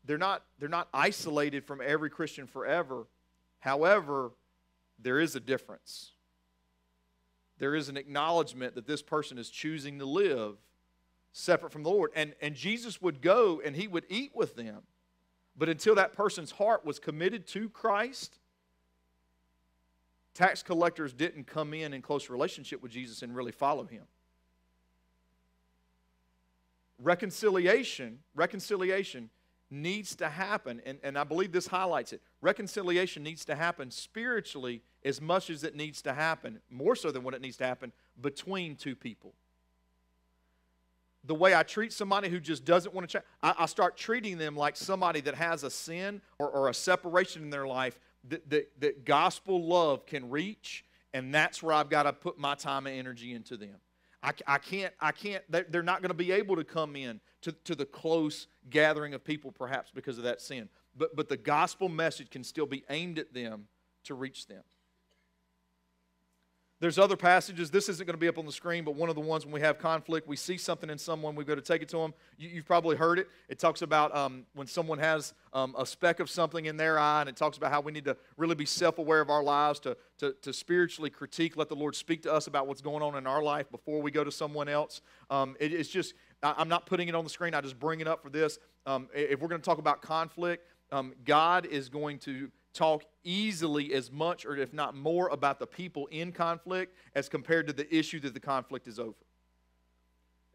they're, 0.03 0.17
not, 0.17 0.43
they're 0.59 0.67
not 0.67 0.89
isolated 0.93 1.63
from 1.63 1.79
every 1.81 2.09
Christian 2.09 2.45
forever. 2.45 3.07
However, 3.61 4.31
there 4.99 5.21
is 5.21 5.37
a 5.37 5.39
difference. 5.39 6.11
There 7.59 7.75
is 7.75 7.89
an 7.89 7.97
acknowledgement 7.97 8.75
that 8.75 8.87
this 8.87 9.01
person 9.01 9.37
is 9.37 9.49
choosing 9.49 9.99
to 9.99 10.05
live 10.05 10.57
separate 11.31 11.71
from 11.71 11.83
the 11.83 11.89
Lord. 11.89 12.11
And, 12.15 12.33
and 12.41 12.55
Jesus 12.55 13.01
would 13.01 13.21
go 13.21 13.61
and 13.63 13.75
he 13.75 13.87
would 13.87 14.05
eat 14.09 14.31
with 14.35 14.55
them. 14.55 14.83
But 15.57 15.69
until 15.69 15.95
that 15.95 16.13
person's 16.13 16.51
heart 16.51 16.85
was 16.85 16.99
committed 16.99 17.47
to 17.47 17.69
Christ, 17.69 18.37
tax 20.33 20.61
collectors 20.61 21.13
didn't 21.13 21.47
come 21.47 21.73
in 21.73 21.93
in 21.93 22.01
close 22.01 22.29
relationship 22.29 22.83
with 22.83 22.91
Jesus 22.91 23.21
and 23.23 23.35
really 23.35 23.51
follow 23.51 23.85
him 23.85 24.03
reconciliation, 26.99 28.19
reconciliation 28.35 29.29
needs 29.69 30.15
to 30.15 30.29
happen, 30.29 30.81
and, 30.85 30.97
and 31.03 31.17
I 31.17 31.23
believe 31.23 31.51
this 31.51 31.67
highlights 31.67 32.13
it. 32.13 32.21
Reconciliation 32.41 33.23
needs 33.23 33.45
to 33.45 33.55
happen 33.55 33.91
spiritually 33.91 34.81
as 35.07 35.21
much 35.21 35.49
as 35.49 35.63
it 35.63 35.75
needs 35.75 36.01
to 36.03 36.13
happen, 36.13 36.59
more 36.69 36.95
so 36.95 37.11
than 37.11 37.23
what 37.23 37.33
it 37.33 37.41
needs 37.41 37.57
to 37.57 37.65
happen, 37.65 37.91
between 38.21 38.75
two 38.75 38.95
people. 38.95 39.33
The 41.23 41.35
way 41.35 41.55
I 41.55 41.63
treat 41.63 41.91
somebody 41.91 42.29
who 42.29 42.39
just 42.39 42.65
doesn't 42.65 42.93
want 42.93 43.09
to 43.09 43.13
change, 43.13 43.25
I, 43.41 43.55
I 43.59 43.65
start 43.65 43.97
treating 43.97 44.37
them 44.37 44.55
like 44.55 44.75
somebody 44.75 45.21
that 45.21 45.35
has 45.35 45.63
a 45.63 45.69
sin 45.69 46.21
or, 46.39 46.49
or 46.49 46.69
a 46.69 46.73
separation 46.73 47.41
in 47.41 47.49
their 47.49 47.67
life 47.67 47.99
that, 48.29 48.49
that, 48.49 48.69
that 48.79 49.05
gospel 49.05 49.65
love 49.65 50.05
can 50.05 50.29
reach, 50.29 50.85
and 51.13 51.33
that's 51.33 51.63
where 51.63 51.73
I've 51.73 51.89
got 51.89 52.03
to 52.03 52.13
put 52.13 52.37
my 52.37 52.55
time 52.55 52.87
and 52.87 52.97
energy 52.97 53.33
into 53.33 53.57
them. 53.57 53.75
I, 54.21 54.31
I 54.45 54.57
can't, 54.57 54.93
I 54.99 55.11
can't, 55.11 55.43
they're 55.49 55.83
not 55.83 56.01
going 56.01 56.09
to 56.09 56.15
be 56.15 56.31
able 56.31 56.55
to 56.55 56.63
come 56.63 56.95
in 56.95 57.19
to, 57.41 57.51
to 57.51 57.75
the 57.75 57.85
close 57.85 58.47
gathering 58.69 59.13
of 59.13 59.23
people 59.23 59.51
perhaps 59.51 59.91
because 59.93 60.17
of 60.17 60.23
that 60.25 60.41
sin. 60.41 60.69
But, 60.97 61.15
but 61.15 61.29
the 61.29 61.37
gospel 61.37 61.87
message 61.87 62.29
can 62.29 62.43
still 62.43 62.65
be 62.65 62.83
aimed 62.89 63.19
at 63.19 63.33
them 63.33 63.67
to 64.05 64.15
reach 64.15 64.47
them. 64.47 64.63
There's 66.79 66.99
other 66.99 67.17
passages. 67.17 67.71
This 67.71 67.89
isn't 67.89 68.05
going 68.05 68.13
to 68.13 68.19
be 68.19 68.27
up 68.27 68.37
on 68.37 68.45
the 68.45 68.51
screen, 68.51 68.83
but 68.83 68.93
one 68.93 69.09
of 69.09 69.15
the 69.15 69.21
ones 69.21 69.45
when 69.45 69.53
we 69.53 69.61
have 69.61 69.79
conflict, 69.79 70.27
we 70.27 70.35
see 70.35 70.57
something 70.57 70.91
in 70.91 70.99
someone, 70.99 71.33
we've 71.33 71.47
got 71.47 71.55
to 71.55 71.61
take 71.61 71.81
it 71.81 71.89
to 71.89 71.97
them. 71.97 72.13
You, 72.37 72.57
have 72.57 72.65
probably 72.65 72.95
heard 72.95 73.17
it. 73.17 73.29
It 73.49 73.57
talks 73.57 73.81
about 73.81 74.15
um, 74.15 74.45
when 74.53 74.67
someone 74.67 74.99
has 74.99 75.33
um, 75.53 75.73
a 75.75 75.87
speck 75.87 76.19
of 76.19 76.29
something 76.29 76.65
in 76.65 76.77
their 76.77 76.99
eye, 76.99 77.21
and 77.21 77.29
it 77.29 77.35
talks 77.35 77.57
about 77.57 77.71
how 77.71 77.81
we 77.81 77.91
need 77.91 78.05
to 78.05 78.15
really 78.37 78.53
be 78.53 78.65
self 78.65 78.99
aware 78.99 79.21
of 79.21 79.31
our 79.31 79.41
lives, 79.41 79.79
to, 79.81 79.97
to, 80.19 80.33
to, 80.43 80.53
spiritually 80.53 81.09
critique, 81.09 81.57
let 81.57 81.67
the 81.67 81.75
Lord 81.75 81.95
speak 81.95 82.21
to 82.23 82.33
us 82.33 82.45
about 82.45 82.67
what's 82.67 82.81
going 82.81 83.01
on 83.01 83.15
in 83.15 83.25
our 83.25 83.41
life 83.41 83.71
before 83.71 83.99
we 83.99 84.11
go 84.11 84.23
to 84.23 84.31
someone 84.31 84.69
else. 84.69 85.01
Um, 85.31 85.55
it, 85.59 85.73
it's 85.73 85.89
just, 85.89 86.13
I'm 86.43 86.69
not 86.69 86.85
putting 86.85 87.07
it 87.07 87.15
on 87.15 87.23
the 87.23 87.29
screen, 87.31 87.55
I 87.55 87.61
just 87.61 87.79
bring 87.79 88.01
it 88.01 88.07
up 88.07 88.21
for 88.21 88.29
this. 88.29 88.59
Um, 88.85 89.09
if 89.15 89.41
we're 89.41 89.47
going 89.47 89.61
to 89.61 89.65
talk 89.65 89.79
about 89.79 90.03
conflict, 90.03 90.67
um, 90.91 91.13
God 91.25 91.65
is 91.65 91.89
going 91.89 92.19
to 92.19 92.51
talk 92.77 93.03
easily 93.23 93.93
as 93.93 94.11
much 94.11 94.45
or 94.45 94.55
if 94.55 94.73
not 94.73 94.95
more 94.95 95.27
about 95.29 95.59
the 95.59 95.67
people 95.67 96.07
in 96.07 96.31
conflict 96.31 96.95
as 97.15 97.27
compared 97.27 97.67
to 97.67 97.73
the 97.73 97.93
issue 97.93 98.19
that 98.19 98.33
the 98.33 98.39
conflict 98.39 98.87
is 98.87 98.99
over. 98.99 99.15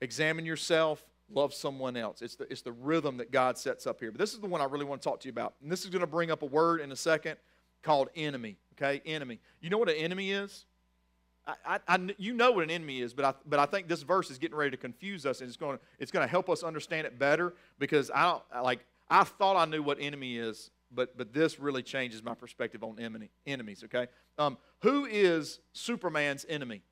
Examine 0.00 0.46
yourself, 0.46 1.04
love 1.30 1.52
someone 1.52 1.96
else. 1.96 2.22
It's 2.22 2.36
the, 2.36 2.50
it's 2.50 2.62
the 2.62 2.72
rhythm 2.72 3.16
that 3.18 3.30
God 3.30 3.58
sets 3.58 3.86
up 3.86 4.00
here. 4.00 4.10
But 4.10 4.20
this 4.20 4.32
is 4.32 4.40
the 4.40 4.46
one 4.46 4.60
I 4.60 4.64
really 4.64 4.84
want 4.84 5.02
to 5.02 5.08
talk 5.08 5.20
to 5.20 5.28
you 5.28 5.32
about. 5.32 5.54
And 5.62 5.70
this 5.70 5.84
is 5.84 5.90
going 5.90 6.00
to 6.00 6.06
bring 6.06 6.30
up 6.30 6.42
a 6.42 6.46
word 6.46 6.80
in 6.80 6.92
a 6.92 6.96
second 6.96 7.36
called 7.82 8.08
enemy. 8.14 8.56
Okay, 8.74 9.02
enemy. 9.04 9.38
You 9.60 9.70
know 9.70 9.78
what 9.78 9.88
an 9.88 9.96
enemy 9.96 10.32
is? 10.32 10.64
I, 11.46 11.54
I, 11.66 11.78
I, 11.88 12.14
you 12.18 12.32
know 12.32 12.52
what 12.52 12.64
an 12.64 12.70
enemy 12.70 13.00
is, 13.00 13.12
but 13.14 13.24
I, 13.24 13.34
but 13.46 13.58
I 13.58 13.66
think 13.66 13.88
this 13.88 14.02
verse 14.02 14.30
is 14.30 14.38
getting 14.38 14.56
ready 14.56 14.70
to 14.70 14.76
confuse 14.76 15.26
us, 15.26 15.40
and 15.40 15.48
it's 15.48 15.56
going 15.56 15.78
it's 15.98 16.10
going 16.10 16.24
to 16.24 16.30
help 16.30 16.48
us 16.48 16.62
understand 16.62 17.06
it 17.06 17.18
better 17.18 17.54
because 17.78 18.10
I 18.14 18.30
don't 18.30 18.64
like 18.64 18.84
I 19.10 19.24
thought 19.24 19.56
I 19.56 19.64
knew 19.64 19.82
what 19.82 19.98
enemy 20.00 20.36
is, 20.36 20.70
but 20.94 21.16
but 21.16 21.32
this 21.32 21.58
really 21.58 21.82
changes 21.82 22.22
my 22.22 22.34
perspective 22.34 22.82
on 22.82 22.98
enemy, 22.98 23.30
enemies. 23.46 23.82
Okay, 23.84 24.08
um, 24.38 24.58
who 24.80 25.04
is 25.04 25.60
Superman's 25.72 26.44
enemy? 26.48 26.82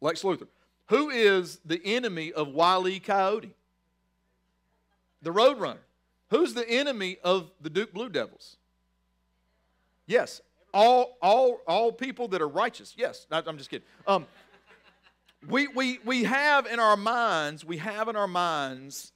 Lex 0.00 0.22
Luthor. 0.22 0.48
Who 0.88 1.10
is 1.10 1.60
the 1.64 1.80
enemy 1.84 2.32
of 2.32 2.48
Wiley. 2.48 2.98
Coyote? 2.98 3.54
The 5.22 5.30
Roadrunner. 5.30 5.78
Who's 6.30 6.54
the 6.54 6.68
enemy 6.68 7.18
of 7.22 7.50
the 7.60 7.70
Duke 7.70 7.92
Blue 7.92 8.08
Devils? 8.08 8.56
Yes, 10.06 10.40
all 10.72 11.16
all 11.20 11.60
all 11.66 11.92
people 11.92 12.28
that 12.28 12.40
are 12.40 12.48
righteous. 12.48 12.94
Yes, 12.96 13.26
I'm 13.30 13.58
just 13.58 13.70
kidding. 13.70 13.86
Um, 14.06 14.26
we 15.48 15.68
we 15.68 15.98
we 16.04 16.24
have 16.24 16.66
in 16.66 16.80
our 16.80 16.96
minds 16.96 17.64
we 17.64 17.78
have 17.78 18.08
in 18.08 18.16
our 18.16 18.28
minds 18.28 19.12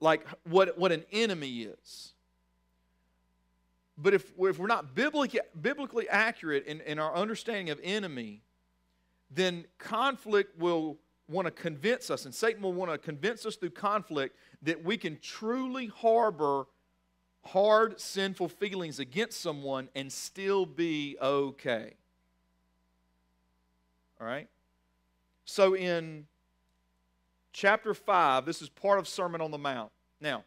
like 0.00 0.26
what 0.44 0.78
what 0.78 0.92
an 0.92 1.04
enemy 1.12 1.62
is. 1.62 2.12
But 4.00 4.14
if, 4.14 4.30
if 4.38 4.58
we're 4.58 4.68
not 4.68 4.94
biblically, 4.94 5.40
biblically 5.60 6.08
accurate 6.08 6.66
in, 6.66 6.80
in 6.82 7.00
our 7.00 7.12
understanding 7.16 7.70
of 7.70 7.80
enemy, 7.82 8.42
then 9.28 9.64
conflict 9.78 10.56
will 10.56 10.98
want 11.28 11.46
to 11.46 11.50
convince 11.50 12.08
us, 12.08 12.24
and 12.24 12.32
Satan 12.32 12.62
will 12.62 12.72
want 12.72 12.92
to 12.92 12.96
convince 12.96 13.44
us 13.44 13.56
through 13.56 13.70
conflict 13.70 14.36
that 14.62 14.84
we 14.84 14.96
can 14.96 15.18
truly 15.20 15.86
harbor 15.86 16.66
hard, 17.44 18.00
sinful 18.00 18.48
feelings 18.48 18.98
against 18.98 19.40
someone 19.40 19.88
and 19.94 20.12
still 20.12 20.66
be 20.66 21.16
okay. 21.20 21.94
All 24.20 24.26
right? 24.26 24.48
So 25.44 25.74
in 25.74 26.26
chapter 27.58 27.92
5, 27.92 28.46
this 28.46 28.62
is 28.62 28.68
part 28.68 29.00
of 29.00 29.08
Sermon 29.08 29.40
on 29.40 29.50
the 29.50 29.58
Mount. 29.58 29.90
Now, 30.20 30.44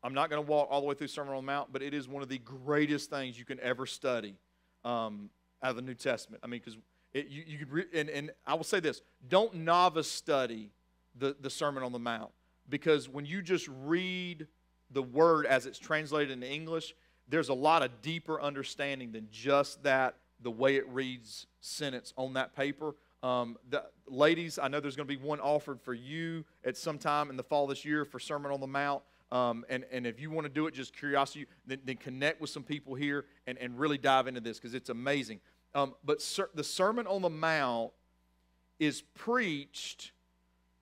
I'm 0.00 0.14
not 0.14 0.30
going 0.30 0.40
to 0.42 0.48
walk 0.48 0.68
all 0.70 0.80
the 0.80 0.86
way 0.86 0.94
through 0.94 1.08
Sermon 1.08 1.34
on 1.34 1.44
the 1.44 1.46
Mount, 1.46 1.72
but 1.72 1.82
it 1.82 1.92
is 1.92 2.06
one 2.06 2.22
of 2.22 2.28
the 2.28 2.38
greatest 2.38 3.10
things 3.10 3.36
you 3.36 3.44
can 3.44 3.58
ever 3.58 3.84
study 3.84 4.36
um, 4.84 5.28
out 5.60 5.70
of 5.70 5.76
the 5.76 5.82
New 5.82 5.94
Testament. 5.94 6.40
I 6.44 6.46
mean, 6.46 6.60
because 6.64 6.78
you, 7.12 7.42
you 7.44 7.58
could, 7.58 7.72
re- 7.72 7.86
and, 7.92 8.08
and 8.08 8.30
I 8.46 8.54
will 8.54 8.62
say 8.62 8.78
this 8.78 9.02
don't 9.28 9.54
novice 9.54 10.08
study 10.08 10.70
the, 11.18 11.34
the 11.40 11.50
Sermon 11.50 11.82
on 11.82 11.90
the 11.90 11.98
Mount, 11.98 12.30
because 12.68 13.08
when 13.08 13.26
you 13.26 13.42
just 13.42 13.68
read 13.84 14.46
the 14.92 15.02
word 15.02 15.46
as 15.46 15.66
it's 15.66 15.80
translated 15.80 16.30
in 16.30 16.44
English, 16.44 16.94
there's 17.28 17.48
a 17.48 17.54
lot 17.54 17.82
of 17.82 17.90
deeper 18.02 18.40
understanding 18.40 19.10
than 19.10 19.26
just 19.32 19.82
that, 19.82 20.14
the 20.40 20.50
way 20.50 20.76
it 20.76 20.88
reads 20.90 21.48
sentence 21.60 22.12
on 22.16 22.34
that 22.34 22.54
paper. 22.54 22.94
Um, 23.22 23.56
the, 23.70 23.84
ladies, 24.06 24.58
I 24.58 24.68
know 24.68 24.80
there's 24.80 24.96
going 24.96 25.08
to 25.08 25.16
be 25.16 25.22
one 25.22 25.40
offered 25.40 25.80
for 25.80 25.94
you 25.94 26.44
at 26.64 26.76
some 26.76 26.98
time 26.98 27.30
in 27.30 27.36
the 27.36 27.42
fall 27.42 27.66
this 27.66 27.84
year 27.84 28.04
for 28.04 28.18
Sermon 28.18 28.52
on 28.52 28.60
the 28.60 28.66
Mount. 28.66 29.02
Um, 29.32 29.64
and, 29.68 29.84
and 29.90 30.06
if 30.06 30.20
you 30.20 30.30
want 30.30 30.44
to 30.44 30.52
do 30.52 30.66
it, 30.66 30.74
just 30.74 30.96
curiosity, 30.96 31.46
then, 31.66 31.80
then 31.84 31.96
connect 31.96 32.40
with 32.40 32.50
some 32.50 32.62
people 32.62 32.94
here 32.94 33.24
and, 33.46 33.58
and 33.58 33.78
really 33.78 33.98
dive 33.98 34.28
into 34.28 34.40
this 34.40 34.58
because 34.58 34.74
it's 34.74 34.90
amazing. 34.90 35.40
Um, 35.74 35.94
but 36.04 36.22
ser- 36.22 36.50
the 36.54 36.62
Sermon 36.62 37.06
on 37.06 37.22
the 37.22 37.30
Mount 37.30 37.90
is 38.78 39.02
preached 39.02 40.12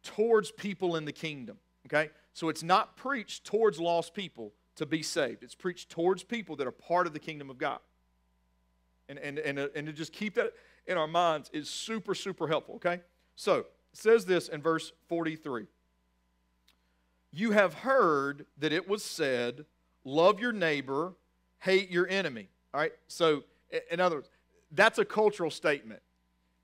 towards 0.02 0.50
people 0.50 0.96
in 0.96 1.04
the 1.04 1.12
kingdom. 1.12 1.58
Okay? 1.86 2.10
So 2.34 2.48
it's 2.48 2.62
not 2.62 2.96
preached 2.96 3.44
towards 3.44 3.80
lost 3.80 4.14
people 4.14 4.52
to 4.76 4.86
be 4.86 5.02
saved, 5.02 5.44
it's 5.44 5.54
preached 5.54 5.88
towards 5.88 6.24
people 6.24 6.56
that 6.56 6.66
are 6.66 6.72
part 6.72 7.06
of 7.06 7.12
the 7.12 7.20
kingdom 7.20 7.48
of 7.48 7.58
God. 7.58 7.78
And, 9.08 9.18
and, 9.18 9.38
and, 9.38 9.58
uh, 9.58 9.68
and 9.74 9.86
to 9.86 9.92
just 9.92 10.12
keep 10.12 10.34
that 10.34 10.52
in 10.86 10.96
our 10.96 11.06
minds 11.06 11.50
is 11.52 11.68
super, 11.68 12.14
super 12.14 12.48
helpful. 12.48 12.76
Okay? 12.76 13.00
So 13.36 13.58
it 13.58 13.66
says 13.92 14.24
this 14.24 14.48
in 14.48 14.62
verse 14.62 14.92
43. 15.08 15.66
You 17.32 17.50
have 17.50 17.74
heard 17.74 18.46
that 18.58 18.72
it 18.72 18.88
was 18.88 19.02
said, 19.02 19.64
Love 20.04 20.38
your 20.38 20.52
neighbor, 20.52 21.14
hate 21.60 21.90
your 21.90 22.06
enemy. 22.08 22.48
All 22.72 22.80
right? 22.80 22.92
So, 23.08 23.44
in 23.90 23.98
other 23.98 24.16
words, 24.16 24.28
that's 24.70 24.98
a 24.98 25.04
cultural 25.04 25.50
statement. 25.50 26.00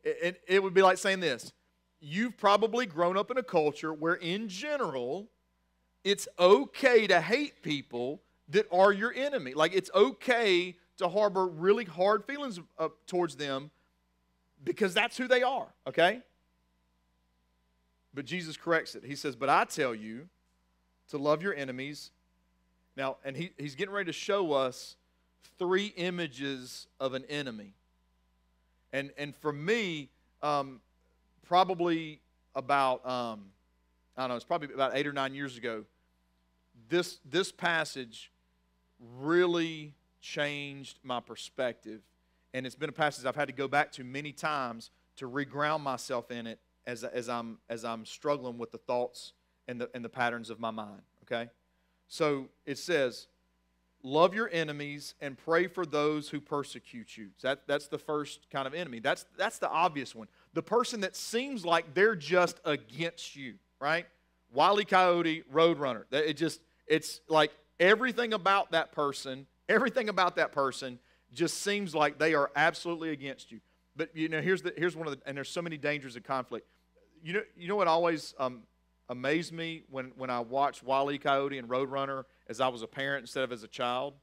It, 0.05 0.41
it, 0.47 0.63
would 0.63 0.75
be 0.75 0.83
like 0.83 0.99
saying 0.99 1.21
this 1.21 1.53
You've 2.01 2.37
probably 2.37 2.87
grown 2.87 3.17
up 3.17 3.31
in 3.31 3.39
a 3.39 3.43
culture 3.43 3.93
where, 3.93 4.15
in 4.15 4.49
general, 4.49 5.29
it's 6.05 6.29
okay 6.39 7.07
to 7.07 7.21
hate 7.21 7.63
people 7.63 8.23
that 8.49 8.67
are 8.73 8.93
your 8.93 9.13
enemy. 9.13 9.55
Like, 9.55 9.75
it's 9.75 9.91
okay 9.95 10.77
to 11.01 11.09
harbor 11.09 11.47
really 11.47 11.85
hard 11.85 12.25
feelings 12.25 12.61
towards 13.07 13.37
them 13.37 13.71
because 14.65 14.95
that's 14.95 15.17
who 15.17 15.29
they 15.29 15.43
are, 15.43 15.67
okay? 15.87 16.21
But 18.15 18.25
Jesus 18.25 18.57
corrects 18.57 18.95
it. 18.95 19.05
He 19.05 19.17
says, 19.17 19.37
But 19.37 19.49
I 19.49 19.65
tell 19.65 19.95
you, 19.95 20.29
to 21.11 21.19
love 21.19 21.43
your 21.43 21.55
enemies. 21.55 22.11
Now, 22.97 23.17
and 23.25 23.37
he, 23.37 23.51
he's 23.59 23.75
getting 23.75 23.95
ready 23.95 24.07
to 24.07 24.13
show 24.13 24.53
us 24.53 24.97
three 25.59 25.93
images 25.97 26.87
of 26.99 27.15
an 27.15 27.25
enemy. 27.29 27.75
And, 28.93 29.11
and 29.19 29.35
for 29.37 29.53
me, 29.53 30.09
um, 30.43 30.81
probably 31.47 32.21
about, 32.55 33.07
um, 33.07 33.47
I 34.17 34.23
don't 34.23 34.31
know, 34.31 34.37
it's 34.37 34.45
probably 34.45 34.73
about 34.73 34.93
eight 34.95 35.07
or 35.07 35.13
nine 35.13 35.35
years 35.35 35.57
ago, 35.57 35.85
this, 36.89 37.19
this 37.25 37.53
passage 37.53 38.31
really 39.19 39.95
changed 40.21 40.99
my 41.03 41.21
perspective. 41.21 42.01
And 42.53 42.67
it's 42.67 42.75
been 42.75 42.89
a 42.89 42.93
passage 42.93 43.27
I've 43.27 43.37
had 43.37 43.49
to 43.49 43.55
go 43.55 43.69
back 43.69 43.93
to 43.93 44.05
many 44.05 44.33
times 44.33 44.91
to 45.17 45.29
reground 45.29 45.81
myself 45.81 46.31
in 46.31 46.47
it 46.47 46.59
as, 46.87 47.05
as, 47.05 47.29
I'm, 47.29 47.59
as 47.69 47.85
I'm 47.85 48.05
struggling 48.05 48.59
with 48.59 48.73
the 48.73 48.79
thoughts 48.79 49.33
and 49.69 49.81
the, 49.81 49.91
and 49.95 50.05
the 50.05 50.09
patterns 50.09 50.51
of 50.51 50.59
my 50.59 50.71
mind, 50.71 51.03
okay? 51.25 51.51
So 52.09 52.49
it 52.67 52.79
says, 52.79 53.29
love 54.03 54.35
your 54.35 54.49
enemies 54.53 55.15
and 55.21 55.37
pray 55.37 55.67
for 55.67 55.87
those 55.87 56.29
who 56.29 56.41
persecute 56.41 57.17
you. 57.17 57.29
That, 57.43 57.67
that's 57.67 57.87
the 57.87 57.99
first 57.99 58.51
kind 58.51 58.67
of 58.67 58.75
enemy. 58.75 58.99
That's, 58.99 59.27
that's 59.37 59.59
the 59.59 59.69
obvious 59.69 60.15
one. 60.15 60.27
The 60.55 60.63
person 60.63 61.01
that 61.03 61.15
seems 61.15 61.65
like 61.65 61.95
they're 61.95 62.17
just 62.17 62.61
against 62.65 63.37
you, 63.37 63.55
right? 63.79 64.07
Wiley 64.53 64.85
Coyote, 64.85 65.45
Roadrunner. 65.53 66.05
It 66.11 66.35
just, 66.35 66.61
it's 66.87 67.21
like 67.29 67.53
everything 67.79 68.33
about 68.33 68.73
that 68.73 68.91
person, 68.91 69.47
everything 69.71 70.09
about 70.09 70.37
that 70.37 70.53
person 70.53 70.99
just 71.33 71.63
seems 71.63 71.95
like 71.95 72.19
they 72.19 72.35
are 72.35 72.51
absolutely 72.57 73.11
against 73.11 73.51
you. 73.51 73.61
But 73.97 74.15
you 74.15 74.29
know, 74.29 74.43
here's 74.43 74.63
the 74.63 74.75
here's 74.77 74.97
one 74.97 75.07
of 75.07 75.15
the 75.15 75.27
and 75.27 75.37
there's 75.37 75.49
so 75.49 75.63
many 75.63 75.79
dangers 75.79 76.17
of 76.17 76.25
conflict. 76.25 76.67
You 77.23 77.35
know, 77.35 77.43
you 77.57 77.69
know 77.69 77.77
what 77.77 77.89
always 77.89 78.35
um, 78.39 78.63
amazed 79.09 79.53
me 79.53 79.83
when, 79.91 80.13
when 80.17 80.31
I 80.31 80.41
watched 80.41 80.83
Wile 80.83 81.11
E. 81.11 81.19
Coyote 81.19 81.59
and 81.59 81.69
Roadrunner 81.69 82.25
as 82.49 82.61
I 82.61 82.69
was 82.69 82.83
a 82.83 82.87
parent 82.87 83.23
instead 83.23 83.45
of 83.45 83.53
as 83.53 83.63
a 83.63 83.69
child? 83.69 84.15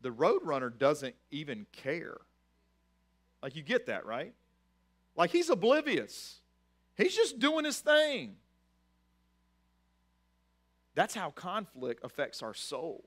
The 0.00 0.10
Roadrunner 0.10 0.76
doesn't 0.76 1.14
even 1.30 1.66
care. 1.70 2.16
Like, 3.42 3.54
you 3.54 3.62
get 3.62 3.86
that, 3.86 4.06
right? 4.06 4.34
Like, 5.14 5.30
he's 5.30 5.50
oblivious. 5.50 6.40
He's 6.96 7.14
just 7.14 7.38
doing 7.38 7.64
his 7.64 7.78
thing. 7.78 8.36
That's 10.94 11.14
how 11.14 11.30
conflict 11.30 12.00
affects 12.04 12.42
our 12.42 12.54
soul. 12.54 13.04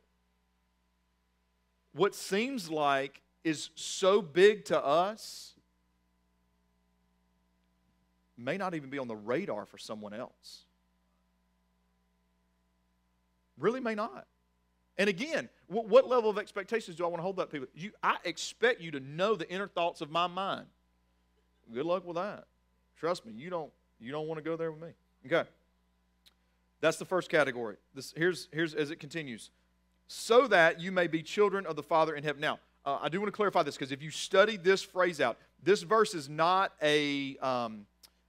What 1.93 2.15
seems 2.15 2.69
like 2.69 3.21
is 3.43 3.69
so 3.76 4.21
big 4.21 4.65
to 4.65 4.84
us 4.84 5.54
may 8.38 8.58
not 8.58 8.76
even 8.76 8.89
be 8.89 9.00
on 9.00 9.08
the 9.08 9.15
radar 9.15 9.65
for 9.65 9.78
someone 9.78 10.13
else. 10.13 10.63
Really 13.58 13.80
may 13.80 13.95
not. 13.95 14.28
And 14.97 15.10
again, 15.10 15.50
what, 15.67 15.88
what 15.88 16.08
level 16.08 16.30
of 16.30 16.38
expectations 16.38 16.97
do 16.97 17.04
I 17.04 17.08
want 17.08 17.19
to 17.19 17.23
hold 17.23 17.39
up 17.39 17.52
people? 17.52 17.67
You, 17.73 17.91
I 18.02 18.17
expect 18.23 18.82
you 18.82 18.91
to 18.91 19.00
know 19.00 19.36
the 19.36 19.50
inner 19.50 19.67
thoughts 19.67 20.02
of 20.02 20.12
my 20.12 20.28
mind. 20.28 20.65
Good 21.73 21.85
luck 21.85 22.06
with 22.06 22.15
that. 22.15 22.46
Trust 22.98 23.25
me, 23.25 23.33
you 23.33 23.50
don't 23.50 23.71
you 24.00 24.12
don't 24.12 24.27
want 24.27 24.38
to 24.38 24.44
go 24.44 24.56
there 24.56 24.71
with 24.71 24.81
me. 24.81 24.90
Okay. 25.25 25.48
That's 26.81 26.98
the 26.98 27.06
first 27.06 27.29
category. 27.29 27.75
This 27.94 28.13
here's 28.15 28.48
here's 28.52 28.73
as 28.73 28.92
it 28.92 29.00
continues. 29.00 29.52
So 30.08 30.47
that 30.47 30.79
you 30.79 30.91
may 30.91 31.08
be 31.08 31.21
children 31.21 31.65
of 31.65 31.75
the 31.75 31.83
Father 31.83 32.15
in 32.15 32.23
heaven. 32.23 32.41
Now, 32.41 32.60
uh, 32.85 32.99
I 33.01 33.10
do 33.10 33.19
want 33.19 33.27
to 33.27 33.35
clarify 33.35 33.63
this 33.63 33.75
because 33.75 33.91
if 33.91 34.01
you 34.01 34.10
study 34.10 34.55
this 34.58 34.81
phrase 34.81 35.19
out, 35.19 35.37
this 35.62 35.83
verse 35.83 36.13
is 36.13 36.29
not 36.29 36.73
a 36.81 37.37
um, 37.37 37.85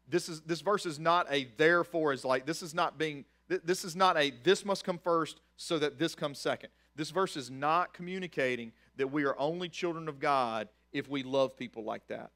this 0.08 0.28
is 0.28 0.40
this 0.40 0.60
verse 0.60 0.86
is 0.86 0.98
not 0.98 1.26
a 1.30 1.48
therefore 1.56 2.12
is 2.12 2.24
like 2.24 2.46
this 2.46 2.62
is 2.62 2.74
not 2.74 2.98
being 2.98 3.24
this 3.48 3.84
is 3.84 3.94
not 3.94 4.16
a 4.16 4.32
this 4.42 4.64
must 4.64 4.84
come 4.84 4.98
first 4.98 5.40
so 5.56 5.78
that 5.78 5.98
this 5.98 6.14
comes 6.14 6.38
second. 6.38 6.70
This 6.96 7.10
verse 7.10 7.36
is 7.36 7.50
not 7.50 7.94
communicating 7.94 8.72
that 8.96 9.06
we 9.06 9.24
are 9.24 9.38
only 9.38 9.68
children 9.68 10.08
of 10.08 10.18
God 10.18 10.68
if 10.92 11.08
we 11.08 11.22
love 11.22 11.56
people 11.56 11.84
like 11.84 12.06
that. 12.08 12.32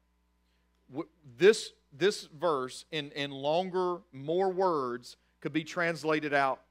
This, 1.37 1.71
this 1.91 2.29
verse, 2.39 2.85
in, 2.91 3.11
in 3.11 3.31
longer, 3.31 3.97
more 4.13 4.49
words, 4.49 5.17
could 5.41 5.51
be 5.53 5.63
translated 5.63 6.33
out 6.33 6.61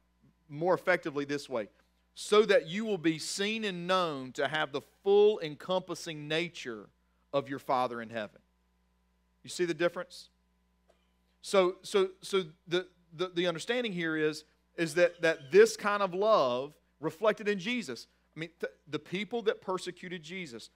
more 0.49 0.73
effectively 0.73 1.25
this 1.25 1.47
way 1.47 1.67
so 2.15 2.43
that 2.43 2.67
you 2.67 2.85
will 2.85 2.97
be 2.97 3.17
seen 3.17 3.63
and 3.63 3.87
known 3.87 4.31
to 4.33 4.47
have 4.47 4.71
the 4.71 4.81
full 5.03 5.39
encompassing 5.39 6.27
nature 6.27 6.89
of 7.31 7.49
your 7.49 7.59
Father 7.59 8.01
in 8.01 8.09
heaven. 8.09 8.39
You 9.43 9.49
see 9.49 9.65
the 9.65 9.73
difference? 9.73 10.29
So, 11.41 11.75
so, 11.81 12.09
so 12.21 12.43
the, 12.67 12.87
the, 13.13 13.29
the 13.29 13.47
understanding 13.47 13.91
here 13.91 14.15
is 14.15 14.45
is 14.75 14.95
that, 14.95 15.21
that 15.21 15.51
this 15.51 15.77
kind 15.77 16.01
of 16.01 16.13
love 16.13 16.73
reflected 16.99 17.47
in 17.47 17.59
Jesus. 17.59 18.07
I 18.35 18.39
mean, 18.39 18.49
th- 18.59 18.73
the 18.87 18.99
people 18.99 19.43
that 19.43 19.61
persecuted 19.61 20.23
Jesus, 20.23 20.69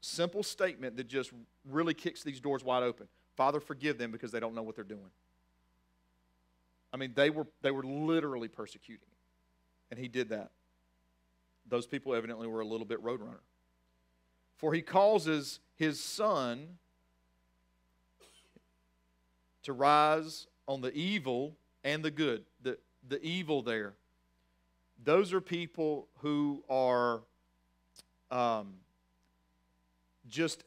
simple 0.00 0.42
statement 0.42 0.96
that 0.96 1.08
just 1.08 1.32
really 1.68 1.94
kicks 1.94 2.22
these 2.22 2.40
doors 2.40 2.64
wide 2.64 2.82
open. 2.82 3.08
Father, 3.36 3.60
forgive 3.60 3.98
them 3.98 4.10
because 4.10 4.32
they 4.32 4.40
don't 4.40 4.54
know 4.54 4.62
what 4.62 4.74
they're 4.74 4.84
doing. 4.84 5.10
I 6.92 6.96
mean, 6.96 7.12
they 7.14 7.30
were, 7.30 7.46
they 7.62 7.70
were 7.70 7.84
literally 7.84 8.48
persecuting 8.48 9.06
him. 9.06 9.16
And 9.90 10.00
he 10.00 10.08
did 10.08 10.30
that. 10.30 10.50
Those 11.68 11.86
people 11.86 12.14
evidently 12.14 12.46
were 12.46 12.60
a 12.60 12.66
little 12.66 12.86
bit 12.86 13.02
roadrunner. 13.02 13.40
For 14.56 14.74
he 14.74 14.82
causes 14.82 15.60
his 15.76 16.00
sun 16.00 16.78
to 19.62 19.72
rise 19.72 20.46
on 20.68 20.80
the 20.80 20.92
evil 20.92 21.56
and 21.84 22.04
the 22.04 22.10
good. 22.10 22.44
The, 22.62 22.78
the 23.08 23.20
evil 23.22 23.62
there. 23.62 23.94
Those 25.04 25.32
are 25.32 25.40
people 25.40 26.08
who 26.18 26.62
are 26.68 27.22
um, 28.30 28.74
just, 30.28 30.64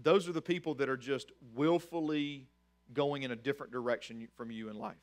those 0.00 0.28
are 0.28 0.32
the 0.32 0.42
people 0.42 0.74
that 0.74 0.88
are 0.88 0.96
just 0.96 1.32
willfully 1.54 2.46
going 2.94 3.24
in 3.24 3.32
a 3.32 3.36
different 3.36 3.72
direction 3.72 4.28
from 4.36 4.50
you 4.50 4.68
in 4.68 4.78
life. 4.78 4.94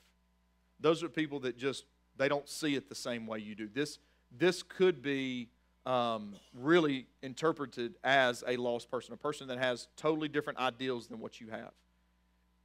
Those 0.79 1.03
are 1.03 1.09
people 1.09 1.41
that 1.41 1.57
just, 1.57 1.85
they 2.17 2.27
don't 2.27 2.47
see 2.47 2.75
it 2.75 2.89
the 2.89 2.95
same 2.95 3.25
way 3.25 3.39
you 3.39 3.55
do. 3.55 3.67
This, 3.73 3.99
this 4.37 4.63
could 4.63 5.01
be 5.01 5.49
um, 5.85 6.35
really 6.53 7.07
interpreted 7.21 7.95
as 8.03 8.43
a 8.47 8.57
lost 8.57 8.89
person, 8.89 9.13
a 9.13 9.17
person 9.17 9.47
that 9.47 9.57
has 9.57 9.87
totally 9.97 10.27
different 10.27 10.59
ideals 10.59 11.07
than 11.07 11.19
what 11.19 11.41
you 11.41 11.49
have. 11.49 11.71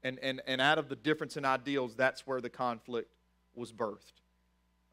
And, 0.05 0.18
and, 0.22 0.40
and 0.46 0.61
out 0.61 0.78
of 0.78 0.88
the 0.88 0.96
difference 0.96 1.36
in 1.36 1.44
ideals, 1.44 1.94
that's 1.96 2.26
where 2.26 2.40
the 2.40 2.51
conflict 2.51 3.11
was 3.55 3.72
birthed. 3.72 4.22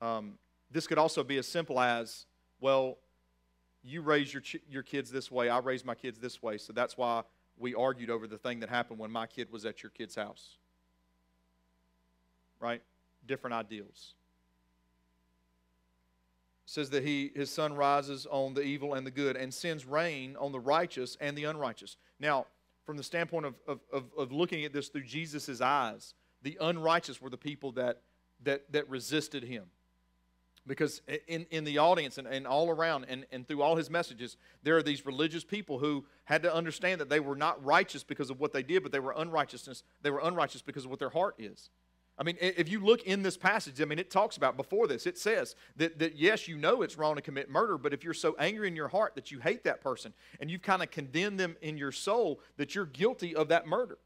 Um, 0.02 0.40
this 0.72 0.88
could 0.88 0.98
also 0.98 1.24
be 1.24 1.38
as 1.38 1.48
simple 1.48 1.80
as, 1.80 2.26
well, 2.60 2.98
you 3.84 4.02
raise 4.02 4.34
your, 4.34 4.42
ch- 4.42 4.64
your 4.68 4.82
kids 4.82 5.12
this 5.12 5.30
way, 5.30 5.50
I 5.50 5.60
raise 5.60 5.86
my 5.86 5.94
kids 5.94 6.18
this 6.18 6.42
way, 6.42 6.58
so 6.58 6.74
that's 6.74 6.98
why 6.98 7.22
we 7.58 7.76
argued 7.76 8.10
over 8.10 8.26
the 8.26 8.38
thing 8.38 8.60
that 8.62 8.70
happened 8.70 9.00
when 9.00 9.12
my 9.12 9.28
kid 9.28 9.52
was 9.52 9.66
at 9.66 9.84
your 9.84 9.92
kid's 9.92 10.16
house. 10.16 10.58
Right? 12.60 12.82
Different 13.28 13.54
ideals 13.54 14.16
says 16.66 16.90
that 16.90 17.04
he, 17.04 17.32
his 17.36 17.52
sun 17.52 17.74
rises 17.74 18.26
on 18.30 18.54
the 18.54 18.62
evil 18.62 18.94
and 18.94 19.06
the 19.06 19.12
good 19.12 19.36
and 19.36 19.54
sends 19.54 19.86
rain 19.86 20.36
on 20.40 20.52
the 20.52 20.60
righteous 20.60 21.16
and 21.22 21.38
the 21.38 21.44
unrighteous. 21.44 21.98
Now, 22.20 22.48
from 22.86 22.98
the 22.98 23.04
standpoint 23.04 23.46
of, 23.46 23.56
of, 23.68 23.80
of, 23.92 24.04
of 24.18 24.32
looking 24.32 24.66
at 24.66 24.74
this 24.74 24.90
through 24.90 25.04
Jesus' 25.04 25.62
eyes, 25.62 26.14
the 26.42 26.58
unrighteous 26.60 27.22
were 27.22 27.30
the 27.30 27.38
people 27.38 27.72
that, 27.74 28.02
that, 28.44 28.72
that 28.72 28.90
resisted 28.90 29.44
him. 29.44 29.66
Because 30.68 31.02
in, 31.28 31.46
in 31.52 31.64
the 31.64 31.78
audience 31.78 32.18
and, 32.18 32.28
and 32.28 32.48
all 32.48 32.72
around 32.72 33.06
and, 33.08 33.26
and 33.32 33.48
through 33.48 33.62
all 33.62 33.76
his 33.76 33.92
messages, 33.92 34.36
there 34.64 34.76
are 34.76 34.82
these 34.84 35.06
religious 35.06 35.44
people 35.44 35.78
who 35.78 36.06
had 36.24 36.42
to 36.42 36.54
understand 36.54 37.00
that 37.02 37.10
they 37.10 37.20
were 37.20 37.36
not 37.36 37.64
righteous 37.64 38.04
because 38.04 38.32
of 38.32 38.40
what 38.40 38.52
they 38.52 38.64
did, 38.64 38.82
but 38.82 38.92
they 38.92 39.00
were 39.00 39.14
unrighteousness. 39.16 39.84
They 40.02 40.10
were 40.10 40.22
unrighteous 40.24 40.64
because 40.64 40.86
of 40.86 40.90
what 40.90 40.98
their 40.98 41.10
heart 41.10 41.36
is. 41.38 41.70
I 42.18 42.24
mean, 42.24 42.38
if 42.40 42.70
you 42.70 42.80
look 42.80 43.04
in 43.04 43.24
this 43.24 43.36
passage, 43.36 43.82
I 43.82 43.86
mean, 43.86 44.00
it 44.00 44.10
talks 44.10 44.38
about 44.38 44.56
before 44.56 44.88
this, 44.88 45.06
it 45.06 45.18
says 45.18 45.56
that, 45.76 46.00
that 46.00 46.16
yes, 46.16 46.48
you 46.48 46.58
know 46.58 46.82
it's 46.82 46.98
wrong 46.98 47.16
to 47.16 47.22
commit 47.22 47.50
murder, 47.50 47.78
but 47.78 47.94
if 47.94 48.06
you're 48.06 48.14
so 48.14 48.38
angry 48.40 48.70
in 48.70 48.76
your 48.76 48.88
heart 48.88 49.16
that 49.16 49.32
you 49.32 49.40
hate 49.40 49.66
that 49.66 49.82
person 49.82 50.14
and 50.40 50.50
you've 50.50 50.62
kind 50.62 50.82
of 50.82 50.90
condemned 50.92 51.40
them 51.40 51.58
in 51.62 51.78
your 51.78 51.92
soul, 51.92 52.40
that 52.56 52.74
you're 52.74 52.86
guilty 52.86 53.36
of 53.36 53.50
that 53.50 53.68
murder. 53.68 53.98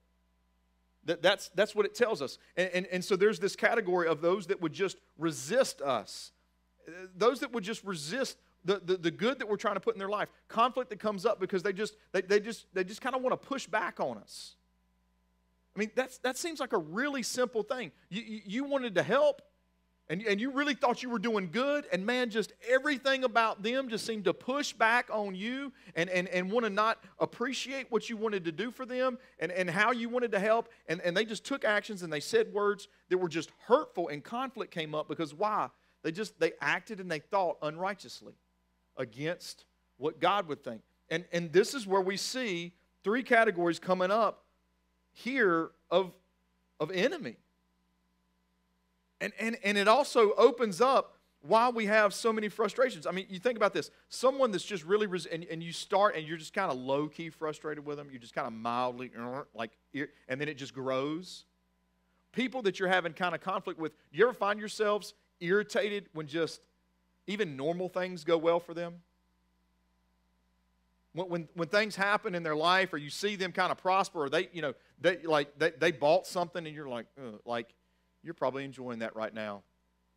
That, 1.05 1.21
that's, 1.21 1.49
that's 1.49 1.75
what 1.75 1.85
it 1.85 1.93
tells 1.93 2.19
us. 2.21 2.39
And, 2.57 2.69
and, 2.73 2.87
and 2.87 3.05
so 3.05 3.15
there's 3.15 3.39
this 3.39 3.55
category 3.55 4.07
of 4.07 4.21
those 4.21 4.47
that 4.47 4.59
would 4.59 4.73
just 4.73 4.97
resist 5.19 5.79
us, 5.81 6.31
those 7.15 7.41
that 7.41 7.53
would 7.53 7.63
just 7.63 7.83
resist 7.83 8.37
the, 8.65 8.81
the, 8.83 8.97
the 8.97 9.11
good 9.11 9.39
that 9.39 9.47
we're 9.47 9.55
trying 9.57 9.75
to 9.75 9.79
put 9.79 9.93
in 9.93 9.99
their 9.99 10.09
life, 10.09 10.29
conflict 10.47 10.89
that 10.89 10.99
comes 10.99 11.27
up 11.27 11.39
because 11.39 11.61
they 11.61 11.73
just, 11.73 11.95
they, 12.11 12.21
they 12.21 12.39
just, 12.39 12.65
they 12.73 12.83
just 12.83 13.01
kind 13.01 13.15
of 13.15 13.21
want 13.21 13.39
to 13.39 13.47
push 13.47 13.67
back 13.67 13.99
on 13.99 14.17
us. 14.17 14.55
I 15.75 15.79
mean, 15.79 15.91
that's, 15.95 16.17
that 16.19 16.37
seems 16.37 16.59
like 16.59 16.73
a 16.73 16.77
really 16.77 17.23
simple 17.23 17.63
thing. 17.63 17.91
You, 18.09 18.21
you, 18.21 18.41
you 18.45 18.63
wanted 18.63 18.95
to 18.95 19.03
help, 19.03 19.41
and, 20.09 20.21
and 20.23 20.41
you 20.41 20.51
really 20.51 20.73
thought 20.73 21.03
you 21.03 21.09
were 21.09 21.19
doing 21.19 21.49
good, 21.51 21.85
and 21.93 22.05
man, 22.05 22.31
just 22.31 22.53
everything 22.67 23.23
about 23.23 23.61
them 23.61 23.87
just 23.87 24.05
seemed 24.05 24.25
to 24.25 24.33
push 24.33 24.73
back 24.73 25.09
on 25.11 25.35
you 25.35 25.71
and, 25.95 26.09
and, 26.09 26.27
and 26.29 26.51
want 26.51 26.65
to 26.65 26.69
not 26.69 27.03
appreciate 27.19 27.91
what 27.91 28.09
you 28.09 28.17
wanted 28.17 28.43
to 28.45 28.51
do 28.51 28.71
for 28.71 28.85
them 28.85 29.19
and, 29.37 29.51
and 29.51 29.69
how 29.69 29.91
you 29.91 30.09
wanted 30.09 30.31
to 30.31 30.39
help. 30.39 30.69
And, 30.87 30.99
and 31.01 31.15
they 31.15 31.25
just 31.25 31.45
took 31.45 31.63
actions 31.63 32.01
and 32.01 32.11
they 32.11 32.19
said 32.19 32.51
words 32.51 32.87
that 33.09 33.17
were 33.19 33.29
just 33.29 33.51
hurtful, 33.67 34.07
and 34.07 34.23
conflict 34.23 34.73
came 34.73 34.95
up 34.95 35.07
because 35.07 35.33
why? 35.33 35.69
They 36.01 36.11
just 36.11 36.39
they 36.39 36.53
acted 36.61 36.99
and 36.99 37.11
they 37.11 37.19
thought 37.19 37.57
unrighteously 37.61 38.33
against 38.97 39.65
what 39.97 40.19
God 40.19 40.47
would 40.47 40.63
think. 40.63 40.81
And, 41.09 41.25
and 41.31 41.51
this 41.53 41.73
is 41.73 41.85
where 41.85 42.01
we 42.01 42.17
see 42.17 42.73
three 43.03 43.23
categories 43.23 43.79
coming 43.79 44.11
up 44.11 44.45
here 45.19 45.71
of, 45.91 46.11
of 46.79 46.91
enemy. 46.91 47.35
And, 49.21 49.33
and, 49.39 49.57
and 49.63 49.77
it 49.77 49.87
also 49.87 50.31
opens 50.33 50.79
up 50.79 51.17
why 51.41 51.69
we 51.69 51.85
have 51.85 52.13
so 52.13 52.33
many 52.33 52.49
frustrations. 52.49 53.05
I 53.05 53.11
mean, 53.11 53.25
you 53.29 53.39
think 53.39 53.57
about 53.57 53.73
this 53.73 53.91
someone 54.09 54.51
that's 54.51 54.63
just 54.63 54.83
really, 54.83 55.07
res- 55.07 55.25
and, 55.25 55.45
and 55.49 55.61
you 55.63 55.71
start 55.71 56.15
and 56.15 56.27
you're 56.27 56.37
just 56.37 56.53
kind 56.53 56.71
of 56.71 56.77
low 56.77 57.07
key 57.07 57.29
frustrated 57.29 57.85
with 57.85 57.97
them, 57.97 58.07
you're 58.11 58.19
just 58.19 58.33
kind 58.33 58.47
of 58.47 58.53
mildly, 58.53 59.11
like, 59.53 59.71
and 59.93 60.41
then 60.41 60.47
it 60.47 60.57
just 60.57 60.73
grows. 60.73 61.45
People 62.31 62.61
that 62.63 62.79
you're 62.79 62.89
having 62.89 63.13
kind 63.13 63.33
of 63.33 63.41
conflict 63.41 63.79
with, 63.79 63.91
do 64.11 64.17
you 64.17 64.23
ever 64.25 64.33
find 64.33 64.59
yourselves 64.59 65.13
irritated 65.39 66.07
when 66.13 66.27
just 66.27 66.61
even 67.27 67.55
normal 67.57 67.89
things 67.89 68.23
go 68.23 68.37
well 68.37 68.59
for 68.59 68.73
them? 68.73 68.95
When, 71.13 71.29
when, 71.29 71.49
when 71.55 71.67
things 71.67 71.95
happen 71.95 72.35
in 72.35 72.43
their 72.43 72.55
life 72.55 72.93
or 72.93 72.97
you 72.97 73.09
see 73.09 73.35
them 73.35 73.51
kind 73.51 73.71
of 73.71 73.77
prosper 73.77 74.23
or 74.23 74.29
they, 74.29 74.49
you 74.53 74.61
know, 74.61 74.73
they, 75.01 75.17
like, 75.17 75.57
they, 75.57 75.71
they 75.71 75.91
bought 75.91 76.27
something 76.27 76.65
and 76.65 76.75
you're 76.75 76.87
like, 76.87 77.07
like, 77.45 77.73
you're 78.23 78.33
probably 78.33 78.63
enjoying 78.63 78.99
that 78.99 79.15
right 79.15 79.33
now. 79.33 79.63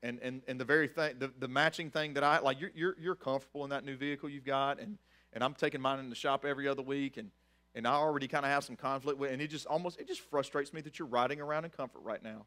And, 0.02 0.18
and, 0.20 0.42
and 0.48 0.60
the 0.60 0.64
very 0.64 0.88
thing, 0.88 1.14
the, 1.18 1.32
the 1.38 1.48
matching 1.48 1.90
thing 1.90 2.14
that 2.14 2.24
I, 2.24 2.40
like, 2.40 2.60
you're, 2.60 2.72
you're, 2.74 2.96
you're 3.00 3.14
comfortable 3.14 3.64
in 3.64 3.70
that 3.70 3.84
new 3.84 3.96
vehicle 3.96 4.28
you've 4.28 4.44
got 4.44 4.80
and, 4.80 4.98
and 5.32 5.42
I'm 5.42 5.54
taking 5.54 5.80
mine 5.80 5.98
in 5.98 6.10
the 6.10 6.16
shop 6.16 6.44
every 6.44 6.68
other 6.68 6.82
week 6.82 7.16
and, 7.16 7.30
and 7.74 7.86
I 7.86 7.94
already 7.94 8.28
kind 8.28 8.44
of 8.44 8.50
have 8.50 8.64
some 8.64 8.76
conflict 8.76 9.18
with, 9.18 9.32
and 9.32 9.40
it 9.40 9.48
just 9.48 9.66
almost, 9.66 9.98
it 9.98 10.06
just 10.06 10.20
frustrates 10.20 10.72
me 10.72 10.82
that 10.82 10.98
you're 10.98 11.08
riding 11.08 11.40
around 11.40 11.64
in 11.64 11.70
comfort 11.70 12.02
right 12.02 12.22
now. 12.22 12.44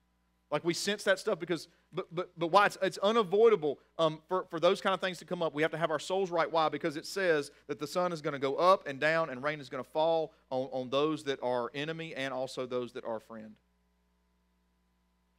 Like 0.55 0.63
we 0.63 0.73
sense 0.73 1.03
that 1.03 1.19
stuff 1.19 1.37
because, 1.37 1.67
but, 1.91 2.07
but, 2.15 2.29
but 2.37 2.47
why? 2.47 2.67
It's, 2.67 2.77
it's 2.81 2.97
unavoidable 2.99 3.77
um, 3.99 4.21
for, 4.29 4.45
for 4.49 4.57
those 4.57 4.79
kind 4.79 4.93
of 4.93 5.01
things 5.01 5.17
to 5.17 5.25
come 5.25 5.43
up. 5.43 5.53
We 5.53 5.61
have 5.63 5.71
to 5.71 5.77
have 5.77 5.91
our 5.91 5.99
souls 5.99 6.31
right. 6.31 6.49
Why? 6.49 6.69
Because 6.69 6.95
it 6.95 7.05
says 7.05 7.51
that 7.67 7.77
the 7.77 7.85
sun 7.85 8.13
is 8.13 8.21
going 8.21 8.35
to 8.35 8.39
go 8.39 8.55
up 8.55 8.87
and 8.87 8.97
down 8.97 9.29
and 9.29 9.43
rain 9.43 9.59
is 9.59 9.67
going 9.67 9.83
to 9.83 9.89
fall 9.89 10.31
on, 10.49 10.69
on 10.71 10.89
those 10.89 11.25
that 11.25 11.43
are 11.43 11.71
enemy 11.75 12.15
and 12.15 12.33
also 12.33 12.65
those 12.65 12.93
that 12.93 13.03
are 13.03 13.19
friend. 13.19 13.55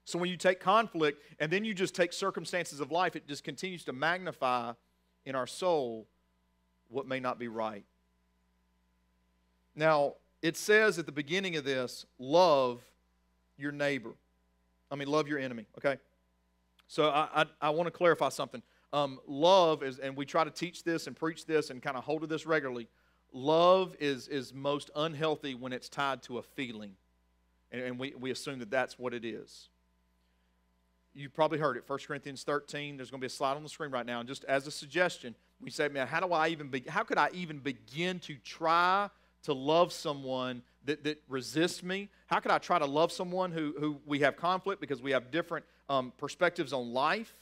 So 0.05 0.19
when 0.19 0.29
you 0.29 0.37
take 0.37 0.61
conflict 0.61 1.23
and 1.41 1.51
then 1.51 1.65
you 1.65 1.73
just 1.73 1.95
take 1.95 2.13
circumstances 2.13 2.81
of 2.81 2.93
life, 2.93 3.17
it 3.17 3.27
just 3.27 3.43
continues 3.43 3.85
to 3.85 3.95
magnify 3.95 4.75
in 5.25 5.35
our 5.35 5.47
soul 5.47 6.09
what 6.89 7.09
may 7.09 7.21
not 7.21 7.39
be 7.39 7.49
right. 7.49 7.87
Now, 9.75 10.17
it 10.43 10.59
says 10.59 10.99
at 10.99 11.07
the 11.07 11.13
beginning 11.13 11.57
of 11.57 11.65
this, 11.65 12.05
love 12.19 12.83
your 13.57 13.73
neighbor. 13.73 14.13
I 14.91 14.97
mean, 14.97 15.09
love 15.09 15.29
your 15.29 15.39
enemy, 15.39 15.67
okay? 15.79 15.99
So 16.89 17.09
I, 17.09 17.29
I, 17.35 17.47
I 17.61 17.71
want 17.71 17.87
to 17.87 17.91
clarify 17.91 18.29
something. 18.29 18.63
Um, 18.93 19.19
love 19.27 19.83
is, 19.83 19.99
and 19.99 20.17
we 20.17 20.25
try 20.25 20.45
to 20.45 20.51
teach 20.51 20.85
this 20.85 21.07
and 21.07 21.17
preach 21.17 21.47
this 21.47 21.71
and 21.71 21.83
kind 21.83 21.97
of 21.97 22.05
hold 22.05 22.23
to 22.23 22.27
this 22.27 22.47
regularly. 22.47 22.89
Love 23.33 23.97
is, 23.99 24.29
is 24.29 24.55
most 24.55 24.91
unhealthy 24.95 25.55
when 25.55 25.73
it's 25.73 25.89
tied 25.89 26.23
to 26.23 26.39
a 26.39 26.43
feeling. 26.43 26.93
And, 27.73 27.83
and 27.83 27.99
we, 27.99 28.15
we 28.19 28.31
assume 28.31 28.61
that 28.61 28.71
that's 28.71 28.99
what 28.99 29.13
it 29.13 29.25
is. 29.25 29.69
You 31.15 31.29
probably 31.31 31.59
heard 31.59 31.77
it, 31.77 31.85
1 31.87 31.99
Corinthians 32.07 32.45
13. 32.45 32.97
There's 32.97 33.11
going 33.11 33.21
to 33.21 33.25
be 33.25 33.27
a 33.27 33.31
slide 33.31 33.57
on 33.57 33.63
the 33.63 33.69
screen 33.69 33.91
right 33.91 34.07
now. 34.07 34.21
And 34.21 34.29
just 34.29 34.45
as 34.45 34.67
a 34.67 34.71
suggestion, 34.71 35.35
we 35.61 35.71
say, 35.71 35.89
man, 35.89 36.07
how 36.07 36.21
do 36.21 36.33
I 36.33 36.49
even 36.49 36.69
be, 36.69 36.85
how 36.89 37.03
could 37.03 37.19
I 37.19 37.31
even 37.33 37.59
begin 37.59 38.19
to 38.21 38.37
try 38.37 39.09
to 39.47 39.55
love 39.55 39.93
someone 39.93 40.63
that, 40.85 41.05
that 41.05 41.23
resists 41.29 41.83
me? 41.83 42.09
How 42.27 42.41
could 42.41 42.51
I 42.51 42.59
try 42.59 42.79
to 42.79 42.87
love 42.87 43.11
someone 43.11 43.53
who, 43.53 43.75
who 43.79 44.01
we 44.05 44.21
have 44.21 44.37
conflict 44.37 44.81
because 44.81 45.01
we 45.01 45.13
have 45.13 45.31
different 45.31 45.65
um, 45.89 46.13
perspectives 46.19 46.73
on 46.73 46.93
life? 46.93 47.33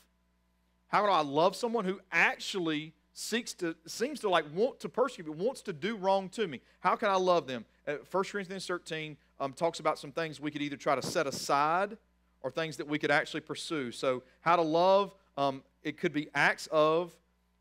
How 0.89 1.05
do 1.05 1.11
I 1.11 1.23
love 1.23 1.57
someone 1.57 1.85
who 1.85 2.01
actually 2.13 2.93
seeks 3.15 3.55
to 3.55 3.77
seems 3.87 4.21
to 4.21 4.29
like 4.29 4.45
want 4.55 4.81
to 4.81 4.89
persecute 4.89 5.27
me, 5.27 5.45
wants 5.45 5.63
to 5.63 5.73
do 5.73 5.97
wrong 5.97 6.29
to 6.31 6.47
me? 6.47 6.61
How 6.81 6.95
can 6.95 7.09
I 7.09 7.17
love 7.17 7.47
them? 7.47 7.65
Uh, 7.87 7.95
1 8.11 8.25
Corinthians 8.25 8.67
13 8.67 9.17
um, 9.41 9.53
talks 9.53 9.81
about 9.81 9.99
some 9.99 10.13
things 10.13 10.41
we 10.41 10.51
could 10.51 10.63
either 10.63 10.77
try 10.77 10.95
to 10.95 11.03
set 11.03 11.27
aside 11.27 11.97
or 12.43 12.51
things 12.51 12.77
that 12.77 12.87
we 12.87 12.99
could 12.99 13.11
actually 13.11 13.41
pursue. 13.41 13.91
So, 13.91 14.23
how 14.43 14.57
to 14.57 14.63
love, 14.63 15.15
um, 15.37 15.63
it 15.83 15.97
could 15.97 16.13
be 16.13 16.29
acts 16.35 16.69
of 16.71 17.17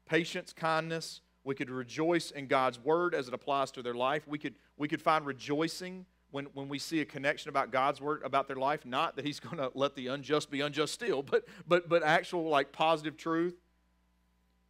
patience, 0.05 0.53
kindness, 0.53 1.21
we 1.43 1.55
could 1.55 1.69
rejoice 1.69 2.31
in 2.31 2.47
God's 2.47 2.79
word 2.79 3.13
as 3.13 3.27
it 3.27 3.33
applies 3.33 3.71
to 3.71 3.81
their 3.81 3.93
life. 3.93 4.27
We 4.27 4.37
could, 4.37 4.55
we 4.77 4.87
could 4.87 5.01
find 5.01 5.25
rejoicing 5.25 6.05
when, 6.31 6.45
when 6.53 6.67
we 6.67 6.79
see 6.79 7.01
a 7.01 7.05
connection 7.05 7.49
about 7.49 7.71
God's 7.71 8.01
word 8.01 8.21
about 8.23 8.47
their 8.47 8.57
life, 8.57 8.85
not 8.85 9.15
that 9.17 9.25
He's 9.25 9.39
going 9.39 9.57
to 9.57 9.71
let 9.73 9.95
the 9.95 10.07
unjust 10.07 10.49
be 10.49 10.61
unjust 10.61 10.93
still, 10.93 11.21
but, 11.21 11.45
but, 11.67 11.89
but 11.89 12.03
actual 12.03 12.49
like 12.49 12.71
positive 12.71 13.17
truth. 13.17 13.55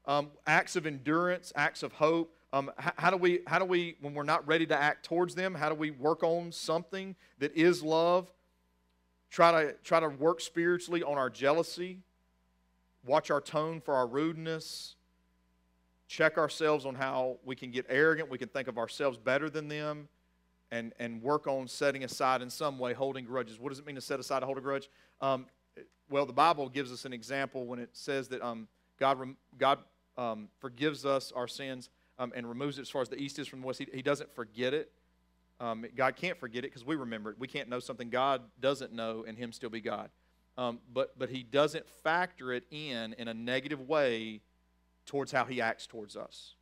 Um, 0.05 0.31
acts 0.45 0.75
of 0.75 0.85
endurance, 0.85 1.53
acts 1.55 1.81
of 1.81 1.93
hope. 1.93 2.35
Um, 2.51 2.71
how, 2.77 2.91
how, 2.97 3.09
do 3.09 3.17
we, 3.17 3.39
how 3.47 3.57
do 3.57 3.65
we, 3.65 3.95
when 4.01 4.13
we're 4.13 4.23
not 4.23 4.45
ready 4.45 4.65
to 4.65 4.75
act 4.75 5.05
towards 5.05 5.33
them, 5.33 5.55
how 5.55 5.69
do 5.69 5.75
we 5.75 5.91
work 5.91 6.23
on 6.23 6.51
something 6.51 7.15
that 7.39 7.55
is 7.55 7.81
love? 7.81 8.31
Try 9.29 9.51
to, 9.51 9.73
try 9.83 10.01
to 10.01 10.09
work 10.09 10.41
spiritually 10.41 11.01
on 11.01 11.17
our 11.17 11.29
jealousy, 11.29 11.99
watch 13.05 13.31
our 13.31 13.41
tone 13.41 13.79
for 13.79 13.95
our 13.95 14.05
rudeness, 14.05 14.95
check 16.07 16.37
ourselves 16.37 16.85
on 16.85 16.95
how 16.95 17.37
we 17.43 17.55
can 17.55 17.71
get 17.71 17.85
arrogant, 17.89 18.29
we 18.29 18.37
can 18.37 18.49
think 18.49 18.67
of 18.67 18.77
ourselves 18.77 19.17
better 19.17 19.49
than 19.49 19.67
them, 19.67 20.07
and, 20.71 20.93
and 20.99 21.21
work 21.21 21.47
on 21.47 21.67
setting 21.67 22.03
aside 22.03 22.41
in 22.41 22.49
some 22.49 22.79
way 22.79 22.93
holding 22.93 23.25
grudges. 23.25 23.59
What 23.59 23.69
does 23.69 23.79
it 23.79 23.85
mean 23.85 23.95
to 23.95 24.01
set 24.01 24.19
aside 24.19 24.39
to 24.39 24.45
hold 24.45 24.57
a 24.57 24.61
grudge? 24.61 24.89
Um, 25.21 25.45
well, 26.09 26.25
the 26.25 26.33
Bible 26.33 26.69
gives 26.69 26.91
us 26.91 27.05
an 27.05 27.13
example 27.13 27.65
when 27.65 27.79
it 27.79 27.89
says 27.93 28.27
that 28.29 28.41
um, 28.41 28.67
God, 28.99 29.35
God 29.57 29.79
um, 30.17 30.49
forgives 30.59 31.05
us 31.05 31.31
our 31.31 31.47
sins 31.47 31.89
um, 32.19 32.31
and 32.35 32.47
removes 32.47 32.77
it 32.77 32.81
as 32.81 32.89
far 32.89 33.01
as 33.01 33.09
the 33.09 33.17
east 33.17 33.39
is 33.39 33.47
from 33.47 33.61
the 33.61 33.67
west. 33.67 33.79
He, 33.79 33.87
he 33.93 34.01
doesn't 34.01 34.33
forget 34.33 34.73
it. 34.73 34.91
Um, 35.59 35.85
God 35.95 36.15
can't 36.15 36.37
forget 36.39 36.65
it 36.65 36.71
because 36.71 36.85
we 36.85 36.95
remember 36.95 37.29
it. 37.29 37.39
We 37.39 37.47
can't 37.47 37.69
know 37.69 37.79
something 37.79 38.09
God 38.09 38.41
doesn't 38.59 38.91
know 38.91 39.23
and 39.27 39.37
Him 39.37 39.51
still 39.51 39.69
be 39.69 39.81
God. 39.81 40.09
Um, 40.57 40.79
but, 40.93 41.17
but 41.17 41.29
He 41.29 41.43
doesn't 41.43 41.87
factor 42.03 42.51
it 42.51 42.63
in 42.69 43.13
in 43.13 43.27
a 43.27 43.33
negative 43.33 43.87
way 43.87 44.41
towards 45.05 45.31
how 45.31 45.45
He 45.45 45.61
acts 45.61 45.87
towards 45.87 46.15
us. 46.15 46.55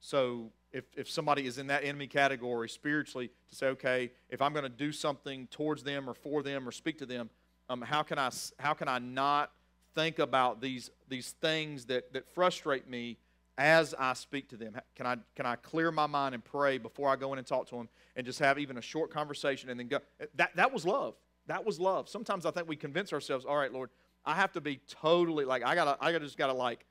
So 0.00 0.52
if, 0.74 0.84
if 0.96 1.08
somebody 1.08 1.46
is 1.46 1.56
in 1.56 1.68
that 1.68 1.84
enemy 1.84 2.06
category 2.06 2.68
spiritually, 2.68 3.30
to 3.48 3.54
say, 3.54 3.66
okay, 3.68 4.10
if 4.28 4.42
I'm 4.42 4.52
going 4.52 4.64
to 4.64 4.68
do 4.68 4.92
something 4.92 5.46
towards 5.46 5.82
them 5.82 6.10
or 6.10 6.14
for 6.14 6.42
them 6.42 6.68
or 6.68 6.72
speak 6.72 6.98
to 6.98 7.06
them, 7.06 7.30
um, 7.70 7.80
how, 7.80 8.02
can 8.02 8.18
I, 8.18 8.30
how 8.58 8.74
can 8.74 8.88
I 8.88 8.98
not 8.98 9.50
think 9.94 10.18
about 10.18 10.60
these, 10.60 10.90
these 11.08 11.30
things 11.40 11.86
that, 11.86 12.12
that 12.12 12.28
frustrate 12.34 12.88
me 12.88 13.16
as 13.56 13.94
I 13.98 14.12
speak 14.14 14.48
to 14.50 14.56
them? 14.56 14.76
Can 14.96 15.06
I, 15.06 15.16
can 15.36 15.46
I 15.46 15.56
clear 15.56 15.90
my 15.90 16.06
mind 16.06 16.34
and 16.34 16.44
pray 16.44 16.76
before 16.76 17.08
I 17.08 17.16
go 17.16 17.32
in 17.32 17.38
and 17.38 17.46
talk 17.46 17.68
to 17.68 17.76
them 17.76 17.88
and 18.16 18.26
just 18.26 18.40
have 18.40 18.58
even 18.58 18.76
a 18.76 18.82
short 18.82 19.10
conversation 19.10 19.70
and 19.70 19.78
then 19.78 19.88
go? 19.88 20.00
That, 20.34 20.54
that 20.56 20.72
was 20.72 20.84
love. 20.84 21.14
That 21.46 21.64
was 21.64 21.78
love. 21.78 22.08
Sometimes 22.08 22.46
I 22.46 22.50
think 22.50 22.68
we 22.68 22.76
convince 22.76 23.12
ourselves, 23.12 23.44
all 23.44 23.56
right, 23.56 23.72
Lord, 23.72 23.90
I 24.26 24.34
have 24.34 24.52
to 24.52 24.60
be 24.60 24.80
totally 24.88 25.44
like, 25.44 25.62
I 25.64 25.74
gotta, 25.74 25.96
I 26.00 26.12
gotta 26.12 26.24
just 26.24 26.36
gotta 26.36 26.52
like, 26.52 26.84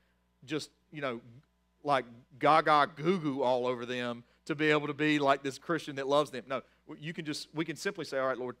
just, 0.46 0.70
you 0.92 1.00
know, 1.00 1.20
like 1.82 2.04
gaga 2.38 2.88
goo 2.96 3.18
goo 3.18 3.42
all 3.42 3.66
over 3.66 3.84
them 3.84 4.24
to 4.46 4.54
be 4.54 4.70
able 4.70 4.86
to 4.86 4.94
be 4.94 5.18
like 5.18 5.42
this 5.42 5.58
Christian 5.58 5.96
that 5.96 6.08
loves 6.08 6.30
them. 6.30 6.44
No, 6.46 6.62
you 6.98 7.12
can 7.12 7.24
just 7.24 7.48
we 7.54 7.64
can 7.64 7.76
simply 7.76 8.04
say, 8.04 8.18
all 8.18 8.26
right, 8.26 8.38
Lord, 8.38 8.56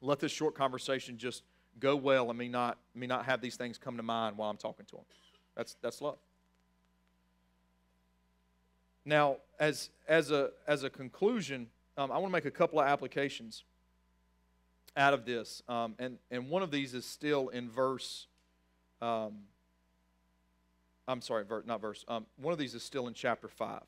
let 0.00 0.20
this 0.20 0.32
short 0.32 0.54
conversation 0.54 1.18
just 1.18 1.42
go 1.80 1.96
well 1.96 2.30
and 2.30 2.38
me 2.38 2.48
not 2.48 2.78
me 2.94 3.06
not 3.06 3.24
have 3.24 3.40
these 3.40 3.56
things 3.56 3.78
come 3.78 3.96
to 3.96 4.02
mind 4.02 4.36
while 4.36 4.50
I'm 4.50 4.56
talking 4.56 4.86
to 4.86 4.96
them. 4.96 5.04
That's 5.56 5.76
that's 5.82 6.00
love. 6.00 6.18
Now, 9.04 9.36
as 9.58 9.90
as 10.08 10.30
a 10.30 10.50
as 10.66 10.82
a 10.82 10.90
conclusion, 10.90 11.68
um, 11.96 12.10
I 12.10 12.18
want 12.18 12.26
to 12.26 12.32
make 12.32 12.46
a 12.46 12.50
couple 12.50 12.80
of 12.80 12.86
applications 12.86 13.64
out 14.96 15.14
of 15.14 15.24
this, 15.24 15.62
um, 15.68 15.94
and 15.98 16.18
and 16.30 16.48
one 16.48 16.62
of 16.62 16.70
these 16.70 16.94
is 16.94 17.04
still 17.04 17.48
in 17.48 17.70
verse. 17.70 18.26
Um, 19.02 19.40
I'm 21.06 21.20
sorry, 21.20 21.44
not 21.66 21.80
verse. 21.80 22.04
Um, 22.08 22.26
one 22.40 22.52
of 22.52 22.58
these 22.58 22.74
is 22.74 22.82
still 22.82 23.06
in 23.08 23.14
chapter 23.14 23.48
5. 23.48 23.82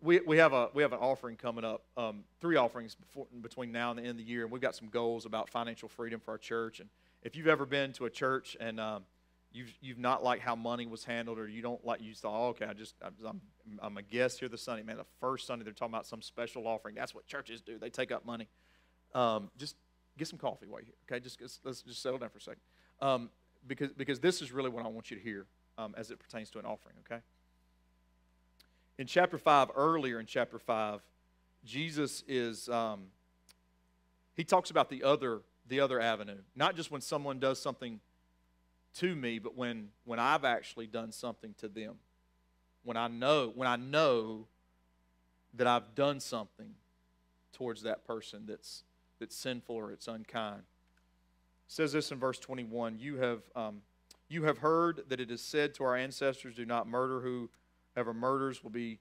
We, 0.00 0.20
we, 0.20 0.38
have, 0.38 0.52
a, 0.52 0.68
we 0.74 0.82
have 0.82 0.92
an 0.92 0.98
offering 0.98 1.36
coming 1.36 1.64
up, 1.64 1.84
um, 1.96 2.24
three 2.40 2.56
offerings 2.56 2.96
before, 2.96 3.26
between 3.40 3.70
now 3.70 3.90
and 3.90 3.98
the 3.98 4.02
end 4.02 4.10
of 4.10 4.16
the 4.16 4.24
year, 4.24 4.42
and 4.42 4.50
we've 4.50 4.62
got 4.62 4.74
some 4.74 4.88
goals 4.88 5.26
about 5.26 5.48
financial 5.48 5.88
freedom 5.88 6.18
for 6.18 6.32
our 6.32 6.38
church. 6.38 6.80
And 6.80 6.88
if 7.22 7.36
you've 7.36 7.46
ever 7.46 7.64
been 7.66 7.92
to 7.94 8.06
a 8.06 8.10
church 8.10 8.56
and 8.58 8.80
um, 8.80 9.04
you've, 9.52 9.72
you've 9.80 9.98
not 9.98 10.24
liked 10.24 10.42
how 10.42 10.56
money 10.56 10.86
was 10.86 11.04
handled, 11.04 11.38
or 11.38 11.46
you 11.46 11.62
don't 11.62 11.84
like, 11.84 12.00
you 12.02 12.14
thought, 12.14 12.46
oh, 12.46 12.48
okay, 12.48 12.64
I 12.64 12.72
just, 12.72 12.96
I'm, 13.24 13.40
I'm 13.80 13.96
a 13.96 14.02
guest 14.02 14.40
here 14.40 14.48
this 14.48 14.62
Sunday. 14.62 14.82
Man, 14.82 14.96
the 14.96 15.04
first 15.20 15.46
Sunday 15.46 15.62
they're 15.64 15.72
talking 15.72 15.94
about 15.94 16.06
some 16.06 16.20
special 16.20 16.66
offering. 16.66 16.96
That's 16.96 17.14
what 17.14 17.26
churches 17.26 17.60
do. 17.60 17.78
They 17.78 17.90
take 17.90 18.10
up 18.10 18.26
money. 18.26 18.48
Um, 19.14 19.50
just 19.56 19.76
get 20.18 20.26
some 20.26 20.38
coffee 20.38 20.66
while 20.66 20.80
you're 20.80 20.86
here, 20.86 21.16
okay? 21.16 21.22
Just, 21.22 21.38
let's 21.64 21.82
just 21.82 22.02
settle 22.02 22.18
down 22.18 22.30
for 22.30 22.38
a 22.38 22.40
second. 22.40 22.62
Um, 23.00 23.30
because, 23.66 23.92
because 23.92 24.20
this 24.20 24.42
is 24.42 24.52
really 24.52 24.70
what 24.70 24.84
I 24.84 24.88
want 24.88 25.10
you 25.10 25.16
to 25.16 25.22
hear 25.22 25.46
um, 25.78 25.94
as 25.96 26.10
it 26.10 26.18
pertains 26.18 26.50
to 26.50 26.58
an 26.58 26.66
offering, 26.66 26.96
okay? 27.06 27.22
In 28.98 29.06
chapter 29.06 29.38
5, 29.38 29.70
earlier 29.74 30.20
in 30.20 30.26
chapter 30.26 30.58
5, 30.58 31.00
Jesus 31.64 32.24
is, 32.26 32.68
um, 32.68 33.04
he 34.34 34.44
talks 34.44 34.70
about 34.70 34.90
the 34.90 35.02
other, 35.02 35.40
the 35.68 35.80
other 35.80 36.00
avenue. 36.00 36.38
Not 36.56 36.76
just 36.76 36.90
when 36.90 37.00
someone 37.00 37.38
does 37.38 37.60
something 37.60 38.00
to 38.96 39.14
me, 39.14 39.38
but 39.38 39.56
when, 39.56 39.88
when 40.04 40.18
I've 40.18 40.44
actually 40.44 40.86
done 40.86 41.12
something 41.12 41.54
to 41.58 41.68
them. 41.68 41.94
When 42.84 42.96
I 42.96 43.08
know, 43.08 43.52
when 43.54 43.68
I 43.68 43.76
know 43.76 44.46
that 45.54 45.66
I've 45.66 45.94
done 45.94 46.20
something 46.20 46.74
towards 47.52 47.82
that 47.82 48.04
person 48.06 48.44
that's, 48.46 48.82
that's 49.20 49.36
sinful 49.36 49.76
or 49.76 49.92
it's 49.92 50.08
unkind 50.08 50.62
says 51.72 51.92
this 51.92 52.12
in 52.12 52.18
verse 52.18 52.38
21 52.38 52.98
You 52.98 53.16
have, 53.16 53.40
um, 53.56 53.82
you 54.28 54.44
have 54.44 54.58
heard 54.58 55.04
that 55.08 55.20
it 55.20 55.30
is 55.30 55.40
said 55.40 55.74
to 55.74 55.84
our 55.84 55.96
ancestors, 55.96 56.54
Do 56.54 56.66
not 56.66 56.86
murder. 56.86 57.20
Whoever 57.20 58.12
murders 58.12 58.62
will 58.62 58.70
be 58.70 58.98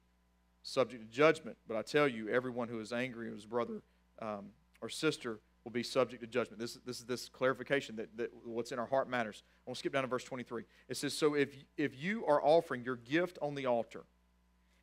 subject 0.63 1.03
to 1.03 1.09
judgment. 1.09 1.57
But 1.67 1.77
I 1.77 1.81
tell 1.81 2.07
you, 2.07 2.29
everyone 2.29 2.69
who 2.69 2.79
is 2.79 2.93
angry 2.93 3.27
with 3.27 3.35
his 3.35 3.45
brother 3.45 3.81
um, 4.21 4.47
or 4.81 4.89
sister 4.89 5.39
will 5.63 5.71
be 5.71 5.83
subject 5.83 6.21
to 6.21 6.27
judgment. 6.27 6.59
This, 6.59 6.77
this 6.85 6.99
is 6.99 7.05
this 7.05 7.29
clarification 7.29 7.95
that, 7.97 8.15
that 8.17 8.31
what's 8.45 8.71
in 8.71 8.79
our 8.79 8.87
heart 8.87 9.09
matters. 9.09 9.43
I 9.65 9.69
want 9.69 9.75
to 9.75 9.79
skip 9.79 9.93
down 9.93 10.03
to 10.03 10.07
verse 10.07 10.23
23. 10.23 10.63
It 10.87 10.97
says, 10.97 11.13
So 11.13 11.35
if, 11.35 11.53
if 11.77 12.01
you 12.01 12.25
are 12.25 12.41
offering 12.41 12.83
your 12.83 12.95
gift 12.95 13.37
on 13.41 13.53
the 13.55 13.65
altar, 13.65 14.05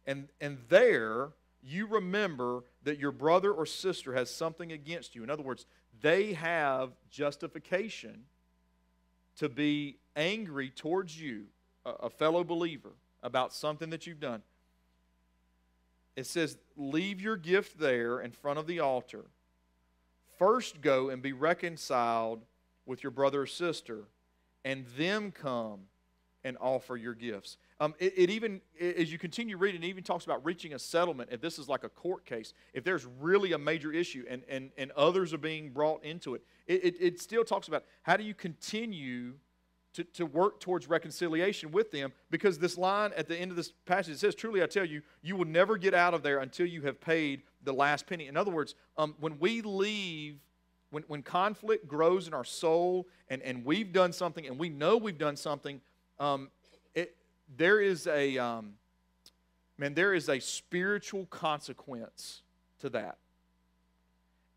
and, 0.06 0.28
and 0.40 0.58
there 0.68 1.30
you 1.62 1.86
remember 1.86 2.64
that 2.84 2.98
your 2.98 3.12
brother 3.12 3.52
or 3.52 3.66
sister 3.66 4.14
has 4.14 4.30
something 4.30 4.72
against 4.72 5.14
you. 5.14 5.22
In 5.22 5.30
other 5.30 5.42
words, 5.42 5.66
they 6.00 6.32
have 6.34 6.92
justification 7.10 8.24
to 9.38 9.48
be 9.48 9.96
angry 10.16 10.70
towards 10.70 11.20
you, 11.20 11.44
a 11.84 12.10
fellow 12.10 12.44
believer, 12.44 12.92
about 13.22 13.52
something 13.52 13.90
that 13.90 14.06
you've 14.06 14.20
done. 14.20 14.42
It 16.16 16.26
says, 16.26 16.58
Leave 16.76 17.20
your 17.20 17.36
gift 17.36 17.78
there 17.78 18.20
in 18.20 18.32
front 18.32 18.58
of 18.58 18.66
the 18.66 18.80
altar. 18.80 19.24
First 20.38 20.80
go 20.80 21.10
and 21.10 21.22
be 21.22 21.32
reconciled 21.32 22.44
with 22.86 23.02
your 23.02 23.10
brother 23.10 23.42
or 23.42 23.46
sister, 23.46 24.04
and 24.64 24.84
then 24.96 25.30
come 25.30 25.80
and 26.44 26.56
offer 26.60 26.96
your 26.96 27.14
gifts. 27.14 27.56
Um, 27.80 27.94
it, 27.98 28.14
it, 28.16 28.30
even, 28.30 28.60
as 28.80 29.10
you 29.12 29.18
continue 29.18 29.56
reading, 29.56 29.82
it 29.82 29.86
even 29.86 30.04
talks 30.04 30.24
about 30.24 30.44
reaching 30.44 30.74
a 30.74 30.78
settlement. 30.78 31.30
If 31.32 31.40
this 31.40 31.58
is 31.58 31.68
like 31.68 31.84
a 31.84 31.88
court 31.88 32.24
case, 32.24 32.52
if 32.72 32.84
there's 32.84 33.06
really 33.20 33.52
a 33.52 33.58
major 33.58 33.92
issue 33.92 34.24
and, 34.28 34.42
and, 34.48 34.70
and 34.76 34.90
others 34.92 35.32
are 35.32 35.38
being 35.38 35.70
brought 35.70 36.04
into 36.04 36.34
it, 36.34 36.42
it, 36.66 36.84
it, 36.84 36.94
it 37.00 37.20
still 37.20 37.44
talks 37.44 37.68
about 37.68 37.84
how 38.02 38.16
do 38.16 38.24
you 38.24 38.34
continue 38.34 39.34
to, 39.94 40.04
to 40.04 40.26
work 40.26 40.60
towards 40.60 40.88
reconciliation 40.88 41.72
with 41.72 41.90
them 41.90 42.12
because 42.30 42.58
this 42.58 42.78
line 42.78 43.10
at 43.16 43.26
the 43.26 43.36
end 43.36 43.50
of 43.50 43.56
this 43.56 43.72
passage 43.86 44.16
says 44.18 44.34
truly 44.34 44.62
i 44.62 44.66
tell 44.66 44.84
you 44.84 45.02
you 45.22 45.34
will 45.34 45.46
never 45.46 45.76
get 45.76 45.94
out 45.94 46.14
of 46.14 46.22
there 46.22 46.38
until 46.38 46.66
you 46.66 46.82
have 46.82 47.00
paid 47.00 47.42
the 47.64 47.72
last 47.72 48.06
penny 48.06 48.28
in 48.28 48.36
other 48.36 48.50
words 48.50 48.74
um, 48.96 49.14
when 49.18 49.38
we 49.38 49.62
leave 49.62 50.38
when, 50.90 51.02
when 51.08 51.22
conflict 51.22 51.86
grows 51.88 52.28
in 52.28 52.34
our 52.34 52.44
soul 52.44 53.06
and, 53.28 53.42
and 53.42 53.64
we've 53.64 53.92
done 53.92 54.12
something 54.12 54.46
and 54.46 54.58
we 54.58 54.68
know 54.68 54.96
we've 54.96 55.18
done 55.18 55.36
something 55.36 55.80
um, 56.18 56.50
there 57.56 57.80
is 57.80 58.06
a 58.06 58.36
um, 58.38 58.74
man, 59.78 59.94
there 59.94 60.14
is 60.14 60.28
a 60.28 60.38
spiritual 60.40 61.26
consequence 61.26 62.42
to 62.80 62.90
that. 62.90 63.18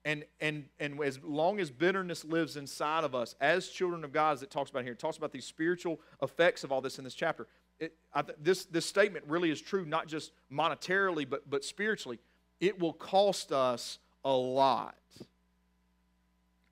And, 0.04 0.26
and, 0.40 0.66
and 0.80 1.00
as 1.04 1.20
long 1.24 1.60
as 1.60 1.70
bitterness 1.70 2.26
lives 2.26 2.58
inside 2.58 3.04
of 3.04 3.14
us, 3.14 3.36
as 3.40 3.68
children 3.68 4.04
of 4.04 4.12
God, 4.12 4.34
as 4.34 4.42
it 4.42 4.50
talks 4.50 4.72
about 4.72 4.84
here, 4.84 4.94
it 4.94 5.00
talks 5.00 5.18
about 5.18 5.32
these 5.32 5.46
spiritual 5.46 6.00
effects 6.24 6.64
of 6.64 6.72
all 6.72 6.82
this 6.82 6.98
in 6.98 7.04
this 7.04 7.14
chapter. 7.14 7.48
It, 7.80 7.94
I, 8.14 8.24
this, 8.42 8.66
this 8.66 8.86
statement 8.86 9.26
really 9.28 9.52
is 9.52 9.62
true, 9.62 9.86
not 9.86 10.08
just 10.08 10.32
monetarily, 10.52 11.30
but, 11.30 11.48
but 11.50 11.64
spiritually. 11.64 12.20
It 12.60 12.80
will 12.80 12.94
cost 12.94 13.52
us 13.52 14.00
a 14.26 14.32
lot. 14.32 14.96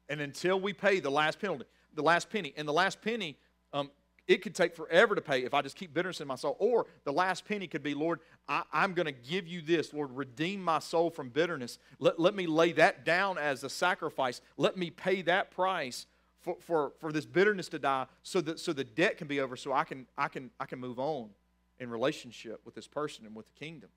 And 0.07 0.21
until 0.21 0.59
we 0.59 0.73
pay 0.73 0.99
the 0.99 1.11
last 1.11 1.39
penalty, 1.39 1.65
the 1.93 2.01
last 2.01 2.31
penny, 2.31 2.51
and 2.57 2.67
the 2.67 2.73
last 2.73 2.99
penny 2.99 3.37
it 4.29 4.43
could 4.43 4.53
take 4.53 4.75
forever 4.75 5.15
to 5.15 5.21
pay 5.21 5.43
if 5.43 5.55
I 5.55 5.63
just 5.63 5.75
keep 5.75 5.91
bitterness 5.91 6.21
in 6.21 6.27
my 6.27 6.35
soul. 6.35 6.55
Or 6.59 6.85
the 7.03 7.11
last 7.11 7.45
penny 7.45 7.65
could 7.65 7.81
be, 7.81 7.95
Lord, 7.95 8.19
I, 8.47 8.61
am 8.71 8.93
going 8.93 9.07
to 9.07 9.11
give 9.11 9.47
you 9.47 9.59
this. 9.59 9.91
Lord, 9.91 10.15
redeem 10.15 10.63
my 10.63 10.77
soul 10.77 11.09
from 11.09 11.29
bitterness. 11.29 11.79
Let, 11.97 12.19
let 12.19 12.35
me 12.35 12.45
lay 12.45 12.71
that 12.73 13.03
down 13.03 13.39
as 13.39 13.63
a 13.63 13.69
sacrifice. 13.69 14.39
Let 14.55 14.77
me 14.77 14.91
pay 14.91 15.23
that 15.23 15.49
price 15.49 16.05
for, 16.41 16.57
for, 16.59 16.93
for 16.99 17.11
this 17.11 17.25
bitterness 17.25 17.69
to 17.69 17.79
die 17.79 18.05
so 18.21 18.39
that 18.41 18.59
so 18.59 18.71
the 18.71 18.83
debt 18.83 19.17
can 19.17 19.27
be 19.27 19.41
over 19.41 19.55
so 19.55 19.73
I 19.73 19.83
can, 19.83 20.05
I, 20.15 20.27
can, 20.27 20.51
I 20.59 20.65
can 20.65 20.77
move 20.77 20.99
on 20.99 21.29
in 21.79 21.89
relationship 21.89 22.61
with 22.65 22.75
this 22.75 22.87
person 22.87 23.25
and 23.25 23.35
with 23.35 23.47
the 23.47 23.59
kingdom. 23.59 23.89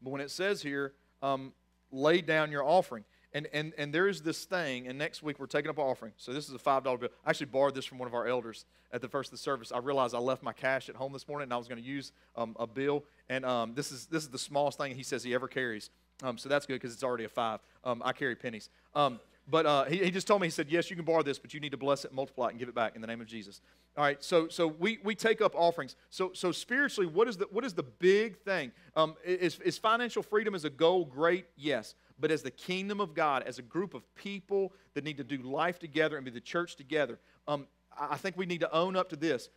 But 0.00 0.10
when 0.10 0.20
it 0.20 0.30
says 0.30 0.62
here, 0.62 0.92
um, 1.20 1.52
lay 1.90 2.20
down 2.20 2.52
your 2.52 2.64
offering. 2.64 3.04
And, 3.34 3.48
and, 3.52 3.72
and 3.76 3.92
there 3.92 4.06
is 4.06 4.22
this 4.22 4.44
thing, 4.44 4.86
and 4.86 4.96
next 4.96 5.20
week 5.20 5.40
we're 5.40 5.46
taking 5.46 5.68
up 5.68 5.78
offering. 5.78 6.12
So 6.16 6.32
this 6.32 6.48
is 6.48 6.54
a 6.54 6.58
$5 6.58 7.00
bill. 7.00 7.08
I 7.26 7.30
actually 7.30 7.46
borrowed 7.46 7.74
this 7.74 7.84
from 7.84 7.98
one 7.98 8.06
of 8.06 8.14
our 8.14 8.28
elders 8.28 8.64
at 8.92 9.02
the 9.02 9.08
first 9.08 9.32
of 9.32 9.32
the 9.32 9.42
service. 9.42 9.72
I 9.72 9.78
realized 9.78 10.14
I 10.14 10.18
left 10.18 10.44
my 10.44 10.52
cash 10.52 10.88
at 10.88 10.94
home 10.94 11.12
this 11.12 11.26
morning, 11.26 11.44
and 11.44 11.52
I 11.52 11.56
was 11.56 11.66
going 11.66 11.82
to 11.82 11.86
use 11.86 12.12
um, 12.36 12.56
a 12.60 12.66
bill. 12.66 13.02
And 13.28 13.44
um, 13.44 13.74
this, 13.74 13.90
is, 13.90 14.06
this 14.06 14.22
is 14.22 14.28
the 14.28 14.38
smallest 14.38 14.78
thing 14.78 14.94
he 14.94 15.02
says 15.02 15.24
he 15.24 15.34
ever 15.34 15.48
carries. 15.48 15.90
Um, 16.22 16.38
so 16.38 16.48
that's 16.48 16.64
good 16.64 16.74
because 16.74 16.94
it's 16.94 17.02
already 17.02 17.24
a 17.24 17.28
five. 17.28 17.58
Um, 17.82 18.02
I 18.04 18.12
carry 18.12 18.36
pennies. 18.36 18.68
Um, 18.94 19.18
but 19.50 19.66
uh, 19.66 19.84
he, 19.84 19.98
he 19.98 20.10
just 20.10 20.26
told 20.26 20.40
me, 20.40 20.46
he 20.46 20.52
said, 20.52 20.68
yes, 20.70 20.88
you 20.88 20.96
can 20.96 21.04
borrow 21.04 21.22
this, 21.22 21.38
but 21.38 21.52
you 21.52 21.60
need 21.60 21.72
to 21.72 21.76
bless 21.76 22.04
it, 22.04 22.14
multiply 22.14 22.46
it, 22.46 22.50
and 22.50 22.58
give 22.58 22.68
it 22.68 22.74
back 22.74 22.94
in 22.94 23.00
the 23.00 23.06
name 23.06 23.20
of 23.20 23.26
Jesus. 23.26 23.60
All 23.96 24.02
right, 24.02 24.22
so, 24.22 24.48
so 24.48 24.66
we, 24.66 24.98
we 25.04 25.14
take 25.14 25.40
up 25.40 25.54
offerings. 25.54 25.96
So, 26.10 26.30
so 26.34 26.50
spiritually, 26.50 27.10
what 27.10 27.28
is 27.28 27.36
the, 27.36 27.46
what 27.50 27.64
is 27.64 27.74
the 27.74 27.82
big 27.82 28.38
thing? 28.38 28.72
Um, 28.96 29.16
is, 29.24 29.58
is 29.60 29.76
financial 29.76 30.22
freedom 30.22 30.54
as 30.54 30.64
a 30.64 30.70
goal 30.70 31.04
great? 31.04 31.46
Yes. 31.56 31.94
But 32.18 32.30
as 32.30 32.42
the 32.42 32.50
kingdom 32.50 33.00
of 33.00 33.14
God, 33.14 33.42
as 33.42 33.58
a 33.58 33.62
group 33.62 33.94
of 33.94 34.02
people 34.14 34.72
that 34.94 35.04
need 35.04 35.16
to 35.16 35.24
do 35.24 35.38
life 35.38 35.78
together 35.78 36.16
and 36.16 36.24
be 36.24 36.30
the 36.30 36.40
church 36.40 36.76
together, 36.76 37.18
um, 37.48 37.66
I 37.98 38.16
think 38.16 38.36
we 38.36 38.46
need 38.46 38.60
to 38.60 38.72
own 38.72 38.96
up 38.96 39.08
to 39.10 39.16
this. 39.16 39.48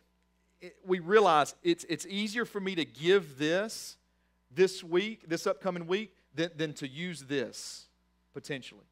It, 0.60 0.76
we 0.84 0.98
realize 0.98 1.54
it's, 1.62 1.84
it's 1.88 2.06
easier 2.06 2.44
for 2.44 2.60
me 2.60 2.74
to 2.74 2.84
give 2.84 3.38
this 3.38 3.96
this 4.54 4.82
week, 4.82 5.28
this 5.28 5.46
upcoming 5.46 5.86
week, 5.86 6.14
than, 6.34 6.50
than 6.56 6.72
to 6.74 6.88
use 6.88 7.20
this 7.22 7.86
potentially. 8.32 8.86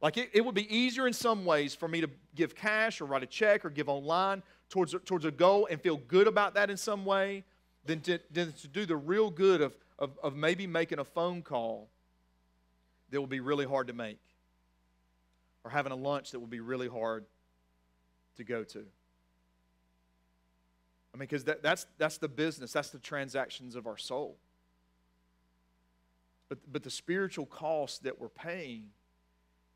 Like 0.00 0.16
it, 0.16 0.30
it 0.32 0.44
would 0.44 0.54
be 0.54 0.74
easier 0.74 1.06
in 1.06 1.12
some 1.12 1.44
ways 1.44 1.74
for 1.74 1.88
me 1.88 2.00
to 2.00 2.08
give 2.34 2.54
cash 2.54 3.00
or 3.00 3.06
write 3.06 3.22
a 3.22 3.26
check 3.26 3.64
or 3.64 3.70
give 3.70 3.88
online 3.88 4.42
towards, 4.68 4.94
towards 5.04 5.24
a 5.24 5.30
goal 5.30 5.68
and 5.70 5.80
feel 5.80 5.96
good 5.96 6.26
about 6.26 6.54
that 6.54 6.70
in 6.70 6.76
some 6.76 7.04
way 7.04 7.44
than 7.84 8.00
to, 8.02 8.18
than 8.30 8.52
to 8.52 8.68
do 8.68 8.86
the 8.86 8.96
real 8.96 9.30
good 9.30 9.60
of, 9.60 9.76
of, 9.98 10.18
of 10.22 10.36
maybe 10.36 10.66
making 10.66 11.00
a 11.00 11.04
phone 11.04 11.42
call 11.42 11.88
that 13.10 13.20
will 13.20 13.26
be 13.26 13.40
really 13.40 13.66
hard 13.66 13.88
to 13.88 13.92
make 13.92 14.20
or 15.64 15.70
having 15.70 15.92
a 15.92 15.96
lunch 15.96 16.30
that 16.30 16.40
will 16.40 16.46
be 16.46 16.60
really 16.60 16.88
hard 16.88 17.24
to 18.36 18.44
go 18.44 18.64
to. 18.64 18.84
I 21.12 21.16
mean, 21.16 21.20
because 21.20 21.44
that, 21.44 21.62
that's, 21.62 21.86
that's 21.98 22.18
the 22.18 22.28
business, 22.28 22.72
that's 22.72 22.90
the 22.90 22.98
transactions 22.98 23.74
of 23.74 23.86
our 23.86 23.96
soul. 23.96 24.36
But, 26.48 26.58
but 26.70 26.82
the 26.82 26.90
spiritual 26.90 27.46
cost 27.46 28.04
that 28.04 28.20
we're 28.20 28.28
paying 28.28 28.86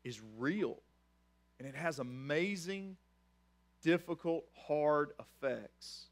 is 0.03 0.21
real. 0.37 0.77
And 1.59 1.67
it 1.67 1.75
has 1.75 1.99
amazing, 1.99 2.97
difficult, 3.81 4.45
hard 4.67 5.11
effects. 5.19 6.07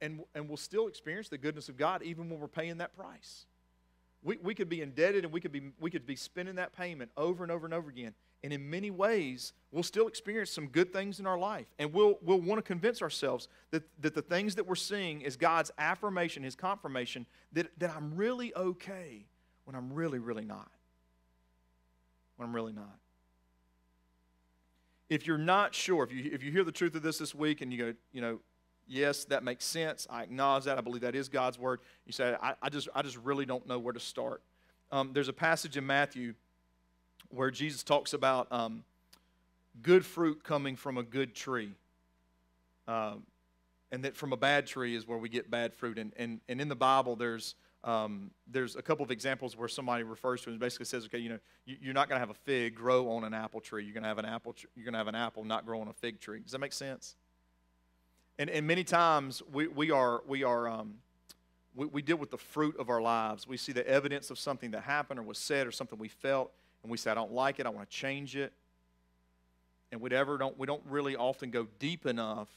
And, 0.00 0.20
and 0.34 0.48
we'll 0.48 0.56
still 0.56 0.86
experience 0.86 1.28
the 1.28 1.38
goodness 1.38 1.68
of 1.68 1.76
God 1.76 2.02
even 2.02 2.30
when 2.30 2.40
we're 2.40 2.48
paying 2.48 2.78
that 2.78 2.96
price. 2.96 3.46
We, 4.22 4.36
we 4.42 4.54
could 4.54 4.68
be 4.68 4.82
indebted 4.82 5.24
and 5.24 5.32
we 5.32 5.40
could 5.40 5.52
be, 5.52 5.70
we 5.80 5.90
could 5.90 6.06
be 6.06 6.16
spending 6.16 6.56
that 6.56 6.76
payment 6.76 7.10
over 7.16 7.42
and 7.42 7.50
over 7.50 7.66
and 7.66 7.72
over 7.72 7.88
again. 7.88 8.14
And 8.42 8.52
in 8.52 8.68
many 8.70 8.90
ways, 8.90 9.52
we'll 9.70 9.82
still 9.82 10.08
experience 10.08 10.50
some 10.50 10.68
good 10.68 10.92
things 10.92 11.20
in 11.20 11.26
our 11.26 11.38
life. 11.38 11.66
And 11.78 11.92
we'll, 11.92 12.18
we'll 12.22 12.40
want 12.40 12.58
to 12.58 12.62
convince 12.62 13.02
ourselves 13.02 13.48
that, 13.70 13.82
that 14.00 14.14
the 14.14 14.22
things 14.22 14.54
that 14.54 14.66
we're 14.66 14.74
seeing 14.74 15.20
is 15.20 15.36
God's 15.36 15.70
affirmation, 15.78 16.42
His 16.42 16.54
confirmation 16.54 17.26
that, 17.52 17.70
that 17.78 17.94
I'm 17.94 18.16
really 18.16 18.54
okay 18.54 19.26
when 19.64 19.76
I'm 19.76 19.92
really, 19.92 20.18
really 20.18 20.44
not. 20.44 20.70
When 22.36 22.48
I'm 22.48 22.54
really 22.54 22.72
not. 22.72 22.98
If 25.10 25.26
you're 25.26 25.38
not 25.38 25.74
sure, 25.74 26.04
if 26.04 26.12
you, 26.12 26.30
if 26.32 26.42
you 26.42 26.52
hear 26.52 26.64
the 26.64 26.72
truth 26.72 26.94
of 26.94 27.02
this 27.02 27.18
this 27.18 27.34
week 27.34 27.60
and 27.60 27.72
you 27.72 27.78
go, 27.78 27.94
you 28.12 28.20
know, 28.20 28.38
yes, 28.90 29.24
that 29.26 29.42
makes 29.42 29.64
sense. 29.64 30.06
I 30.10 30.22
acknowledge 30.22 30.64
that. 30.64 30.76
I 30.76 30.80
believe 30.80 31.02
that 31.02 31.14
is 31.14 31.28
God's 31.28 31.58
word. 31.58 31.80
You 32.04 32.12
say, 32.12 32.36
I, 32.42 32.54
I 32.60 32.68
just, 32.68 32.88
I 32.94 33.02
just 33.02 33.16
really 33.18 33.46
don't 33.46 33.66
know 33.66 33.78
where 33.78 33.92
to 33.92 34.00
start. 34.00 34.42
Um, 34.92 35.12
there's 35.12 35.28
a 35.28 35.32
passage 35.32 35.76
in 35.76 35.86
Matthew 35.86 36.34
where 37.28 37.50
Jesus 37.50 37.82
talks 37.82 38.12
about 38.12 38.50
um, 38.50 38.84
good 39.82 40.04
fruit 40.04 40.42
coming 40.42 40.76
from 40.76 40.98
a 40.98 41.02
good 41.02 41.34
tree. 41.34 41.70
Um, 42.88 43.22
and 43.92 44.04
that 44.04 44.16
from 44.16 44.32
a 44.32 44.36
bad 44.36 44.66
tree 44.66 44.94
is 44.94 45.06
where 45.06 45.18
we 45.18 45.28
get 45.28 45.50
bad 45.50 45.72
fruit. 45.72 45.98
And, 45.98 46.12
and, 46.16 46.40
and 46.48 46.60
in 46.60 46.68
the 46.68 46.76
Bible, 46.76 47.16
there's 47.16 47.54
um, 47.82 48.30
there's 48.46 48.76
a 48.76 48.82
couple 48.82 49.04
of 49.04 49.10
examples 49.10 49.56
where 49.56 49.66
somebody 49.66 50.02
refers 50.02 50.42
to 50.42 50.50
it 50.50 50.52
and 50.52 50.60
basically 50.60 50.84
says, 50.84 51.06
okay, 51.06 51.16
you 51.16 51.30
know, 51.30 51.38
you, 51.64 51.90
are 51.90 51.94
not 51.94 52.10
going 52.10 52.16
to 52.16 52.20
have 52.20 52.28
a 52.28 52.38
fig 52.38 52.74
grow 52.74 53.10
on 53.10 53.24
an 53.24 53.32
apple 53.32 53.60
tree. 53.60 53.84
You're 53.84 53.94
going 53.94 54.02
to 54.02 54.08
have 54.08 54.18
an 54.18 54.26
apple. 54.26 54.52
Tr- 54.52 54.66
you're 54.76 54.84
going 54.84 54.92
to 54.92 54.98
have 54.98 55.08
an 55.08 55.14
apple 55.14 55.44
not 55.44 55.64
grow 55.64 55.80
on 55.80 55.88
a 55.88 55.94
fig 55.94 56.20
tree. 56.20 56.40
Does 56.40 56.52
that 56.52 56.58
make 56.58 56.74
sense? 56.74 57.16
And, 58.40 58.48
and 58.48 58.66
many 58.66 58.84
times 58.84 59.42
we, 59.52 59.68
we 59.68 59.90
are 59.90 60.22
we 60.26 60.44
are 60.44 60.66
um, 60.66 60.94
we, 61.74 61.84
we 61.84 62.00
deal 62.00 62.16
with 62.16 62.30
the 62.30 62.38
fruit 62.38 62.74
of 62.78 62.88
our 62.88 63.02
lives. 63.02 63.46
We 63.46 63.58
see 63.58 63.72
the 63.72 63.86
evidence 63.86 64.30
of 64.30 64.38
something 64.38 64.70
that 64.70 64.80
happened 64.80 65.20
or 65.20 65.22
was 65.22 65.36
said 65.36 65.66
or 65.66 65.70
something 65.70 65.98
we 65.98 66.08
felt, 66.08 66.50
and 66.82 66.90
we 66.90 66.96
say, 66.96 67.10
I 67.10 67.14
don't 67.14 67.32
like 67.32 67.60
it. 67.60 67.66
I 67.66 67.68
want 67.68 67.90
to 67.90 67.94
change 67.94 68.36
it. 68.36 68.54
And 69.92 70.00
we 70.00 70.08
don't 70.08 70.58
we 70.58 70.66
don't 70.66 70.82
really 70.88 71.16
often 71.16 71.50
go 71.50 71.66
deep 71.78 72.06
enough 72.06 72.48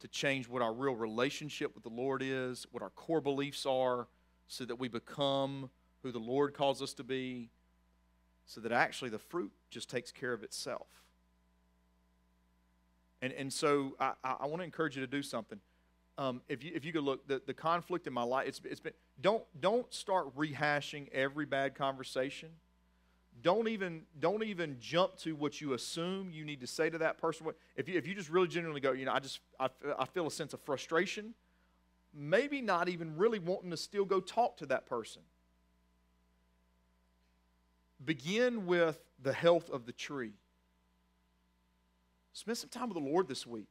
to 0.00 0.08
change 0.08 0.46
what 0.46 0.60
our 0.60 0.74
real 0.74 0.94
relationship 0.94 1.74
with 1.74 1.84
the 1.84 1.90
Lord 1.90 2.20
is, 2.22 2.66
what 2.70 2.82
our 2.82 2.90
core 2.90 3.22
beliefs 3.22 3.64
are 3.64 4.08
so 4.46 4.66
that 4.66 4.76
we 4.76 4.88
become 4.88 5.70
who 6.02 6.12
the 6.12 6.18
Lord 6.18 6.52
calls 6.52 6.82
us 6.82 6.92
to 6.94 7.02
be, 7.02 7.48
so 8.44 8.60
that 8.60 8.72
actually 8.72 9.08
the 9.08 9.18
fruit 9.18 9.52
just 9.70 9.88
takes 9.88 10.12
care 10.12 10.34
of 10.34 10.42
itself. 10.42 10.88
And, 13.22 13.32
and 13.32 13.52
so 13.52 13.96
I, 14.00 14.12
I 14.24 14.46
want 14.46 14.60
to 14.60 14.64
encourage 14.64 14.96
you 14.96 15.02
to 15.02 15.10
do 15.10 15.22
something. 15.22 15.58
Um, 16.18 16.42
if 16.48 16.62
you 16.62 16.72
if 16.74 16.84
you 16.84 16.92
could 16.92 17.04
look 17.04 17.26
the, 17.26 17.40
the 17.46 17.54
conflict 17.54 18.06
in 18.06 18.12
my 18.12 18.22
life, 18.22 18.46
it's, 18.48 18.60
it's 18.64 18.80
been 18.80 18.92
don't 19.20 19.42
don't 19.60 19.92
start 19.92 20.36
rehashing 20.36 21.08
every 21.12 21.46
bad 21.46 21.74
conversation. 21.74 22.50
Don't 23.42 23.68
even 23.68 24.02
don't 24.18 24.42
even 24.42 24.76
jump 24.80 25.16
to 25.18 25.34
what 25.34 25.60
you 25.60 25.72
assume 25.72 26.30
you 26.30 26.44
need 26.44 26.60
to 26.60 26.66
say 26.66 26.90
to 26.90 26.98
that 26.98 27.18
person. 27.18 27.46
If 27.76 27.88
you 27.88 27.96
if 27.96 28.06
you 28.06 28.14
just 28.14 28.28
really 28.28 28.48
genuinely 28.48 28.80
go, 28.80 28.92
you 28.92 29.06
know, 29.06 29.12
I 29.12 29.20
just 29.20 29.40
I, 29.58 29.68
I 29.98 30.04
feel 30.04 30.26
a 30.26 30.30
sense 30.30 30.52
of 30.52 30.60
frustration 30.60 31.34
maybe 32.14 32.60
not 32.60 32.88
even 32.88 33.16
really 33.16 33.38
wanting 33.38 33.70
to 33.70 33.76
still 33.76 34.04
go 34.04 34.20
talk 34.20 34.56
to 34.58 34.66
that 34.66 34.86
person. 34.86 35.22
Begin 38.04 38.66
with 38.66 38.98
the 39.22 39.32
health 39.32 39.70
of 39.70 39.86
the 39.86 39.92
tree. 39.92 40.32
Spend 42.32 42.58
some 42.58 42.70
time 42.70 42.88
with 42.88 42.96
the 42.96 43.10
Lord 43.10 43.28
this 43.28 43.46
week. 43.46 43.66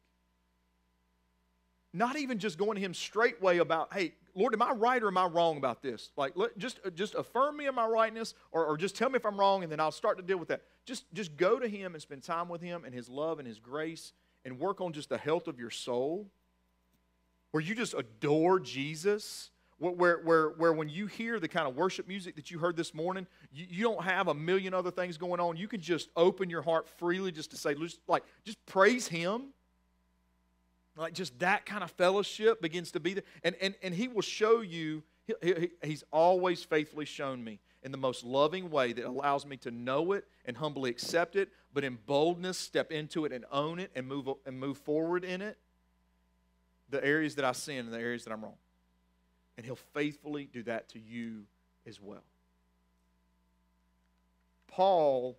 Not 1.93 2.18
even 2.18 2.38
just 2.38 2.57
going 2.57 2.76
to 2.76 2.82
Him 2.82 2.93
straightway 2.93 3.57
about, 3.57 3.93
hey, 3.93 4.14
Lord, 4.36 4.53
am 4.53 4.62
I 4.62 4.72
right 4.72 5.01
or 5.01 5.07
am 5.07 5.18
I 5.18 5.26
wrong 5.26 5.57
about 5.57 5.82
this? 5.82 6.12
Like, 6.16 6.34
let, 6.36 6.57
just, 6.57 6.80
uh, 6.86 6.91
just 6.91 7.16
affirm 7.16 7.57
me 7.57 7.66
in 7.66 7.74
my 7.74 7.88
rightness 7.88 8.36
or, 8.51 8.66
or 8.66 8.78
just 8.78 8.95
tell 8.95 9.10
me 9.10 9.16
if 9.16 9.26
I'm 9.26 9.39
wrong 9.39 9.64
and 9.64 9.72
then 9.72 9.80
I'll 9.80 9.91
start 9.91 10.18
to 10.18 10.24
deal 10.24 10.38
with 10.38 10.49
that. 10.49 10.62
Just, 10.86 11.12
just 11.14 11.36
go 11.36 11.57
to 11.57 11.68
Him 11.68 11.93
and 11.93 12.01
spend 12.01 12.24
time 12.24 12.47
with 12.47 12.62
Him 12.62 12.86
and 12.86 12.93
His 12.93 13.10
love 13.10 13.39
and 13.39 13.47
His 13.47 13.60
grace 13.60 14.14
and 14.45 14.60
work 14.60 14.82
on 14.82 14.93
just 14.93 15.10
the 15.10 15.18
health 15.18 15.47
of 15.47 15.60
your 15.60 15.72
soul 15.72 16.28
where 17.51 17.62
you 17.62 17.74
just 17.74 17.95
adore 17.95 18.60
Jesus, 18.60 19.49
where, 19.80 20.17
where, 20.17 20.49
where 20.49 20.73
when 20.73 20.89
you 20.89 21.07
hear 21.07 21.39
the 21.39 21.47
kind 21.47 21.67
of 21.67 21.75
worship 21.75 22.07
music 22.07 22.36
that 22.36 22.51
you 22.51 22.59
heard 22.59 22.75
this 22.75 22.93
morning, 22.93 23.25
you, 23.51 23.65
you 23.69 23.84
don't 23.84 24.03
have 24.03 24.27
a 24.27 24.34
million 24.34 24.73
other 24.73 24.91
things 24.91 25.17
going 25.17 25.39
on. 25.39 25.55
You 25.55 25.67
can 25.67 25.80
just 25.80 26.09
open 26.15 26.49
your 26.49 26.61
heart 26.61 26.88
freely 26.88 27.32
just 27.32 27.51
to 27.51 27.57
say, 27.57 27.75
like, 28.07 28.23
just 28.43 28.63
praise 28.65 29.07
Him. 29.07 29.53
Like, 30.97 31.13
just 31.13 31.39
that 31.39 31.65
kind 31.65 31.84
of 31.84 31.91
fellowship 31.91 32.61
begins 32.61 32.91
to 32.91 32.99
be 32.99 33.13
there. 33.13 33.23
And, 33.43 33.55
and, 33.61 33.73
and 33.82 33.93
He 33.93 34.09
will 34.09 34.21
show 34.21 34.59
you, 34.59 35.01
he, 35.25 35.34
he, 35.41 35.69
He's 35.82 36.03
always 36.11 36.61
faithfully 36.61 37.05
shown 37.05 37.41
me 37.41 37.59
in 37.82 37.93
the 37.93 37.97
most 37.97 38.25
loving 38.25 38.69
way 38.69 38.91
that 38.91 39.05
allows 39.05 39.45
me 39.45 39.55
to 39.55 39.71
know 39.71 40.11
it 40.11 40.25
and 40.43 40.57
humbly 40.57 40.89
accept 40.89 41.38
it, 41.38 41.49
but 41.73 41.86
in 41.86 41.97
boldness 42.05 42.57
step 42.57 42.91
into 42.91 43.23
it 43.23 43.32
and 43.32 43.45
own 43.49 43.80
it 43.80 43.91
and 43.95 44.05
move, 44.05 44.27
and 44.45 44.59
move 44.59 44.77
forward 44.77 45.23
in 45.23 45.41
it 45.41 45.57
the 46.89 47.03
areas 47.05 47.36
that 47.36 47.45
I 47.45 47.51
sin 47.53 47.86
and 47.86 47.93
the 47.93 47.99
areas 47.99 48.25
that 48.25 48.34
I'm 48.34 48.41
wrong. 48.41 48.55
And 49.60 49.66
He'll 49.66 49.76
faithfully 49.93 50.47
do 50.53 50.64
that 50.64 50.88
to 50.91 50.99
you 50.99 51.41
as 51.86 51.99
well. 51.99 52.24
Paul, 54.70 55.38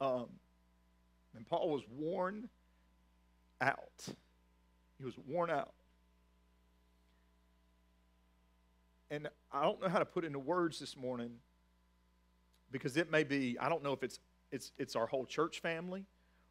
um, 0.00 0.28
and 1.34 1.44
Paul 1.48 1.70
was 1.70 1.82
worn 1.98 2.48
out. 3.60 4.06
He 4.98 5.04
was 5.04 5.14
worn 5.26 5.50
out. 5.50 5.72
And 9.10 9.28
I 9.52 9.64
don't 9.64 9.82
know 9.82 9.88
how 9.88 9.98
to 9.98 10.04
put 10.04 10.24
into 10.24 10.38
words 10.38 10.78
this 10.78 10.96
morning 10.96 11.32
because 12.70 12.96
it 12.96 13.10
may 13.10 13.24
be, 13.24 13.56
I 13.58 13.68
don't 13.68 13.82
know 13.82 13.94
if 13.94 14.04
it's 14.04 14.20
it's 14.52 14.70
it's 14.78 14.94
our 14.94 15.08
whole 15.08 15.26
church 15.26 15.58
family 15.58 16.04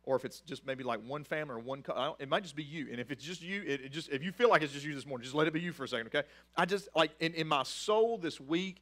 or 0.10 0.16
if 0.16 0.26
it's 0.26 0.39
just 0.39 0.66
maybe 0.66 0.84
like 0.84 0.99
one 1.05 1.24
family 1.24 1.53
or 1.53 1.60
one, 1.60 1.84
it 2.18 2.28
might 2.28 2.41
just 2.41 2.55
be 2.55 2.64
you. 2.64 2.88
And 2.89 2.99
if 2.99 3.12
it's 3.12 3.24
just 3.24 3.43
you, 3.43 3.62
it, 3.62 3.82
it, 3.82 3.91
just 3.91 4.10
if 4.10 4.24
you 4.24 4.32
feel 4.32 4.49
like 4.49 4.64
it's 4.64 4.74
just 4.74 4.84
you 4.84 4.95
this 4.95 5.05
morning, 5.05 5.24
just 5.24 5.36
let 5.36 5.45
it 5.45 5.53
be 5.53 5.62
you 5.62 5.72
for 5.72 5.84
a 5.84 5.88
second, 5.88 6.07
okay? 6.07 6.24
I 6.57 6.66
just 6.66 6.89
like 6.95 7.12
in, 7.20 7.36
in 7.36 7.47
my 7.47 7.62
soul 7.62 8.18
this 8.18 8.41
week, 8.41 8.82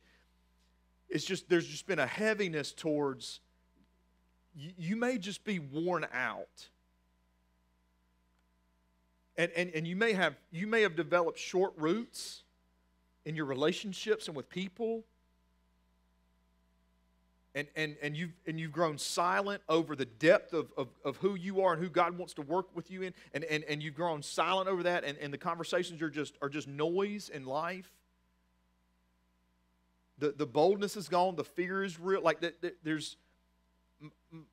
it's 1.09 1.25
just 1.25 1.49
there's 1.49 1.67
just 1.67 1.86
been 1.86 1.99
a 1.99 2.07
heaviness 2.07 2.71
towards 2.71 3.41
you, 4.55 4.71
you 4.78 4.95
may 4.95 5.17
just 5.17 5.43
be 5.43 5.59
worn 5.59 6.07
out. 6.13 6.69
And, 9.36 9.51
and, 9.53 9.69
and 9.71 9.86
you, 9.86 9.97
may 9.97 10.13
have, 10.13 10.36
you 10.49 10.65
may 10.65 10.82
have 10.84 10.95
developed 10.95 11.39
short 11.39 11.73
roots 11.75 12.43
in 13.25 13.36
your 13.36 13.45
relationships 13.45 14.30
and 14.30 14.38
with 14.38 14.49
people. 14.49 15.03
And, 17.58 17.68
and, 17.76 17.95
and, 18.03 18.16
you've, 18.16 18.34
and 18.45 18.60
you've 18.60 18.72
grown 18.72 18.99
silent 18.99 19.64
over 19.68 19.95
the 19.95 20.05
depth 20.05 20.53
of, 20.53 20.72
of, 20.78 20.89
of 21.03 21.18
who 21.18 21.34
you 21.34 21.62
are 21.62 21.74
and 21.74 21.82
who 21.82 21.89
God 21.89 22.16
wants 22.16 22.36
to 22.36 22.43
work 22.43 22.68
with 22.76 22.91
you 22.91 23.01
in. 23.01 23.16
And, 23.34 23.43
and, 23.45 23.64
and 23.64 23.82
you've 23.82 23.95
grown 23.95 24.22
silent 24.22 24.70
over 24.70 24.84
that, 24.84 25.03
and, 25.03 25.18
and 25.18 25.34
the 25.34 25.39
conversations 25.39 26.03
are 26.03 26.12
just, 26.12 26.36
are 26.39 26.49
just 26.49 26.68
noise 26.68 27.30
in 27.30 27.45
life. 27.45 27.91
The, 30.20 30.36
the 30.38 30.45
boldness 30.45 30.95
is 30.95 31.10
gone, 31.10 31.36
the 31.36 31.43
fear 31.43 31.84
is 31.84 31.99
real. 31.99 32.22
Like, 32.22 32.41
the, 32.41 32.53
the, 32.62 32.76
there's, 32.84 33.18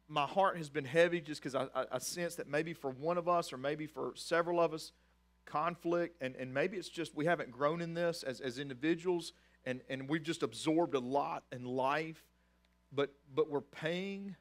my 0.09 0.25
heart 0.25 0.57
has 0.57 0.71
been 0.71 0.87
heavy 0.87 1.21
just 1.21 1.43
because 1.43 1.55
I, 1.55 1.67
I, 1.79 1.85
I, 1.93 1.99
sense 1.99 2.37
that 2.37 2.49
maybe 2.49 2.73
for 2.73 2.91
one 2.91 3.19
of 3.19 3.29
us 3.29 3.53
or 3.53 3.59
maybe 3.59 3.87
for 3.87 4.13
several 4.15 4.59
of 4.59 4.73
us, 4.73 4.93
conflict, 5.45 6.17
and, 6.23 6.35
and 6.37 6.55
maybe 6.55 6.79
it's 6.79 6.89
just 6.89 7.15
we 7.15 7.27
haven't 7.27 7.51
grown 7.51 7.83
in 7.83 7.93
this 7.93 8.23
as, 8.23 8.41
as 8.41 8.59
individuals 8.59 9.35
and, 9.67 9.81
and 9.89 10.09
we've 10.09 10.23
just 10.23 10.43
absorbed 10.43 10.95
a 10.95 11.01
lot 11.01 11.43
in 11.53 11.65
life, 11.65 12.23
but, 12.95 13.13
but 13.35 13.51
we're 13.51 13.61
paying. 13.61 14.37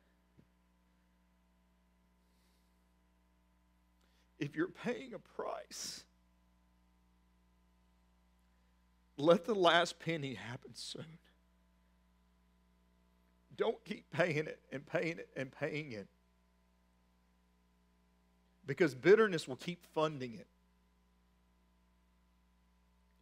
If 4.39 4.55
you're 4.55 4.67
paying 4.67 5.13
a 5.13 5.19
price, 5.19 6.03
let 9.17 9.45
the 9.45 9.55
last 9.55 9.99
penny 9.99 10.33
happen 10.33 10.71
soon. 10.73 11.05
Don't 13.55 13.83
keep 13.85 14.09
paying 14.11 14.47
it 14.47 14.59
and 14.71 14.85
paying 14.85 15.19
it 15.19 15.29
and 15.35 15.51
paying 15.51 15.91
it. 15.91 16.07
Because 18.65 18.95
bitterness 18.95 19.47
will 19.47 19.57
keep 19.57 19.85
funding 19.93 20.35
it. 20.35 20.47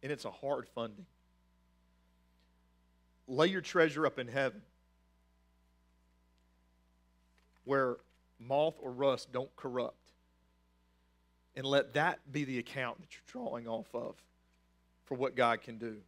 And 0.02 0.10
it's 0.10 0.24
a 0.24 0.30
hard 0.30 0.66
funding. 0.68 1.06
Lay 3.28 3.48
your 3.48 3.60
treasure 3.60 4.06
up 4.06 4.18
in 4.18 4.26
heaven 4.26 4.62
where 7.64 7.96
moth 8.38 8.74
or 8.80 8.90
rust 8.90 9.32
don't 9.32 9.54
corrupt. 9.56 9.96
And 11.54 11.66
let 11.66 11.94
that 11.94 12.20
be 12.30 12.44
the 12.44 12.58
account 12.58 13.00
that 13.00 13.08
you're 13.12 13.44
drawing 13.44 13.68
off 13.68 13.94
of 13.94 14.16
for 15.04 15.14
what 15.16 15.36
God 15.36 15.60
can 15.60 15.78
do. 15.78 15.98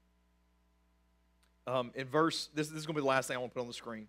Um, 1.66 1.92
in 1.94 2.06
verse, 2.06 2.48
this, 2.54 2.68
this 2.68 2.78
is 2.78 2.86
going 2.86 2.94
to 2.94 3.00
be 3.00 3.04
the 3.04 3.08
last 3.08 3.28
thing 3.28 3.36
I 3.36 3.40
want 3.40 3.52
to 3.52 3.54
put 3.54 3.60
on 3.60 3.68
the 3.68 3.74
screen 3.74 4.08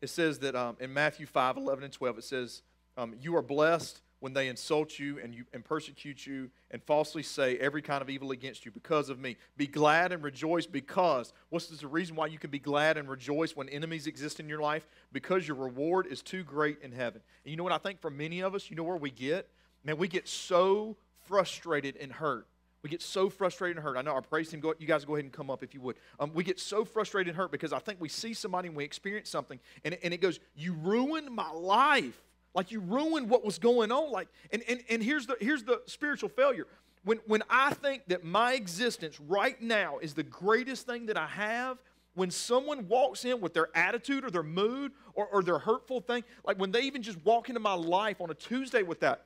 it 0.00 0.10
says 0.10 0.38
that 0.40 0.54
um, 0.54 0.76
in 0.80 0.92
Matthew 0.92 1.26
5 1.26 1.56
11 1.56 1.84
and 1.84 1.92
12, 1.92 2.18
it 2.18 2.24
says, 2.24 2.62
um, 2.96 3.14
You 3.20 3.36
are 3.36 3.42
blessed 3.42 4.00
when 4.20 4.32
they 4.32 4.48
insult 4.48 4.98
you 4.98 5.18
and, 5.22 5.34
you 5.34 5.44
and 5.52 5.64
persecute 5.64 6.26
you 6.26 6.50
and 6.70 6.82
falsely 6.82 7.22
say 7.22 7.56
every 7.58 7.82
kind 7.82 8.02
of 8.02 8.10
evil 8.10 8.30
against 8.30 8.64
you 8.64 8.70
because 8.70 9.08
of 9.08 9.18
me. 9.18 9.36
Be 9.56 9.66
glad 9.66 10.12
and 10.12 10.22
rejoice 10.22 10.66
because. 10.66 11.32
What's 11.50 11.68
the 11.68 11.86
reason 11.86 12.16
why 12.16 12.26
you 12.26 12.38
can 12.38 12.50
be 12.50 12.58
glad 12.58 12.96
and 12.96 13.08
rejoice 13.08 13.56
when 13.56 13.68
enemies 13.68 14.06
exist 14.06 14.40
in 14.40 14.48
your 14.48 14.60
life? 14.60 14.86
Because 15.12 15.46
your 15.46 15.56
reward 15.56 16.06
is 16.06 16.22
too 16.22 16.42
great 16.42 16.78
in 16.82 16.92
heaven. 16.92 17.20
And 17.44 17.50
you 17.50 17.56
know 17.56 17.64
what 17.64 17.72
I 17.72 17.78
think 17.78 18.00
for 18.00 18.10
many 18.10 18.40
of 18.40 18.54
us, 18.54 18.70
you 18.70 18.76
know 18.76 18.84
where 18.84 18.96
we 18.96 19.10
get? 19.10 19.48
Man, 19.84 19.96
we 19.96 20.08
get 20.08 20.28
so 20.28 20.96
frustrated 21.26 21.96
and 21.96 22.12
hurt 22.12 22.46
we 22.82 22.90
get 22.90 23.02
so 23.02 23.28
frustrated 23.28 23.76
and 23.76 23.84
hurt. 23.84 23.96
I 23.96 24.02
know 24.02 24.12
our 24.12 24.22
praise 24.22 24.48
team, 24.48 24.60
go, 24.60 24.74
you 24.78 24.86
guys 24.86 25.04
go 25.04 25.14
ahead 25.14 25.24
and 25.24 25.32
come 25.32 25.50
up 25.50 25.62
if 25.62 25.74
you 25.74 25.80
would. 25.80 25.96
Um, 26.20 26.30
we 26.32 26.44
get 26.44 26.60
so 26.60 26.84
frustrated 26.84 27.28
and 27.28 27.36
hurt 27.36 27.50
because 27.50 27.72
I 27.72 27.80
think 27.80 28.00
we 28.00 28.08
see 28.08 28.34
somebody 28.34 28.68
and 28.68 28.76
we 28.76 28.84
experience 28.84 29.28
something, 29.28 29.58
and, 29.84 29.98
and 30.02 30.14
it 30.14 30.20
goes, 30.20 30.38
You 30.54 30.74
ruined 30.74 31.30
my 31.30 31.50
life. 31.50 32.18
Like 32.54 32.70
you 32.70 32.80
ruined 32.80 33.28
what 33.28 33.44
was 33.44 33.58
going 33.58 33.92
on. 33.92 34.10
Like, 34.10 34.28
and, 34.52 34.62
and, 34.68 34.80
and 34.88 35.02
here's, 35.02 35.26
the, 35.26 35.36
here's 35.40 35.64
the 35.64 35.82
spiritual 35.86 36.28
failure. 36.28 36.66
When, 37.04 37.18
when 37.26 37.42
I 37.48 37.74
think 37.74 38.08
that 38.08 38.24
my 38.24 38.54
existence 38.54 39.20
right 39.20 39.60
now 39.62 39.98
is 39.98 40.14
the 40.14 40.22
greatest 40.24 40.86
thing 40.86 41.06
that 41.06 41.16
I 41.16 41.26
have, 41.26 41.78
when 42.14 42.30
someone 42.30 42.88
walks 42.88 43.24
in 43.24 43.40
with 43.40 43.54
their 43.54 43.68
attitude 43.76 44.24
or 44.24 44.30
their 44.30 44.42
mood 44.42 44.92
or, 45.14 45.26
or 45.26 45.42
their 45.42 45.58
hurtful 45.58 46.00
thing, 46.00 46.24
like 46.44 46.58
when 46.58 46.72
they 46.72 46.82
even 46.82 47.02
just 47.02 47.24
walk 47.24 47.48
into 47.48 47.60
my 47.60 47.74
life 47.74 48.20
on 48.20 48.30
a 48.30 48.34
Tuesday 48.34 48.82
with 48.82 49.00
that, 49.00 49.24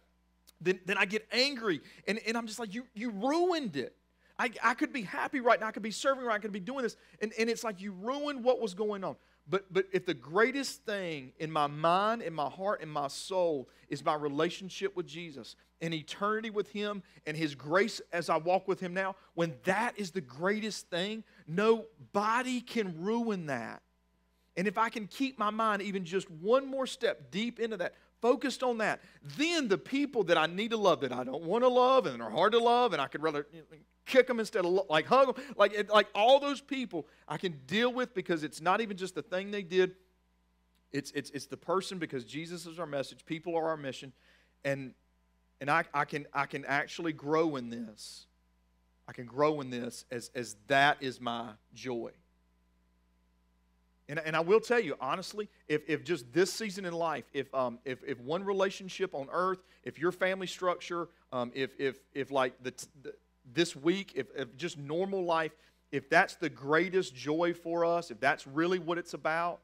then, 0.60 0.78
then 0.84 0.98
I 0.98 1.06
get 1.06 1.26
angry. 1.32 1.80
And, 2.06 2.20
and 2.26 2.36
I'm 2.36 2.46
just 2.46 2.58
like, 2.58 2.74
you, 2.74 2.84
you 2.94 3.10
ruined 3.10 3.76
it. 3.76 3.96
I, 4.38 4.50
I 4.62 4.74
could 4.74 4.92
be 4.92 5.02
happy 5.02 5.40
right 5.40 5.58
now. 5.60 5.66
I 5.66 5.72
could 5.72 5.82
be 5.82 5.90
serving 5.90 6.24
right. 6.24 6.32
Now, 6.32 6.36
I 6.36 6.38
could 6.40 6.52
be 6.52 6.60
doing 6.60 6.82
this. 6.82 6.96
And, 7.20 7.32
and 7.38 7.48
it's 7.48 7.64
like 7.64 7.80
you 7.80 7.92
ruined 7.92 8.44
what 8.44 8.60
was 8.60 8.74
going 8.74 9.04
on. 9.04 9.16
But, 9.48 9.72
but 9.72 9.86
if 9.92 10.06
the 10.06 10.14
greatest 10.14 10.84
thing 10.84 11.32
in 11.38 11.50
my 11.50 11.66
mind, 11.66 12.22
in 12.22 12.32
my 12.32 12.48
heart, 12.48 12.80
in 12.80 12.88
my 12.88 13.08
soul 13.08 13.68
is 13.88 14.04
my 14.04 14.14
relationship 14.14 14.96
with 14.96 15.06
Jesus 15.06 15.56
and 15.80 15.92
eternity 15.92 16.50
with 16.50 16.70
Him 16.70 17.02
and 17.26 17.36
His 17.36 17.54
grace 17.54 18.00
as 18.12 18.30
I 18.30 18.36
walk 18.36 18.68
with 18.68 18.80
Him 18.80 18.94
now, 18.94 19.16
when 19.34 19.54
that 19.64 19.98
is 19.98 20.12
the 20.12 20.20
greatest 20.20 20.88
thing, 20.90 21.24
nobody 21.46 22.60
can 22.60 23.02
ruin 23.02 23.46
that. 23.46 23.82
And 24.56 24.68
if 24.68 24.78
I 24.78 24.90
can 24.90 25.06
keep 25.06 25.38
my 25.38 25.50
mind 25.50 25.82
even 25.82 26.04
just 26.04 26.30
one 26.30 26.66
more 26.66 26.86
step 26.86 27.30
deep 27.30 27.58
into 27.58 27.76
that, 27.78 27.94
focused 28.20 28.62
on 28.62 28.78
that, 28.78 29.00
then 29.36 29.66
the 29.66 29.78
people 29.78 30.22
that 30.24 30.38
I 30.38 30.46
need 30.46 30.70
to 30.70 30.76
love 30.76 31.00
that 31.00 31.12
I 31.12 31.24
don't 31.24 31.42
want 31.42 31.64
to 31.64 31.68
love 31.68 32.06
and 32.06 32.22
are 32.22 32.30
hard 32.30 32.52
to 32.52 32.58
love 32.58 32.92
and 32.92 33.02
I 33.02 33.08
could 33.08 33.22
rather 33.22 33.46
kick 34.06 34.26
them 34.26 34.40
instead 34.40 34.64
of 34.64 34.80
like 34.88 35.06
hug 35.06 35.34
them, 35.34 35.44
like, 35.56 35.90
like 35.90 36.08
all 36.14 36.40
those 36.40 36.60
people 36.60 37.06
I 37.28 37.36
can 37.36 37.60
deal 37.66 37.92
with 37.92 38.14
because 38.14 38.44
it's 38.44 38.60
not 38.60 38.80
even 38.80 38.96
just 38.96 39.14
the 39.14 39.22
thing 39.22 39.50
they 39.50 39.62
did, 39.62 39.94
it's, 40.92 41.10
it's, 41.12 41.30
it's 41.30 41.46
the 41.46 41.56
person 41.56 41.98
because 41.98 42.24
Jesus 42.24 42.66
is 42.66 42.78
our 42.78 42.86
message, 42.86 43.24
people 43.24 43.56
are 43.56 43.68
our 43.68 43.76
mission, 43.76 44.12
and, 44.64 44.94
and 45.60 45.70
I, 45.70 45.84
I, 45.94 46.04
can, 46.04 46.26
I 46.32 46.46
can 46.46 46.64
actually 46.64 47.12
grow 47.12 47.56
in 47.56 47.70
this. 47.70 48.26
I 49.08 49.12
can 49.12 49.26
grow 49.26 49.60
in 49.60 49.70
this 49.70 50.04
as, 50.10 50.30
as 50.34 50.56
that 50.68 50.98
is 51.00 51.20
my 51.20 51.50
joy. 51.74 52.12
And, 54.08 54.18
and 54.18 54.36
I 54.36 54.40
will 54.40 54.60
tell 54.60 54.80
you, 54.80 54.96
honestly, 55.00 55.48
if, 55.68 55.82
if 55.88 56.04
just 56.04 56.32
this 56.32 56.52
season 56.52 56.84
in 56.84 56.92
life, 56.92 57.24
if, 57.32 57.52
um, 57.54 57.78
if, 57.84 58.02
if 58.06 58.20
one 58.20 58.44
relationship 58.44 59.14
on 59.14 59.28
earth, 59.32 59.62
if 59.84 59.98
your 59.98 60.12
family 60.12 60.46
structure, 60.46 61.08
um, 61.32 61.50
if, 61.54 61.70
if, 61.78 61.96
if 62.12 62.30
like 62.30 62.52
the, 62.62 62.74
the, 63.02 63.14
this 63.54 63.76
week, 63.76 64.12
if, 64.14 64.26
if 64.36 64.56
just 64.56 64.78
normal 64.78 65.24
life, 65.24 65.52
if 65.90 66.08
that's 66.08 66.36
the 66.36 66.48
greatest 66.48 67.14
joy 67.14 67.54
for 67.54 67.84
us, 67.84 68.10
if 68.10 68.20
that's 68.20 68.46
really 68.46 68.78
what 68.78 68.98
it's 68.98 69.14
about, 69.14 69.60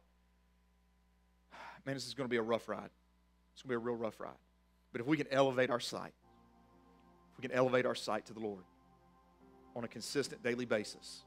man, 1.86 1.94
this 1.94 2.06
is 2.06 2.14
going 2.14 2.26
to 2.26 2.30
be 2.30 2.36
a 2.36 2.42
rough 2.42 2.68
ride. 2.68 2.90
It's 3.52 3.62
going 3.62 3.74
to 3.74 3.80
be 3.80 3.82
a 3.82 3.92
real 3.92 3.96
rough 3.96 4.20
ride. 4.20 4.30
But 4.92 5.00
if 5.00 5.06
we 5.06 5.16
can 5.16 5.26
elevate 5.30 5.70
our 5.70 5.80
sight, 5.80 6.12
if 7.32 7.38
we 7.38 7.48
can 7.48 7.56
elevate 7.56 7.86
our 7.86 7.94
sight 7.94 8.26
to 8.26 8.32
the 8.32 8.40
Lord 8.40 8.64
on 9.76 9.84
a 9.84 9.88
consistent 9.88 10.42
daily 10.42 10.64
basis, 10.64 11.24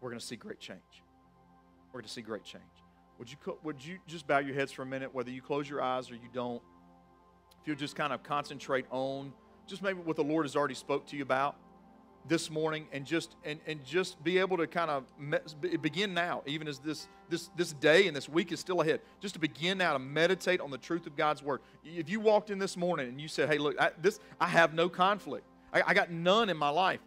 we're 0.00 0.10
going 0.10 0.20
to 0.20 0.26
see 0.26 0.36
great 0.36 0.58
change 0.58 1.02
we're 1.92 2.00
going 2.00 2.08
to 2.08 2.12
see 2.12 2.22
great 2.22 2.44
change. 2.44 2.62
Would 3.18 3.30
you, 3.30 3.36
would 3.62 3.84
you 3.84 3.98
just 4.06 4.26
bow 4.26 4.38
your 4.38 4.54
heads 4.54 4.72
for 4.72 4.82
a 4.82 4.86
minute, 4.86 5.12
whether 5.14 5.30
you 5.30 5.42
close 5.42 5.68
your 5.68 5.82
eyes 5.82 6.10
or 6.10 6.14
you 6.14 6.28
don't? 6.32 6.62
If 7.60 7.66
you'll 7.66 7.76
just 7.76 7.96
kind 7.96 8.12
of 8.12 8.22
concentrate 8.22 8.86
on 8.90 9.32
just 9.70 9.82
maybe 9.82 10.00
what 10.00 10.16
the 10.16 10.24
Lord 10.24 10.44
has 10.44 10.56
already 10.56 10.74
spoke 10.74 11.06
to 11.06 11.16
you 11.16 11.22
about 11.22 11.56
this 12.28 12.50
morning 12.50 12.86
and 12.92 13.06
just 13.06 13.36
and, 13.44 13.60
and 13.66 13.82
just 13.84 14.22
be 14.22 14.38
able 14.38 14.56
to 14.58 14.66
kind 14.66 14.90
of 14.90 15.04
me, 15.18 15.38
begin 15.80 16.12
now 16.12 16.42
even 16.44 16.68
as 16.68 16.78
this 16.78 17.08
this 17.30 17.48
this 17.56 17.72
day 17.72 18.06
and 18.06 18.14
this 18.14 18.28
week 18.28 18.52
is 18.52 18.60
still 18.60 18.82
ahead 18.82 19.00
just 19.20 19.32
to 19.34 19.40
begin 19.40 19.78
now 19.78 19.94
to 19.94 19.98
meditate 19.98 20.60
on 20.60 20.70
the 20.70 20.76
truth 20.76 21.06
of 21.06 21.16
god's 21.16 21.42
word 21.42 21.60
if 21.82 22.10
you 22.10 22.20
walked 22.20 22.50
in 22.50 22.58
this 22.58 22.76
morning 22.76 23.08
and 23.08 23.18
you 23.18 23.26
said 23.26 23.48
hey 23.48 23.56
look 23.56 23.80
I, 23.80 23.92
this 24.02 24.20
i 24.38 24.46
have 24.46 24.74
no 24.74 24.90
conflict 24.90 25.46
I, 25.72 25.82
I 25.86 25.94
got 25.94 26.10
none 26.10 26.50
in 26.50 26.58
my 26.58 26.68
life 26.68 27.00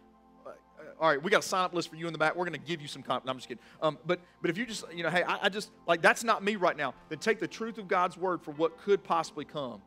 all 1.00 1.08
right, 1.08 1.20
we 1.20 1.28
got 1.28 1.40
a 1.40 1.46
sign 1.46 1.64
up 1.64 1.74
list 1.74 1.90
for 1.90 1.96
you 1.96 2.06
in 2.06 2.12
the 2.12 2.18
back. 2.18 2.36
We're 2.36 2.44
going 2.44 2.52
to 2.52 2.66
give 2.66 2.80
you 2.80 2.86
some. 2.86 3.02
Con- 3.02 3.20
no, 3.24 3.32
I'm 3.32 3.36
just 3.36 3.48
kidding. 3.48 3.62
Um, 3.82 3.98
but 4.06 4.20
but 4.40 4.48
if 4.48 4.56
you 4.56 4.64
just 4.64 4.84
you 4.94 5.02
know, 5.02 5.10
hey, 5.10 5.24
I, 5.24 5.46
I 5.46 5.48
just 5.48 5.72
like 5.88 6.00
that's 6.00 6.22
not 6.22 6.44
me 6.44 6.54
right 6.54 6.76
now. 6.76 6.94
Then 7.08 7.18
take 7.18 7.40
the 7.40 7.48
truth 7.48 7.78
of 7.78 7.88
God's 7.88 8.16
word 8.16 8.42
for 8.42 8.52
what 8.52 8.78
could 8.78 9.02
possibly 9.02 9.44
come 9.44 9.82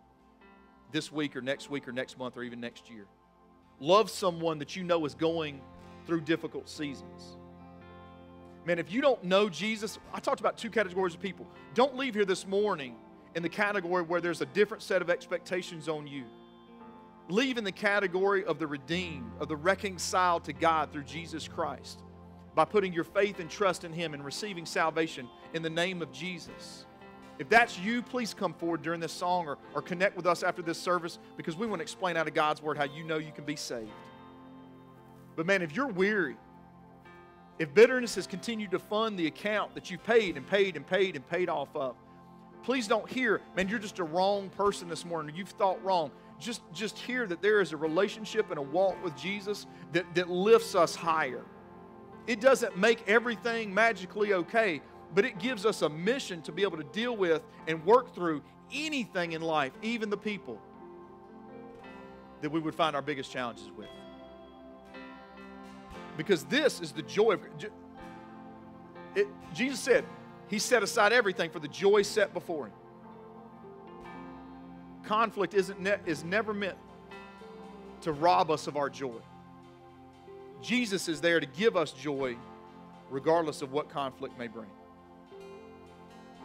this 0.92 1.12
week 1.12 1.36
or 1.36 1.42
next 1.42 1.70
week 1.70 1.88
or 1.88 1.92
next 1.92 2.18
month 2.18 2.38
or 2.38 2.44
even 2.44 2.60
next 2.60 2.90
year. 2.90 3.06
Love 3.80 4.10
someone 4.10 4.60
that 4.60 4.76
you 4.76 4.84
know 4.84 5.06
is 5.06 5.14
going 5.14 5.62
through 6.06 6.22
difficult 6.22 6.68
seasons. 6.70 7.38
Man, 8.66 8.80
if 8.80 8.92
you 8.92 9.02
don't 9.02 9.24
know 9.24 9.50
Jesus, 9.50 10.00
I 10.14 10.20
talked 10.20 10.40
about 10.40 10.58
two 10.58 10.70
categories 10.70 11.14
of 11.14 11.22
people. 11.22 11.48
Don't 11.74 11.96
leave 11.96 12.14
here 12.14 12.26
this 12.26 12.46
morning 12.46 12.96
in 13.36 13.44
the 13.44 13.50
category 13.50 14.04
where 14.04 14.20
there's 14.20 14.42
a 14.42 14.46
different 14.48 14.84
set 14.84 15.02
of 15.02 15.10
expectations 15.10 15.88
on 15.88 16.08
you 16.08 16.24
leave 17.30 17.58
in 17.58 17.64
the 17.64 17.72
category 17.72 18.46
of 18.46 18.60
the 18.60 18.68
redeemed, 18.68 19.32
of 19.40 19.48
the 19.48 19.56
reconciled 19.56 20.44
to 20.46 20.54
God 20.54 20.92
through 20.92 21.04
Jesus 21.04 21.48
Christ 21.48 22.04
by 22.56 22.66
putting 22.66 22.94
your 22.94 23.04
faith 23.04 23.40
and 23.40 23.50
trust 23.50 23.84
in 23.84 23.94
Him 23.94 24.14
and 24.14 24.24
receiving 24.24 24.66
salvation 24.66 25.28
in 25.54 25.62
the 25.62 25.70
name 25.70 26.02
of 26.02 26.12
Jesus. 26.12 26.86
If 27.40 27.50
that's 27.50 27.78
you, 27.80 28.02
please 28.02 28.34
come 28.34 28.54
forward 28.54 28.82
during 28.82 29.00
this 29.00 29.12
song 29.12 29.48
or, 29.48 29.58
or 29.76 29.82
connect 29.82 30.18
with 30.18 30.26
us 30.26 30.42
after 30.44 30.62
this 30.62 30.80
service 30.80 31.20
because 31.38 31.56
we 31.56 31.68
want 31.68 31.80
to 31.80 31.84
explain 31.84 32.18
out 32.18 32.28
of 32.28 32.34
God's 32.34 32.62
Word 32.62 32.78
how 32.78 32.86
you 32.86 33.04
know 33.04 33.18
you 33.18 33.32
can 33.32 33.46
be 33.46 33.56
saved. 33.56 33.92
But 35.36 35.46
man, 35.46 35.62
if 35.62 35.76
you're 35.76 35.88
weary, 35.88 36.36
if 37.60 37.74
bitterness 37.74 38.16
has 38.16 38.26
continued 38.26 38.72
to 38.72 38.80
fund 38.80 39.20
the 39.20 39.28
account 39.28 39.76
that 39.76 39.92
you 39.92 39.98
paid 39.98 40.38
and 40.38 40.48
paid 40.48 40.76
and 40.76 40.86
paid 40.86 41.16
and 41.16 41.28
paid 41.30 41.50
off 41.50 41.70
of, 41.76 41.96
Please 42.68 42.86
don't 42.86 43.10
hear, 43.10 43.40
man, 43.56 43.70
you're 43.70 43.80
just 43.80 44.00
a 44.00 44.04
wrong 44.04 44.50
person 44.50 44.90
this 44.90 45.06
morning. 45.06 45.34
You've 45.34 45.48
thought 45.48 45.82
wrong. 45.86 46.12
Just, 46.38 46.62
just 46.74 46.98
hear 46.98 47.26
that 47.26 47.42
there 47.42 47.62
is 47.62 47.72
a 47.72 47.78
relationship 47.78 48.50
and 48.50 48.60
a 48.60 48.62
walk 48.62 49.02
with 49.04 49.16
Jesus 49.16 49.66
that, 49.94 50.14
that 50.16 50.30
lifts 50.30 50.76
us 50.76 50.94
higher. 50.94 51.46
It 52.28 52.42
doesn't 52.42 52.78
make 52.78 53.08
everything 53.08 53.74
magically 53.74 54.34
okay, 54.34 54.82
but 55.14 55.26
it 55.26 55.40
gives 55.40 55.66
us 55.66 55.82
a 55.82 55.90
mission 55.90 56.42
to 56.44 56.52
be 56.52 56.64
able 56.64 56.78
to 56.78 56.84
deal 56.84 57.16
with 57.16 57.42
and 57.68 57.84
work 57.86 58.14
through 58.14 58.42
anything 58.74 59.32
in 59.32 59.42
life, 59.42 59.72
even 59.82 60.10
the 60.10 60.18
people 60.18 60.60
that 62.42 62.52
we 62.52 62.60
would 62.60 62.76
find 62.76 62.96
our 62.96 63.02
biggest 63.02 63.32
challenges 63.32 63.70
with. 63.78 63.90
Because 66.18 66.44
this 66.46 66.82
is 66.82 66.92
the 66.92 67.04
joy 67.04 67.34
of 67.34 67.42
it, 69.16 69.28
Jesus 69.54 69.80
said, 69.80 70.06
He 70.48 70.60
set 70.60 70.84
aside 70.84 71.14
everything 71.14 71.50
for 71.50 71.60
the 71.60 71.68
joy 71.68 72.02
set 72.02 72.34
before 72.34 72.68
Him. 72.68 72.74
Conflict 75.04 75.54
isn't 75.54 75.80
ne- 75.80 76.00
is 76.06 76.24
never 76.24 76.54
meant 76.54 76.78
to 78.02 78.12
rob 78.12 78.52
us 78.52 78.68
of 78.68 78.78
our 78.78 78.90
joy. 78.90 79.20
Jesus 80.62 81.08
is 81.08 81.22
there 81.22 81.40
to 81.40 81.46
give 81.46 81.78
us 81.78 81.92
joy 81.92 82.36
regardless 83.10 83.62
of 83.62 83.72
what 83.72 83.90
conflict 83.90 84.38
may 84.38 84.48
bring. 84.48 84.70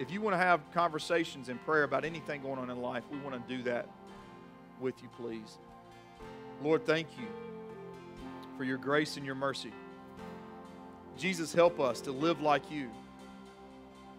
If 0.03 0.11
you 0.11 0.21
want 0.21 0.35
to 0.35 0.39
have 0.39 0.61
conversations 0.75 1.49
and 1.49 1.65
prayer 1.65 1.85
about 1.85 2.05
anything 2.05 2.43
going 2.43 2.59
on 2.59 2.71
in 2.71 2.83
life, 2.83 3.05
we 3.09 3.19
want 3.21 3.37
to 3.37 3.57
do 3.57 3.63
that 3.63 3.89
with 4.81 5.01
you, 5.01 5.09
please. 5.17 5.59
Lord, 6.61 6.85
thank 6.85 7.07
you 7.17 7.29
for 8.59 8.65
your 8.65 8.79
grace 8.79 9.17
and 9.17 9.25
your 9.25 9.37
mercy. 9.37 9.71
Jesus, 11.17 11.55
help 11.55 11.79
us 11.79 12.01
to 12.01 12.11
live 12.11 12.41
like 12.41 12.69
you 12.69 12.91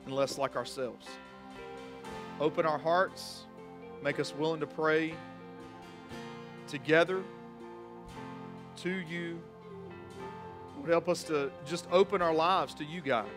and 0.06 0.16
less 0.16 0.38
like 0.38 0.56
ourselves. 0.56 1.06
Open 2.40 2.66
our 2.66 2.80
hearts, 2.80 3.44
make 4.02 4.22
us 4.22 4.34
willing 4.34 4.62
to 4.62 4.68
pray 4.68 5.14
together 6.66 7.22
to 8.78 8.90
you. 8.90 9.38
Would 10.80 10.90
help 10.90 11.10
us 11.10 11.24
to 11.24 11.52
just 11.66 11.88
open 11.92 12.22
our 12.22 12.34
lives 12.34 12.74
to 12.76 12.86
you, 12.86 13.02
God, 13.02 13.28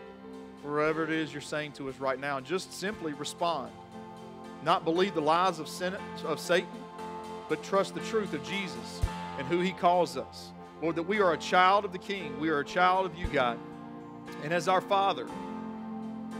wherever 0.63 1.03
it 1.03 1.09
is 1.09 1.31
you're 1.31 1.41
saying 1.41 1.73
to 1.73 1.89
us 1.89 1.97
right 1.99 2.19
now, 2.19 2.37
and 2.37 2.45
just 2.45 2.73
simply 2.73 3.13
respond. 3.13 3.71
Not 4.63 4.83
believe 4.83 5.13
the 5.13 5.21
lies 5.21 5.59
of, 5.59 5.67
sin, 5.67 5.95
of 6.25 6.39
Satan, 6.39 6.69
but 7.47 7.63
trust 7.63 7.93
the 7.93 8.01
truth 8.01 8.33
of 8.33 8.43
Jesus 8.43 9.01
and 9.37 9.47
who 9.47 9.59
he 9.59 9.71
calls 9.71 10.17
us. 10.17 10.51
Lord, 10.81 10.95
that 10.95 11.03
we 11.03 11.19
are 11.19 11.33
a 11.33 11.37
child 11.37 11.85
of 11.85 11.91
the 11.91 11.97
King. 11.97 12.39
We 12.39 12.49
are 12.49 12.59
a 12.59 12.65
child 12.65 13.05
of 13.05 13.15
you, 13.15 13.27
God. 13.27 13.57
And 14.43 14.53
as 14.53 14.67
our 14.67 14.81
Father, 14.81 15.27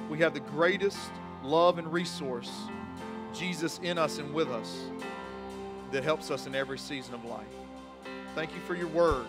we 0.10 0.20
have 0.20 0.34
the 0.34 0.40
greatest 0.40 1.00
love 1.44 1.78
and 1.78 1.92
resource, 1.92 2.52
Jesus 3.34 3.80
in 3.84 3.98
us 3.98 4.18
and 4.18 4.34
with 4.34 4.50
us, 4.50 4.82
that 5.92 6.04
helps 6.04 6.32
us 6.32 6.48
in 6.48 6.56
every 6.56 6.78
season 6.78 7.14
of 7.14 7.24
life. 7.26 7.46
Thank 8.36 8.54
you 8.54 8.60
for 8.62 8.76
your 8.76 8.88
word 8.88 9.26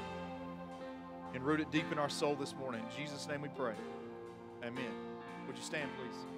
and 1.34 1.42
root 1.42 1.60
it 1.60 1.70
deep 1.70 1.90
in 1.92 1.98
our 1.98 2.08
soul 2.08 2.34
this 2.34 2.54
morning. 2.56 2.82
In 2.90 3.04
Jesus' 3.04 3.28
name 3.28 3.42
we 3.42 3.48
pray. 3.48 3.74
Amen. 4.64 4.92
Would 5.46 5.56
you 5.56 5.62
stand, 5.62 5.88
please? 5.96 6.37